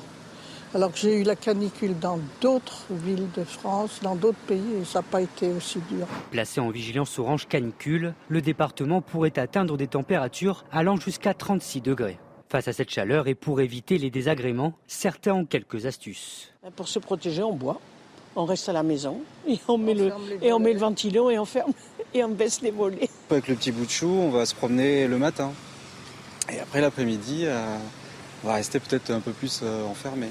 alors 0.74 0.92
que 0.92 0.98
j'ai 0.98 1.20
eu 1.20 1.22
la 1.24 1.36
canicule 1.36 1.98
dans 1.98 2.18
d'autres 2.40 2.86
villes 2.90 3.28
de 3.36 3.44
France, 3.44 4.00
dans 4.02 4.14
d'autres 4.14 4.38
pays, 4.46 4.74
et 4.80 4.84
ça 4.84 5.00
n'a 5.00 5.02
pas 5.02 5.20
été 5.20 5.48
aussi 5.48 5.80
dur. 5.90 6.06
Placé 6.30 6.60
en 6.60 6.70
vigilance 6.70 7.18
orange 7.18 7.48
canicule, 7.48 8.14
le 8.28 8.40
département 8.40 9.00
pourrait 9.00 9.38
atteindre 9.38 9.76
des 9.76 9.88
températures 9.88 10.64
allant 10.70 10.96
jusqu'à 10.96 11.34
36 11.34 11.80
degrés. 11.80 12.18
Face 12.48 12.68
à 12.68 12.72
cette 12.72 12.90
chaleur 12.90 13.28
et 13.28 13.34
pour 13.34 13.60
éviter 13.60 13.98
les 13.98 14.10
désagréments, 14.10 14.74
certains 14.86 15.34
ont 15.34 15.44
quelques 15.44 15.86
astuces. 15.86 16.52
Pour 16.76 16.88
se 16.88 16.98
protéger, 16.98 17.42
on 17.42 17.54
boit, 17.54 17.80
on 18.36 18.44
reste 18.44 18.68
à 18.68 18.72
la 18.72 18.82
maison 18.82 19.20
et 19.46 19.58
on 19.68 19.78
met, 19.78 19.94
le, 19.94 20.12
et 20.42 20.52
on 20.52 20.58
met 20.58 20.72
le 20.72 20.78
ventilo 20.78 21.30
et 21.30 21.38
on 21.38 21.44
ferme 21.44 21.72
et 22.14 22.24
on 22.24 22.28
baisse 22.28 22.60
les 22.60 22.70
volets. 22.70 23.08
Avec 23.30 23.48
le 23.48 23.54
petit 23.54 23.72
bout 23.72 23.86
de 23.86 23.90
chou, 23.90 24.08
on 24.08 24.30
va 24.30 24.46
se 24.46 24.54
promener 24.54 25.06
le 25.06 25.18
matin. 25.18 25.52
Et 26.52 26.58
après 26.58 26.80
l'après-midi, 26.80 27.42
euh, 27.44 27.78
on 28.42 28.48
va 28.48 28.54
rester 28.54 28.80
peut-être 28.80 29.10
un 29.10 29.20
peu 29.20 29.32
plus 29.32 29.60
euh, 29.62 29.84
enfermé. 29.86 30.28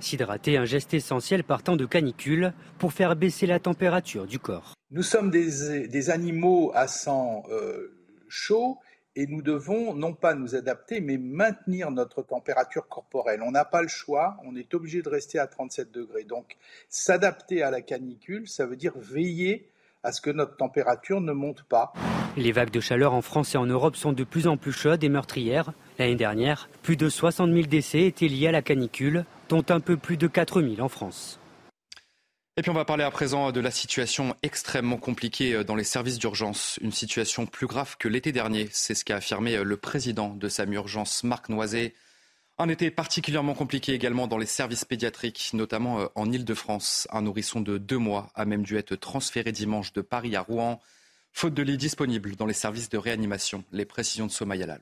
S'hydrater, 0.00 0.56
un 0.56 0.64
geste 0.64 0.94
essentiel 0.94 1.44
partant 1.44 1.76
de 1.76 1.86
canicule 1.86 2.52
pour 2.78 2.92
faire 2.92 3.16
baisser 3.16 3.46
la 3.46 3.58
température 3.58 4.26
du 4.26 4.38
corps. 4.38 4.74
Nous 4.90 5.02
sommes 5.02 5.30
des, 5.30 6.10
animaux 6.10 6.70
à 6.74 6.86
sang 6.86 7.42
euh, 7.50 7.92
chaud 8.28 8.78
et 9.16 9.26
nous 9.26 9.42
devons 9.42 9.94
non 9.94 10.12
pas 10.12 10.34
nous 10.34 10.54
adapter, 10.54 11.00
mais 11.00 11.16
maintenir 11.16 11.90
notre 11.90 12.22
température 12.22 12.86
corporelle. 12.86 13.42
On 13.42 13.50
n'a 13.50 13.64
pas 13.64 13.82
le 13.82 13.88
choix, 13.88 14.36
on 14.44 14.54
est 14.54 14.74
obligé 14.74 15.02
de 15.02 15.08
rester 15.08 15.38
à 15.38 15.46
37 15.46 15.90
degrés. 15.90 16.24
Donc 16.24 16.56
s'adapter 16.90 17.62
à 17.62 17.70
la 17.70 17.80
canicule, 17.80 18.46
ça 18.46 18.66
veut 18.66 18.76
dire 18.76 18.92
veiller 18.96 19.70
à 20.02 20.12
ce 20.12 20.20
que 20.20 20.30
notre 20.30 20.56
température 20.56 21.20
ne 21.20 21.32
monte 21.32 21.64
pas. 21.64 21.92
Les 22.36 22.52
vagues 22.52 22.70
de 22.70 22.80
chaleur 22.80 23.14
en 23.14 23.22
France 23.22 23.54
et 23.54 23.58
en 23.58 23.66
Europe 23.66 23.96
sont 23.96 24.12
de 24.12 24.22
plus 24.22 24.46
en 24.46 24.56
plus 24.56 24.72
chaudes 24.72 25.02
et 25.02 25.08
meurtrières. 25.08 25.72
L'année 25.98 26.14
dernière, 26.14 26.68
plus 26.82 26.96
de 26.96 27.08
60 27.08 27.50
000 27.50 27.66
décès 27.66 28.02
étaient 28.02 28.28
liés 28.28 28.48
à 28.48 28.52
la 28.52 28.62
canicule, 28.62 29.24
dont 29.48 29.64
un 29.68 29.80
peu 29.80 29.96
plus 29.96 30.16
de 30.16 30.26
4 30.26 30.62
000 30.62 30.80
en 30.80 30.88
France. 30.88 31.38
Et 32.58 32.62
puis 32.62 32.70
on 32.70 32.74
va 32.74 32.86
parler 32.86 33.04
à 33.04 33.10
présent 33.10 33.52
de 33.52 33.60
la 33.60 33.70
situation 33.70 34.34
extrêmement 34.42 34.96
compliquée 34.96 35.62
dans 35.64 35.76
les 35.76 35.84
services 35.84 36.18
d'urgence. 36.18 36.78
Une 36.80 36.90
situation 36.90 37.44
plus 37.44 37.66
grave 37.66 37.96
que 37.98 38.08
l'été 38.08 38.32
dernier. 38.32 38.68
C'est 38.72 38.94
ce 38.94 39.04
qu'a 39.04 39.16
affirmé 39.16 39.62
le 39.62 39.76
président 39.76 40.30
de 40.30 40.48
SAMU 40.48 40.76
Urgence, 40.76 41.22
Marc 41.22 41.50
Noiset. 41.50 41.94
Un 42.56 42.70
été 42.70 42.90
particulièrement 42.90 43.52
compliqué 43.52 43.92
également 43.92 44.26
dans 44.26 44.38
les 44.38 44.46
services 44.46 44.86
pédiatriques, 44.86 45.50
notamment 45.52 46.08
en 46.14 46.32
Ile-de-France. 46.32 47.06
Un 47.12 47.20
nourrisson 47.20 47.60
de 47.60 47.76
deux 47.76 47.98
mois 47.98 48.30
a 48.34 48.46
même 48.46 48.62
dû 48.62 48.78
être 48.78 48.96
transféré 48.96 49.52
dimanche 49.52 49.92
de 49.92 50.00
Paris 50.00 50.34
à 50.34 50.40
Rouen, 50.40 50.80
faute 51.32 51.52
de 51.52 51.62
lits 51.62 51.76
disponibles 51.76 52.36
dans 52.36 52.46
les 52.46 52.54
services 52.54 52.88
de 52.88 52.96
réanimation. 52.96 53.64
Les 53.70 53.84
précisions 53.84 54.26
de 54.26 54.32
Somaya 54.32 54.64
Lalo. 54.64 54.80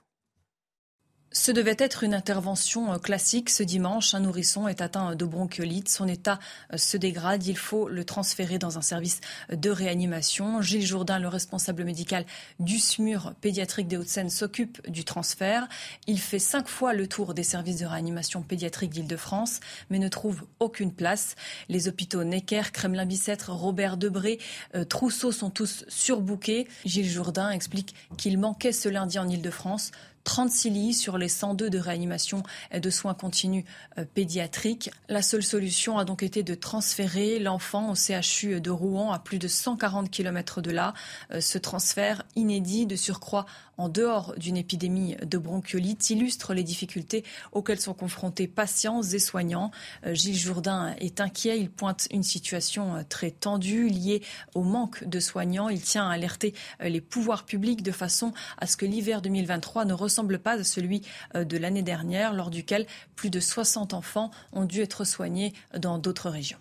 Ce 1.36 1.50
devait 1.50 1.74
être 1.78 2.04
une 2.04 2.14
intervention 2.14 2.92
euh, 2.92 2.98
classique. 2.98 3.50
Ce 3.50 3.64
dimanche, 3.64 4.14
un 4.14 4.20
nourrisson 4.20 4.68
est 4.68 4.80
atteint 4.80 5.16
de 5.16 5.24
bronchiolite. 5.24 5.88
Son 5.88 6.06
état 6.06 6.38
euh, 6.72 6.76
se 6.76 6.96
dégrade. 6.96 7.44
Il 7.44 7.58
faut 7.58 7.88
le 7.88 8.04
transférer 8.04 8.58
dans 8.58 8.78
un 8.78 8.82
service 8.82 9.20
de 9.52 9.68
réanimation. 9.68 10.62
Gilles 10.62 10.86
Jourdain, 10.86 11.18
le 11.18 11.26
responsable 11.26 11.82
médical 11.82 12.24
du 12.60 12.78
SMUR 12.78 13.34
pédiatrique 13.40 13.88
des 13.88 13.96
Hauts-de-Seine, 13.96 14.30
s'occupe 14.30 14.88
du 14.88 15.04
transfert. 15.04 15.68
Il 16.06 16.20
fait 16.20 16.38
cinq 16.38 16.68
fois 16.68 16.94
le 16.94 17.08
tour 17.08 17.34
des 17.34 17.42
services 17.42 17.80
de 17.80 17.86
réanimation 17.86 18.42
pédiatrique 18.42 18.90
d'Île-de-France, 18.90 19.58
mais 19.90 19.98
ne 19.98 20.08
trouve 20.08 20.44
aucune 20.60 20.92
place. 20.92 21.34
Les 21.68 21.88
hôpitaux 21.88 22.22
Necker, 22.22 22.70
Kremlin-Bicêtre, 22.72 23.50
Robert 23.50 23.96
Debré, 23.96 24.38
euh, 24.76 24.84
Trousseau 24.84 25.32
sont 25.32 25.50
tous 25.50 25.84
surbookés. 25.88 26.68
Gilles 26.84 27.10
Jourdain 27.10 27.50
explique 27.50 27.92
qu'il 28.16 28.38
manquait 28.38 28.70
ce 28.70 28.88
lundi 28.88 29.18
en 29.18 29.28
Île-de-France 29.28 29.90
36 30.24 30.70
lits 30.70 30.94
sur 30.94 31.18
les 31.18 31.28
102 31.28 31.70
de 31.70 31.78
réanimation 31.78 32.42
et 32.72 32.80
de 32.80 32.90
soins 32.90 33.14
continus 33.14 33.64
euh, 33.98 34.04
pédiatriques. 34.14 34.90
La 35.08 35.22
seule 35.22 35.42
solution 35.42 35.98
a 35.98 36.04
donc 36.04 36.22
été 36.22 36.42
de 36.42 36.54
transférer 36.54 37.38
l'enfant 37.38 37.90
au 37.90 37.94
CHU 37.94 38.60
de 38.60 38.70
Rouen 38.70 39.12
à 39.12 39.18
plus 39.18 39.38
de 39.38 39.48
140 39.48 40.10
km 40.10 40.60
de 40.60 40.70
là. 40.70 40.94
Euh, 41.30 41.40
ce 41.40 41.58
transfert 41.58 42.22
inédit 42.36 42.86
de 42.86 42.96
surcroît 42.96 43.46
en 43.78 43.88
dehors 43.88 44.34
d'une 44.36 44.56
épidémie 44.56 45.16
de 45.22 45.38
bronchiolite 45.38 46.10
illustre 46.10 46.54
les 46.54 46.62
difficultés 46.62 47.24
auxquelles 47.52 47.80
sont 47.80 47.94
confrontés 47.94 48.46
patients 48.48 49.02
et 49.02 49.18
soignants. 49.18 49.70
Euh, 50.06 50.14
Gilles 50.14 50.38
Jourdain 50.38 50.94
est 50.98 51.20
inquiet. 51.20 51.58
Il 51.58 51.70
pointe 51.70 52.08
une 52.10 52.22
situation 52.22 53.04
très 53.08 53.30
tendue 53.30 53.88
liée 53.88 54.22
au 54.54 54.62
manque 54.62 55.04
de 55.04 55.20
soignants. 55.20 55.68
Il 55.68 55.80
tient 55.80 56.08
à 56.08 56.14
alerter 56.14 56.54
les 56.80 57.00
pouvoirs 57.00 57.44
publics 57.44 57.82
de 57.82 57.92
façon 57.92 58.32
à 58.58 58.66
ce 58.66 58.76
que 58.76 58.86
l'hiver 58.86 59.22
2023 59.22 59.84
ne 59.84 59.92
ressemble 59.92 60.38
pas 60.38 60.52
à 60.52 60.64
celui 60.64 61.02
euh, 61.34 61.44
de 61.44 61.56
l'année 61.56 61.82
dernière, 61.82 62.32
lors 62.32 62.50
duquel 62.50 62.86
plus 63.16 63.30
de 63.30 63.40
60 63.40 63.94
enfants 63.94 64.30
ont 64.52 64.64
dû 64.64 64.80
être 64.80 65.04
soignés 65.04 65.52
dans 65.76 65.98
d'autres 65.98 66.30
régions. 66.30 66.58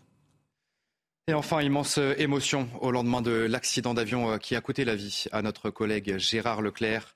Et 1.28 1.34
enfin, 1.34 1.62
immense 1.62 1.98
euh, 2.00 2.14
émotion 2.18 2.70
au 2.82 2.92
lendemain 2.92 3.22
de 3.22 3.32
l'accident 3.32 3.94
d'avion 3.94 4.32
euh, 4.32 4.38
qui 4.38 4.56
a 4.56 4.62
coûté 4.62 4.84
la 4.84 4.96
vie 4.96 5.26
à 5.32 5.42
notre 5.42 5.70
collègue 5.70 6.18
Gérard 6.18 6.62
Leclerc. 6.62 7.16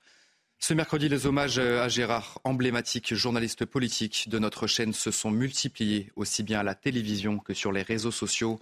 Ce 0.58 0.74
mercredi, 0.74 1.08
les 1.08 1.26
hommages 1.26 1.58
à 1.58 1.88
Gérard, 1.88 2.40
emblématique 2.42 3.14
journaliste 3.14 3.64
politique 3.64 4.28
de 4.28 4.38
notre 4.38 4.66
chaîne, 4.66 4.92
se 4.92 5.10
sont 5.10 5.30
multipliés 5.30 6.10
aussi 6.16 6.42
bien 6.42 6.60
à 6.60 6.62
la 6.64 6.74
télévision 6.74 7.38
que 7.38 7.54
sur 7.54 7.70
les 7.70 7.82
réseaux 7.82 8.10
sociaux. 8.10 8.58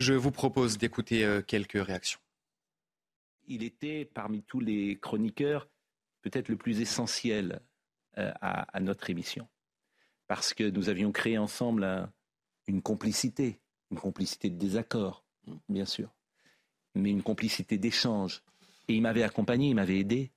Je 0.00 0.14
vous 0.14 0.32
propose 0.32 0.78
d'écouter 0.78 1.40
quelques 1.46 1.80
réactions. 1.80 2.18
Il 3.46 3.62
était 3.62 4.04
parmi 4.04 4.42
tous 4.42 4.58
les 4.58 4.98
chroniqueurs 4.98 5.68
peut-être 6.22 6.48
le 6.48 6.56
plus 6.56 6.80
essentiel 6.80 7.60
euh, 8.18 8.32
à, 8.40 8.80
notre 8.80 9.10
émission. 9.10 9.48
Parce 10.26 10.52
que 10.54 10.64
nous 10.64 10.88
avions 10.88 11.12
créé 11.12 11.38
ensemble 11.38 12.10
une 12.66 12.82
complicité, 12.82 13.60
une 13.90 13.98
complicité 13.98 14.50
de 14.50 14.58
désaccord, 14.58 15.24
bien 15.68 15.84
sûr, 15.84 16.08
mais 16.94 17.10
une 17.10 17.22
complicité 17.22 17.78
d'échange. 17.78 18.42
Et 18.88 18.94
il 18.94 19.02
m'avait 19.02 19.22
accompagné, 19.22 19.68
il 19.68 19.74
m'avait 19.74 19.98
aidé. 19.98 20.30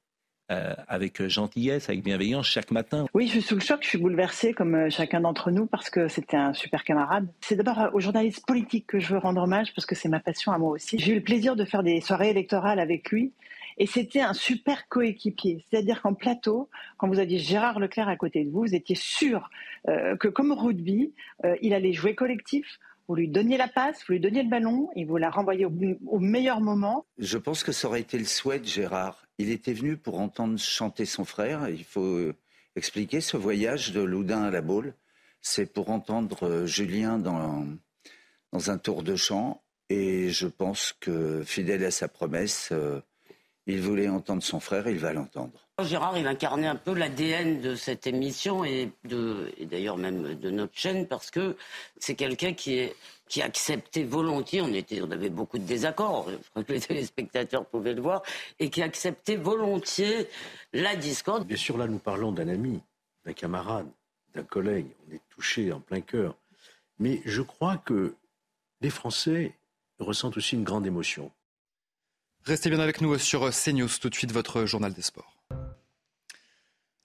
Euh, 0.51 0.73
avec 0.89 1.25
gentillesse, 1.29 1.87
avec 1.87 2.03
bienveillance 2.03 2.45
chaque 2.45 2.71
matin. 2.71 3.05
Oui, 3.13 3.27
je 3.27 3.31
suis 3.31 3.41
sous 3.41 3.55
le 3.55 3.61
choc, 3.61 3.79
je 3.83 3.87
suis 3.87 3.97
bouleversée 3.97 4.51
comme 4.51 4.75
euh, 4.75 4.89
chacun 4.89 5.21
d'entre 5.21 5.49
nous 5.49 5.65
parce 5.65 5.89
que 5.89 6.09
c'était 6.09 6.35
un 6.35 6.51
super 6.51 6.83
camarade. 6.83 7.29
C'est 7.39 7.55
d'abord 7.55 7.91
aux 7.93 8.01
journalistes 8.01 8.45
politiques 8.45 8.85
que 8.85 8.99
je 8.99 9.13
veux 9.13 9.19
rendre 9.19 9.41
hommage 9.43 9.73
parce 9.73 9.85
que 9.85 9.95
c'est 9.95 10.09
ma 10.09 10.19
passion 10.19 10.51
à 10.51 10.57
moi 10.57 10.71
aussi. 10.71 10.99
J'ai 10.99 11.13
eu 11.13 11.15
le 11.15 11.23
plaisir 11.23 11.55
de 11.55 11.63
faire 11.63 11.83
des 11.83 12.01
soirées 12.01 12.31
électorales 12.31 12.81
avec 12.81 13.11
lui 13.11 13.31
et 13.77 13.85
c'était 13.85 14.21
un 14.21 14.33
super 14.33 14.87
coéquipier. 14.89 15.65
C'est-à-dire 15.69 16.01
qu'en 16.01 16.13
plateau, 16.13 16.69
quand 16.97 17.07
vous 17.07 17.19
aviez 17.19 17.39
Gérard 17.39 17.79
Leclerc 17.79 18.09
à 18.09 18.15
côté 18.15 18.43
de 18.43 18.51
vous, 18.51 18.61
vous 18.61 18.75
étiez 18.75 18.95
sûr 18.95 19.49
euh, 19.87 20.15
que 20.17 20.27
comme 20.27 20.51
rugby, 20.51 21.13
euh, 21.45 21.55
il 21.61 21.73
allait 21.73 21.93
jouer 21.93 22.13
collectif. 22.15 22.79
Vous 23.11 23.17
lui 23.17 23.27
donniez 23.27 23.57
la 23.57 23.67
passe, 23.67 24.05
vous 24.07 24.13
lui 24.13 24.21
donniez 24.21 24.41
le 24.41 24.49
ballon 24.49 24.87
et 24.95 25.03
vous 25.03 25.17
la 25.17 25.29
renvoyez 25.29 25.65
au, 25.65 26.19
meilleur 26.19 26.61
moment. 26.61 27.05
Je 27.17 27.37
pense 27.37 27.61
que 27.61 27.73
ça 27.73 27.89
aurait 27.89 27.99
été 27.99 28.17
le 28.17 28.23
souhait 28.23 28.59
de 28.59 28.65
Gérard. 28.65 29.27
Il 29.37 29.49
était 29.49 29.73
venu 29.73 29.97
pour 29.97 30.21
entendre 30.21 30.57
chanter 30.57 31.03
son 31.03 31.25
frère. 31.25 31.67
Il 31.67 31.83
faut 31.83 32.05
euh, 32.05 32.33
expliquer 32.77 33.19
ce 33.19 33.35
voyage 33.35 33.91
de 33.91 33.99
Loudun 33.99 34.43
à 34.43 34.49
la 34.49 34.61
Baule. 34.61 34.93
C'est 35.41 35.65
pour 35.65 35.89
entendre 35.89 36.65
Julien 36.65 37.19
dans, 37.19 37.67
dans 38.53 38.71
un 38.71 38.77
tour 38.77 39.03
de 39.03 39.17
chant. 39.17 39.61
Et 39.89 40.29
je 40.29 40.47
pense 40.47 40.95
que, 41.01 41.43
fidèle 41.43 41.83
à 41.83 41.91
sa 41.91 42.07
promesse, 42.07 42.71
il 43.67 43.81
voulait 43.81 44.09
entendre 44.09 44.41
son 44.41 44.59
frère, 44.59 44.87
il 44.87 44.97
va 44.97 45.13
l'entendre. 45.13 45.67
Gérard, 45.83 46.17
il 46.17 46.27
incarnait 46.27 46.67
un 46.67 46.75
peu 46.75 46.93
l'ADN 46.93 47.61
de 47.61 47.75
cette 47.75 48.07
émission 48.07 48.63
et, 48.63 48.91
d'ailleurs 49.03 49.97
même 49.97 50.35
de 50.35 50.49
notre 50.49 50.77
chaîne 50.77 51.07
parce 51.07 51.31
que 51.31 51.55
c'est 51.97 52.15
quelqu'un 52.15 52.53
qui, 52.53 52.89
qui 53.27 53.41
acceptait 53.41 54.03
volontiers, 54.03 54.61
on, 54.61 54.73
était, 54.73 55.01
on 55.01 55.09
avait 55.09 55.29
beaucoup 55.29 55.57
de 55.57 55.63
désaccords, 55.63 56.29
je 56.29 56.49
crois 56.49 56.63
que 56.63 56.73
les 56.73 56.81
téléspectateurs 56.81 57.65
pouvaient 57.65 57.93
le 57.93 58.01
voir, 58.01 58.21
et 58.59 58.69
qui 58.69 58.81
acceptait 58.81 59.37
volontiers 59.37 60.27
la 60.73 60.95
discorde. 60.95 61.47
Bien 61.47 61.57
sûr, 61.57 61.77
là, 61.77 61.87
nous 61.87 61.99
parlons 61.99 62.31
d'un 62.31 62.49
ami, 62.49 62.81
d'un 63.25 63.33
camarade, 63.33 63.87
d'un 64.35 64.43
collègue, 64.43 64.87
on 65.07 65.15
est 65.15 65.21
touché 65.29 65.71
en 65.71 65.79
plein 65.79 66.01
cœur. 66.01 66.35
Mais 66.99 67.21
je 67.25 67.41
crois 67.41 67.77
que 67.77 68.15
les 68.81 68.89
Français 68.89 69.53
ressentent 69.99 70.37
aussi 70.37 70.55
une 70.55 70.63
grande 70.63 70.85
émotion. 70.85 71.31
Restez 72.45 72.71
bien 72.71 72.79
avec 72.79 73.01
nous 73.01 73.15
sur 73.19 73.47
CNews, 73.51 73.87
tout 74.01 74.09
de 74.09 74.15
suite 74.15 74.31
votre 74.31 74.65
journal 74.65 74.93
des 74.93 75.03
sports. 75.03 75.35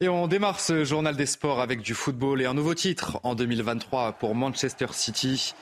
Et 0.00 0.08
on 0.08 0.28
démarre 0.28 0.60
ce 0.60 0.82
journal 0.84 1.14
des 1.14 1.26
sports 1.26 1.60
avec 1.60 1.82
du 1.82 1.92
football 1.92 2.40
et 2.40 2.46
un 2.46 2.54
nouveau 2.54 2.74
titre 2.74 3.20
en 3.22 3.34
2023 3.34 4.12
pour 4.12 4.34
Manchester 4.34 4.86
City. 4.92 5.54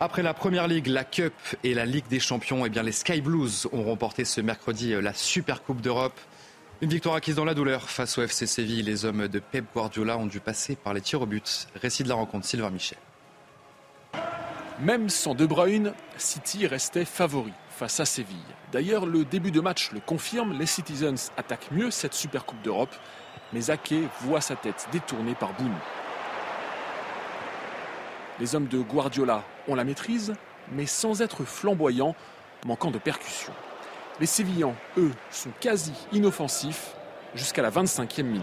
Après 0.00 0.22
la 0.22 0.32
Première 0.32 0.66
Ligue, 0.66 0.86
la 0.86 1.04
Cup 1.04 1.34
et 1.62 1.74
la 1.74 1.84
Ligue 1.84 2.08
des 2.08 2.20
Champions, 2.20 2.64
eh 2.64 2.70
bien 2.70 2.82
les 2.82 2.92
Sky 2.92 3.20
Blues 3.20 3.68
ont 3.72 3.82
remporté 3.82 4.24
ce 4.24 4.40
mercredi 4.40 4.92
la 4.92 5.12
Super 5.12 5.62
Coupe 5.62 5.82
d'Europe. 5.82 6.18
Une 6.80 6.88
victoire 6.88 7.14
acquise 7.14 7.34
dans 7.34 7.44
la 7.44 7.54
douleur 7.54 7.90
face 7.90 8.16
au 8.16 8.22
FC 8.22 8.46
Séville. 8.46 8.82
Les 8.82 9.04
hommes 9.04 9.28
de 9.28 9.40
Pep 9.40 9.66
Guardiola 9.74 10.16
ont 10.16 10.26
dû 10.26 10.40
passer 10.40 10.74
par 10.74 10.94
les 10.94 11.02
tirs 11.02 11.20
au 11.20 11.26
but. 11.26 11.66
Récit 11.74 12.02
de 12.02 12.08
la 12.08 12.14
rencontre, 12.14 12.46
Sylvain 12.46 12.70
Michel. 12.70 12.98
Même 14.80 15.10
sans 15.10 15.34
De 15.34 15.44
Bruyne, 15.44 15.92
City 16.16 16.66
restait 16.66 17.04
favori 17.04 17.52
face 17.78 18.00
à 18.00 18.04
Séville. 18.04 18.36
D'ailleurs, 18.72 19.06
le 19.06 19.24
début 19.24 19.52
de 19.52 19.60
match 19.60 19.92
le 19.92 20.00
confirme, 20.00 20.58
les 20.58 20.66
Citizens 20.66 21.30
attaquent 21.36 21.70
mieux 21.70 21.92
cette 21.92 22.12
Super 22.12 22.44
Coupe 22.44 22.60
d'Europe, 22.62 22.92
mais 23.52 23.70
Ake 23.70 23.94
voit 24.22 24.40
sa 24.40 24.56
tête 24.56 24.88
détournée 24.90 25.36
par 25.36 25.52
Boone. 25.52 25.76
Les 28.40 28.56
hommes 28.56 28.66
de 28.66 28.80
Guardiola 28.80 29.44
ont 29.68 29.76
la 29.76 29.84
maîtrise, 29.84 30.34
mais 30.72 30.86
sans 30.86 31.22
être 31.22 31.44
flamboyants, 31.44 32.16
manquant 32.66 32.90
de 32.90 32.98
percussion. 32.98 33.52
Les 34.18 34.26
Sévillans, 34.26 34.74
eux, 34.96 35.12
sont 35.30 35.52
quasi 35.60 35.92
inoffensifs 36.10 36.96
jusqu'à 37.36 37.62
la 37.62 37.70
25e 37.70 38.24
minute. 38.24 38.42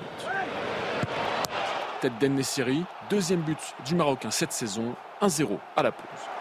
Tête 1.99 2.17
d'Ennessiri, 2.19 2.86
deuxième 3.09 3.41
but 3.41 3.59
du 3.86 3.95
Marocain 3.95 4.31
cette 4.31 4.53
saison, 4.53 4.95
1-0 5.21 5.59
à 5.75 5.83
la 5.83 5.91
pause. 5.91 6.34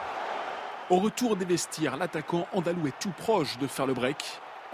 Au 0.91 0.99
retour 0.99 1.35
des 1.37 1.47
vestiaires, 1.47 1.97
l'attaquant 1.97 2.47
andalou 2.53 2.87
est 2.87 2.99
tout 3.01 3.13
proche 3.17 3.57
de 3.59 3.67
faire 3.67 3.87
le 3.87 3.95
break. 3.95 4.19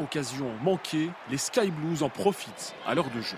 Occasion 0.00 0.50
manquée, 0.62 1.08
les 1.30 1.38
Sky 1.38 1.70
Blues 1.70 2.02
en 2.02 2.08
profitent 2.08 2.74
à 2.84 2.96
l'heure 2.96 3.11
de 3.14 3.20
jeu. 3.20 3.36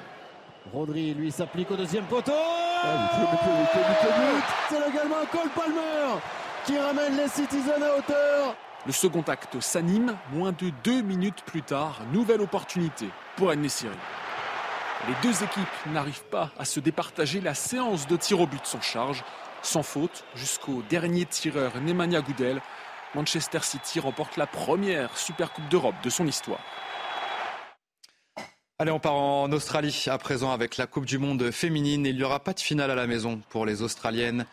Rodri, 0.72 1.12
lui, 1.12 1.30
s'applique 1.30 1.70
au 1.70 1.76
deuxième 1.76 2.04
poteau. 2.04 2.32
Ah, 2.32 3.10
C'est 4.70 4.88
également 4.88 5.16
Cole 5.30 5.50
Palmer 5.54 6.18
qui 6.64 6.78
ramène 6.78 7.16
les 7.16 7.28
Citizens 7.28 7.82
à 7.82 7.98
hauteur. 7.98 8.56
Le 8.86 8.92
second 8.92 9.22
acte 9.22 9.60
s'anime. 9.60 10.16
Moins 10.32 10.52
de 10.52 10.70
deux 10.82 11.02
minutes 11.02 11.42
plus 11.44 11.62
tard, 11.62 12.00
nouvelle 12.12 12.40
opportunité 12.40 13.06
pour 13.36 13.54
Nesiri. 13.54 13.92
Les 15.08 15.14
deux 15.22 15.42
équipes 15.42 15.86
n'arrivent 15.92 16.24
pas 16.24 16.50
à 16.58 16.64
se 16.64 16.80
départager. 16.80 17.40
La 17.40 17.54
séance 17.54 18.06
de 18.06 18.16
tir 18.16 18.40
au 18.40 18.46
but 18.46 18.64
s'en 18.64 18.80
charge. 18.80 19.24
Sans 19.62 19.82
faute, 19.82 20.24
jusqu'au 20.34 20.82
dernier 20.90 21.24
tireur 21.24 21.80
Nemanja 21.80 22.20
Goudel, 22.20 22.60
Manchester 23.14 23.60
City 23.62 24.00
remporte 24.00 24.36
la 24.36 24.46
première 24.46 25.16
Super 25.16 25.52
Coupe 25.52 25.68
d'Europe 25.68 25.94
de 26.02 26.10
son 26.10 26.26
histoire. 26.26 26.60
Allez, 28.78 28.90
on 28.90 28.98
part 28.98 29.14
en 29.14 29.52
Australie 29.52 30.06
à 30.08 30.18
présent 30.18 30.50
avec 30.50 30.76
la 30.76 30.88
Coupe 30.88 31.06
du 31.06 31.18
Monde 31.18 31.52
féminine. 31.52 32.04
Il 32.04 32.16
n'y 32.16 32.24
aura 32.24 32.40
pas 32.40 32.52
de 32.52 32.60
finale 32.60 32.90
à 32.90 32.96
la 32.96 33.06
maison 33.06 33.40
pour 33.48 33.64
les 33.64 33.82
Australiennes. 33.82 34.44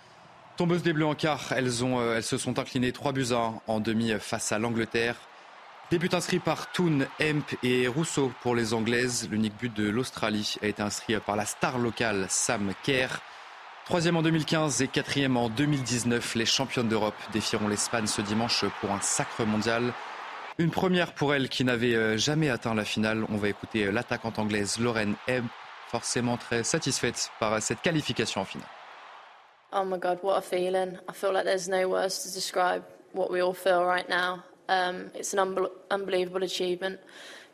Tombeuses 0.58 0.84
des 0.84 0.94
Bleus 0.94 1.08
en 1.08 1.16
quart, 1.16 1.54
elles, 1.54 1.72
euh, 1.82 2.22
se 2.22 2.38
sont 2.38 2.60
inclinées 2.60 2.92
3 2.92 3.12
buts 3.14 3.32
1 3.32 3.62
en 3.66 3.80
demi 3.80 4.12
face 4.20 4.52
à 4.52 4.60
l'Angleterre. 4.60 5.16
Début 5.90 6.10
inscrit 6.12 6.38
par 6.38 6.72
Toon, 6.72 7.08
Hemp 7.20 7.56
et 7.64 7.88
Rousseau 7.88 8.32
pour 8.44 8.54
les 8.54 8.76
Anglaises. 8.76 9.28
L'unique 9.32 9.58
but 9.58 9.74
de 9.74 9.90
l'Australie 9.90 10.58
a 10.62 10.68
été 10.68 10.84
inscrit 10.84 11.18
par 11.20 11.36
la 11.36 11.46
star 11.46 11.80
locale 11.80 12.28
Sam 12.30 12.74
Kerr. 12.84 13.22
Troisième 13.90 14.18
en 14.18 14.22
2015 14.22 14.84
et 14.84 14.88
quatrième 14.88 15.36
en 15.36 15.50
2019, 15.50 16.36
les 16.36 16.46
championnes 16.46 16.88
d'Europe 16.88 17.16
défieront 17.34 17.68
l'Espagne 17.68 18.06
ce 18.06 18.22
dimanche 18.22 18.64
pour 18.82 18.92
un 18.92 19.02
sacre 19.02 19.44
mondial. 19.46 19.94
Une 20.60 20.70
première 20.70 21.12
pour 21.14 21.34
elle 21.34 21.50
qui 21.50 21.64
n'avait 21.64 21.96
euh, 21.96 22.16
jamais 22.16 22.52
atteint 22.52 22.76
la 22.76 22.86
finale. 22.86 23.26
On 23.30 23.38
va 23.38 23.50
écouter 23.50 23.86
euh, 23.86 23.92
l'attaquante 23.92 24.38
anglaise 24.38 24.78
Lauren 24.78 25.14
M. 25.28 25.48
forcément 25.88 26.38
très 26.38 26.64
satisfaite 26.64 27.32
par 27.40 27.60
cette 27.64 27.82
qualification 27.82 28.42
en 28.42 28.46
finale. 28.46 28.68
Oh 29.74 29.84
my 29.84 29.98
God, 29.98 30.20
what 30.22 30.38
a 30.38 30.42
feeling. 30.42 31.00
I 31.10 31.14
feel 31.14 31.34
like 31.34 31.46
there's 31.46 31.68
no 31.68 31.90
words 31.90 32.20
to 32.20 32.32
describe 32.32 32.84
what 33.14 33.32
we 33.32 33.42
all 33.42 33.56
feel 33.56 33.84
right 33.86 34.08
now. 34.08 34.44
Um, 34.68 35.10
it's 35.16 35.34
an 35.34 35.40
un 35.40 35.68
unbelievable 35.90 36.44
achievement. 36.44 37.00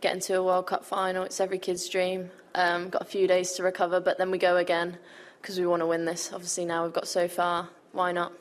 Getting 0.02 0.20
to 0.24 0.34
a 0.34 0.44
World 0.44 0.68
Cup 0.68 0.84
final, 0.84 1.24
it's 1.24 1.40
every 1.40 1.60
kid's 1.60 1.88
dream. 1.88 2.30
Um, 2.56 2.90
got 2.90 3.04
a 3.04 3.06
few 3.06 3.26
days 3.26 3.54
to 3.54 3.64
recover, 3.64 4.02
but 4.02 4.18
then 4.18 4.32
we 4.32 4.38
go 4.38 4.58
again 4.58 4.98
because 5.46 5.60
we 5.60 5.68
want 5.68 5.80
to 5.80 5.88
win 5.88 6.06
this. 6.06 6.32
Obviously, 6.34 6.66
now 6.66 6.84
we've 6.84 6.93
got 6.93 7.06
so 7.06 7.28
far. 7.28 7.70
Why 7.93 8.12
not? 8.12 8.32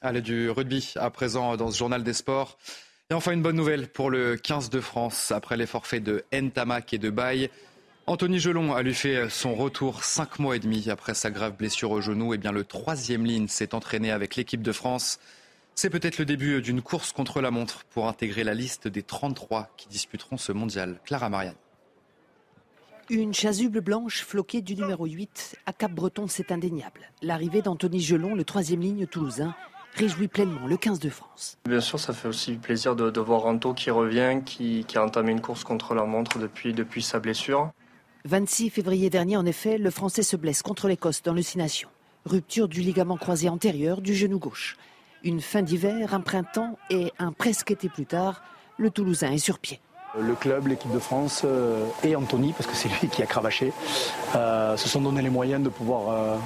Allez, 0.00 0.22
du 0.22 0.48
rugby 0.50 0.92
à 0.96 1.10
présent 1.10 1.56
dans 1.56 1.70
ce 1.70 1.78
journal 1.78 2.02
des 2.02 2.14
sports. 2.14 2.56
Et 3.10 3.14
enfin, 3.14 3.32
une 3.32 3.42
bonne 3.42 3.56
nouvelle 3.56 3.88
pour 3.88 4.10
le 4.10 4.36
15 4.36 4.70
de 4.70 4.80
France. 4.80 5.32
Après 5.32 5.56
les 5.56 5.66
forfaits 5.66 6.02
de 6.02 6.24
Ntamak 6.32 6.94
et 6.94 6.98
de 6.98 7.10
Baye, 7.10 7.50
Anthony 8.06 8.38
Gelon 8.38 8.74
a 8.74 8.82
lui 8.82 8.94
fait 8.94 9.28
son 9.28 9.54
retour 9.54 10.04
cinq 10.04 10.38
mois 10.38 10.56
et 10.56 10.60
demi 10.60 10.88
après 10.88 11.14
sa 11.14 11.30
grave 11.30 11.56
blessure 11.56 11.90
au 11.90 12.00
genou. 12.00 12.32
Et 12.32 12.36
eh 12.36 12.38
bien, 12.38 12.52
le 12.52 12.64
troisième 12.64 13.26
ligne 13.26 13.48
s'est 13.48 13.74
entraîné 13.74 14.10
avec 14.10 14.36
l'équipe 14.36 14.62
de 14.62 14.72
France. 14.72 15.18
C'est 15.74 15.90
peut-être 15.90 16.18
le 16.18 16.24
début 16.24 16.62
d'une 16.62 16.80
course 16.80 17.12
contre 17.12 17.40
la 17.40 17.50
montre 17.50 17.84
pour 17.90 18.08
intégrer 18.08 18.44
la 18.44 18.54
liste 18.54 18.88
des 18.88 19.02
33 19.02 19.68
qui 19.76 19.88
disputeront 19.88 20.38
ce 20.38 20.52
mondial. 20.52 21.00
Clara 21.04 21.28
Marianne. 21.28 21.54
Une 23.10 23.32
chasuble 23.32 23.80
blanche 23.80 24.22
floquée 24.22 24.60
du 24.60 24.76
numéro 24.76 25.06
8 25.06 25.56
à 25.64 25.72
Cap-Breton, 25.72 26.26
c'est 26.28 26.52
indéniable. 26.52 27.10
L'arrivée 27.22 27.62
d'Anthony 27.62 28.00
Gelon, 28.00 28.34
le 28.34 28.44
troisième 28.44 28.82
ligne 28.82 29.06
toulousain, 29.06 29.54
réjouit 29.94 30.28
pleinement 30.28 30.66
le 30.66 30.76
15 30.76 30.98
de 30.98 31.08
France. 31.08 31.56
Bien 31.66 31.80
sûr, 31.80 31.98
ça 31.98 32.12
fait 32.12 32.28
aussi 32.28 32.56
plaisir 32.56 32.94
de, 32.94 33.18
voir 33.18 33.46
Anto 33.46 33.72
qui 33.72 33.90
revient, 33.90 34.42
qui, 34.44 34.84
a 34.94 35.02
entamé 35.02 35.32
une 35.32 35.40
course 35.40 35.64
contre 35.64 35.94
la 35.94 36.04
montre 36.04 36.38
depuis, 36.38 36.74
depuis 36.74 37.00
sa 37.00 37.18
blessure. 37.18 37.70
26 38.26 38.68
février 38.68 39.08
dernier, 39.08 39.38
en 39.38 39.46
effet, 39.46 39.78
le 39.78 39.90
Français 39.90 40.22
se 40.22 40.36
blesse 40.36 40.60
contre 40.60 40.86
l'Écosse 40.86 41.22
dans 41.22 41.32
le 41.32 41.40
Six 41.40 41.56
Nations. 41.56 41.88
Rupture 42.26 42.68
du 42.68 42.82
ligament 42.82 43.16
croisé 43.16 43.48
antérieur 43.48 44.02
du 44.02 44.14
genou 44.14 44.38
gauche. 44.38 44.76
Une 45.24 45.40
fin 45.40 45.62
d'hiver, 45.62 46.12
un 46.12 46.20
printemps 46.20 46.78
et 46.90 47.14
un 47.18 47.32
presque 47.32 47.70
été 47.70 47.88
plus 47.88 48.04
tard, 48.04 48.42
le 48.76 48.90
Toulousain 48.90 49.32
est 49.32 49.38
sur 49.38 49.60
pied. 49.60 49.80
Le 50.16 50.34
club, 50.34 50.68
l'équipe 50.68 50.90
de 50.92 50.98
France 50.98 51.42
euh, 51.44 51.86
et 52.02 52.16
Anthony, 52.16 52.52
parce 52.52 52.66
que 52.66 52.74
c'est 52.74 52.88
lui 52.88 53.08
qui 53.08 53.22
a 53.22 53.26
cravaché, 53.26 53.72
euh, 54.34 54.76
se 54.76 54.88
sont 54.88 55.00
donné 55.00 55.20
les 55.20 55.30
moyens 55.30 55.62
de 55.62 55.68
pouvoir 55.68 56.10
euh, 56.10 56.36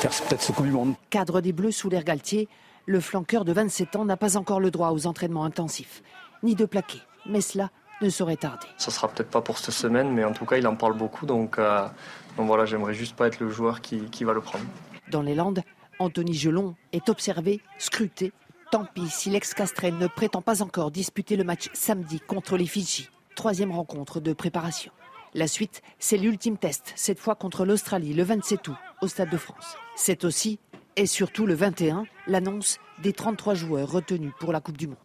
faire 0.00 0.10
peut-être 0.10 0.42
ce 0.42 0.52
Coupe 0.52 0.66
du 0.66 0.72
Monde. 0.72 0.94
Cadre 1.08 1.40
des 1.40 1.52
Bleus 1.52 1.72
sous 1.72 1.88
l'air 1.88 2.04
Galtier, 2.04 2.48
le 2.86 3.00
flanqueur 3.00 3.44
de 3.44 3.52
27 3.52 3.96
ans 3.96 4.04
n'a 4.04 4.16
pas 4.16 4.36
encore 4.36 4.60
le 4.60 4.70
droit 4.70 4.90
aux 4.90 5.06
entraînements 5.06 5.44
intensifs, 5.44 6.02
ni 6.42 6.54
de 6.54 6.66
plaquer. 6.66 7.00
Mais 7.26 7.40
cela 7.40 7.70
ne 8.02 8.10
saurait 8.10 8.36
tarder. 8.36 8.66
Ça 8.76 8.90
sera 8.90 9.08
peut-être 9.08 9.30
pas 9.30 9.40
pour 9.40 9.58
cette 9.58 9.74
semaine, 9.74 10.10
mais 10.10 10.24
en 10.24 10.32
tout 10.32 10.44
cas, 10.44 10.56
il 10.56 10.66
en 10.66 10.76
parle 10.76 10.94
beaucoup. 10.94 11.26
Donc, 11.26 11.58
donc 11.58 12.46
voilà, 12.46 12.64
j'aimerais 12.64 12.94
juste 12.94 13.14
pas 13.14 13.26
être 13.26 13.40
le 13.40 13.50
joueur 13.50 13.82
qui, 13.82 14.00
qui 14.04 14.24
va 14.24 14.32
le 14.32 14.40
prendre. 14.40 14.64
Dans 15.10 15.20
les 15.20 15.34
Landes, 15.34 15.62
Anthony 15.98 16.32
Gelon 16.32 16.74
est 16.92 17.10
observé, 17.10 17.60
scruté 17.78 18.32
Tant 18.70 18.84
pis 18.84 19.08
si 19.08 19.30
l'ex-Castrel 19.30 19.96
ne 19.96 20.06
prétend 20.06 20.42
pas 20.42 20.62
encore 20.62 20.92
disputer 20.92 21.34
le 21.34 21.42
match 21.42 21.70
samedi 21.72 22.20
contre 22.20 22.56
les 22.56 22.66
Fidji. 22.66 23.08
Troisième 23.34 23.72
rencontre 23.72 24.20
de 24.20 24.32
préparation. 24.32 24.92
La 25.34 25.48
suite, 25.48 25.82
c'est 25.98 26.16
l'ultime 26.16 26.56
test, 26.56 26.92
cette 26.94 27.18
fois 27.18 27.34
contre 27.34 27.64
l'Australie 27.64 28.14
le 28.14 28.22
27 28.22 28.68
août 28.68 28.76
au 29.02 29.08
Stade 29.08 29.30
de 29.30 29.36
France. 29.36 29.76
C'est 29.96 30.24
aussi, 30.24 30.60
et 30.94 31.06
surtout 31.06 31.46
le 31.46 31.54
21, 31.54 32.06
l'annonce 32.28 32.78
des 33.02 33.12
33 33.12 33.54
joueurs 33.54 33.90
retenus 33.90 34.32
pour 34.38 34.52
la 34.52 34.60
Coupe 34.60 34.76
du 34.76 34.86
Monde. 34.86 34.98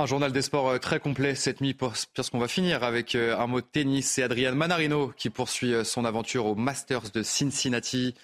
Un 0.00 0.06
journal 0.06 0.32
des 0.32 0.42
sports 0.42 0.70
euh, 0.70 0.78
très 0.78 0.98
complet 0.98 1.36
cette 1.36 1.60
nuit 1.60 1.74
parce 1.74 2.08
qu'on 2.32 2.40
va 2.40 2.48
finir 2.48 2.82
avec 2.82 3.14
euh, 3.14 3.38
un 3.38 3.46
mot 3.46 3.60
de 3.60 3.66
tennis 3.66 4.18
et 4.18 4.24
Adrian 4.24 4.56
Manarino 4.56 5.12
qui 5.16 5.30
poursuit 5.30 5.72
euh, 5.72 5.84
son 5.84 6.04
aventure 6.04 6.46
au 6.46 6.56
Masters 6.56 7.12
de 7.12 7.22
Cincinnati. 7.22 8.16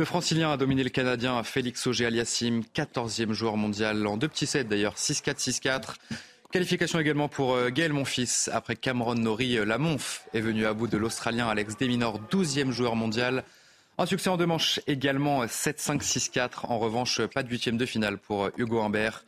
Le 0.00 0.06
francilien 0.06 0.50
a 0.50 0.56
dominé 0.56 0.82
le 0.82 0.88
Canadien 0.88 1.42
Félix 1.42 1.86
Auger-Aliassime, 1.86 2.62
14e 2.74 3.32
joueur 3.34 3.58
mondial 3.58 4.06
en 4.06 4.16
deux 4.16 4.28
petits 4.28 4.46
sets 4.46 4.64
d'ailleurs, 4.64 4.94
6-4, 4.94 5.36
6-4. 5.36 5.96
Qualification 6.50 6.98
également 6.98 7.28
pour 7.28 7.52
euh, 7.52 7.68
Gaël 7.68 7.92
Monfils. 7.92 8.48
Après 8.50 8.76
Cameron 8.76 9.16
Norrie, 9.16 9.58
euh, 9.58 9.66
la 9.66 9.76
Monf 9.76 10.24
est 10.32 10.40
venu 10.40 10.64
à 10.64 10.72
bout 10.72 10.86
de 10.86 10.96
l'Australien 10.96 11.48
Alex 11.48 11.76
Deminor, 11.76 12.18
12e 12.30 12.70
joueur 12.70 12.96
mondial. 12.96 13.44
Un 13.98 14.06
succès 14.06 14.30
en 14.30 14.38
deux 14.38 14.46
manches 14.46 14.80
également 14.86 15.44
7-5, 15.44 16.00
6-4. 16.00 16.48
En 16.62 16.78
revanche, 16.78 17.20
pas 17.26 17.42
de 17.42 17.50
huitième 17.50 17.76
de 17.76 17.84
finale 17.84 18.16
pour 18.16 18.46
euh, 18.46 18.50
Hugo 18.56 18.80
Humbert. 18.80 19.26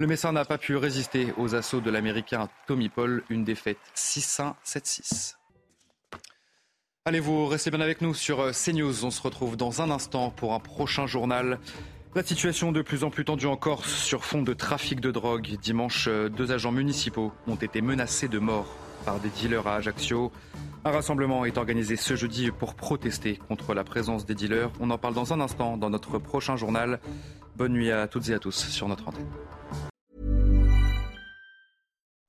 Le 0.00 0.08
Messin 0.08 0.32
n'a 0.32 0.44
pas 0.44 0.58
pu 0.58 0.74
résister 0.74 1.32
aux 1.36 1.54
assauts 1.54 1.80
de 1.80 1.92
l'Américain 1.92 2.48
Tommy 2.66 2.88
Paul. 2.88 3.22
Une 3.30 3.44
défaite 3.44 3.78
6-1, 3.94 4.54
7-6. 4.66 5.37
Allez, 7.08 7.20
vous 7.20 7.46
restez 7.46 7.70
bien 7.70 7.80
avec 7.80 8.02
nous 8.02 8.12
sur 8.12 8.40
euh, 8.40 8.52
CNews. 8.52 9.06
On 9.06 9.10
se 9.10 9.22
retrouve 9.22 9.56
dans 9.56 9.80
un 9.80 9.90
instant 9.90 10.28
pour 10.28 10.52
un 10.52 10.60
prochain 10.60 11.06
journal. 11.06 11.58
La 12.14 12.22
situation 12.22 12.70
de 12.70 12.82
plus 12.82 13.02
en 13.02 13.08
plus 13.08 13.24
tendue 13.24 13.46
en 13.46 13.56
Corse 13.56 13.90
sur 13.90 14.26
fond 14.26 14.42
de 14.42 14.52
trafic 14.52 15.00
de 15.00 15.10
drogue. 15.10 15.56
Dimanche, 15.62 16.04
euh, 16.06 16.28
deux 16.28 16.52
agents 16.52 16.70
municipaux 16.70 17.32
ont 17.46 17.54
été 17.54 17.80
menacés 17.80 18.28
de 18.28 18.38
mort 18.38 18.66
par 19.06 19.20
des 19.20 19.30
dealers 19.30 19.66
à 19.66 19.76
Ajaccio. 19.76 20.30
Un 20.84 20.90
rassemblement 20.90 21.46
est 21.46 21.56
organisé 21.56 21.96
ce 21.96 22.14
jeudi 22.14 22.50
pour 22.50 22.74
protester 22.74 23.38
contre 23.48 23.72
la 23.72 23.84
présence 23.84 24.26
des 24.26 24.34
dealers. 24.34 24.70
On 24.78 24.90
en 24.90 24.98
parle 24.98 25.14
dans 25.14 25.32
un 25.32 25.40
instant 25.40 25.78
dans 25.78 25.88
notre 25.88 26.18
prochain 26.18 26.56
journal. 26.56 27.00
Bonne 27.56 27.72
nuit 27.72 27.90
à 27.90 28.06
toutes 28.06 28.28
et 28.28 28.34
à 28.34 28.38
tous 28.38 28.68
sur 28.68 28.86
notre 28.86 29.08
antenne. 29.08 29.24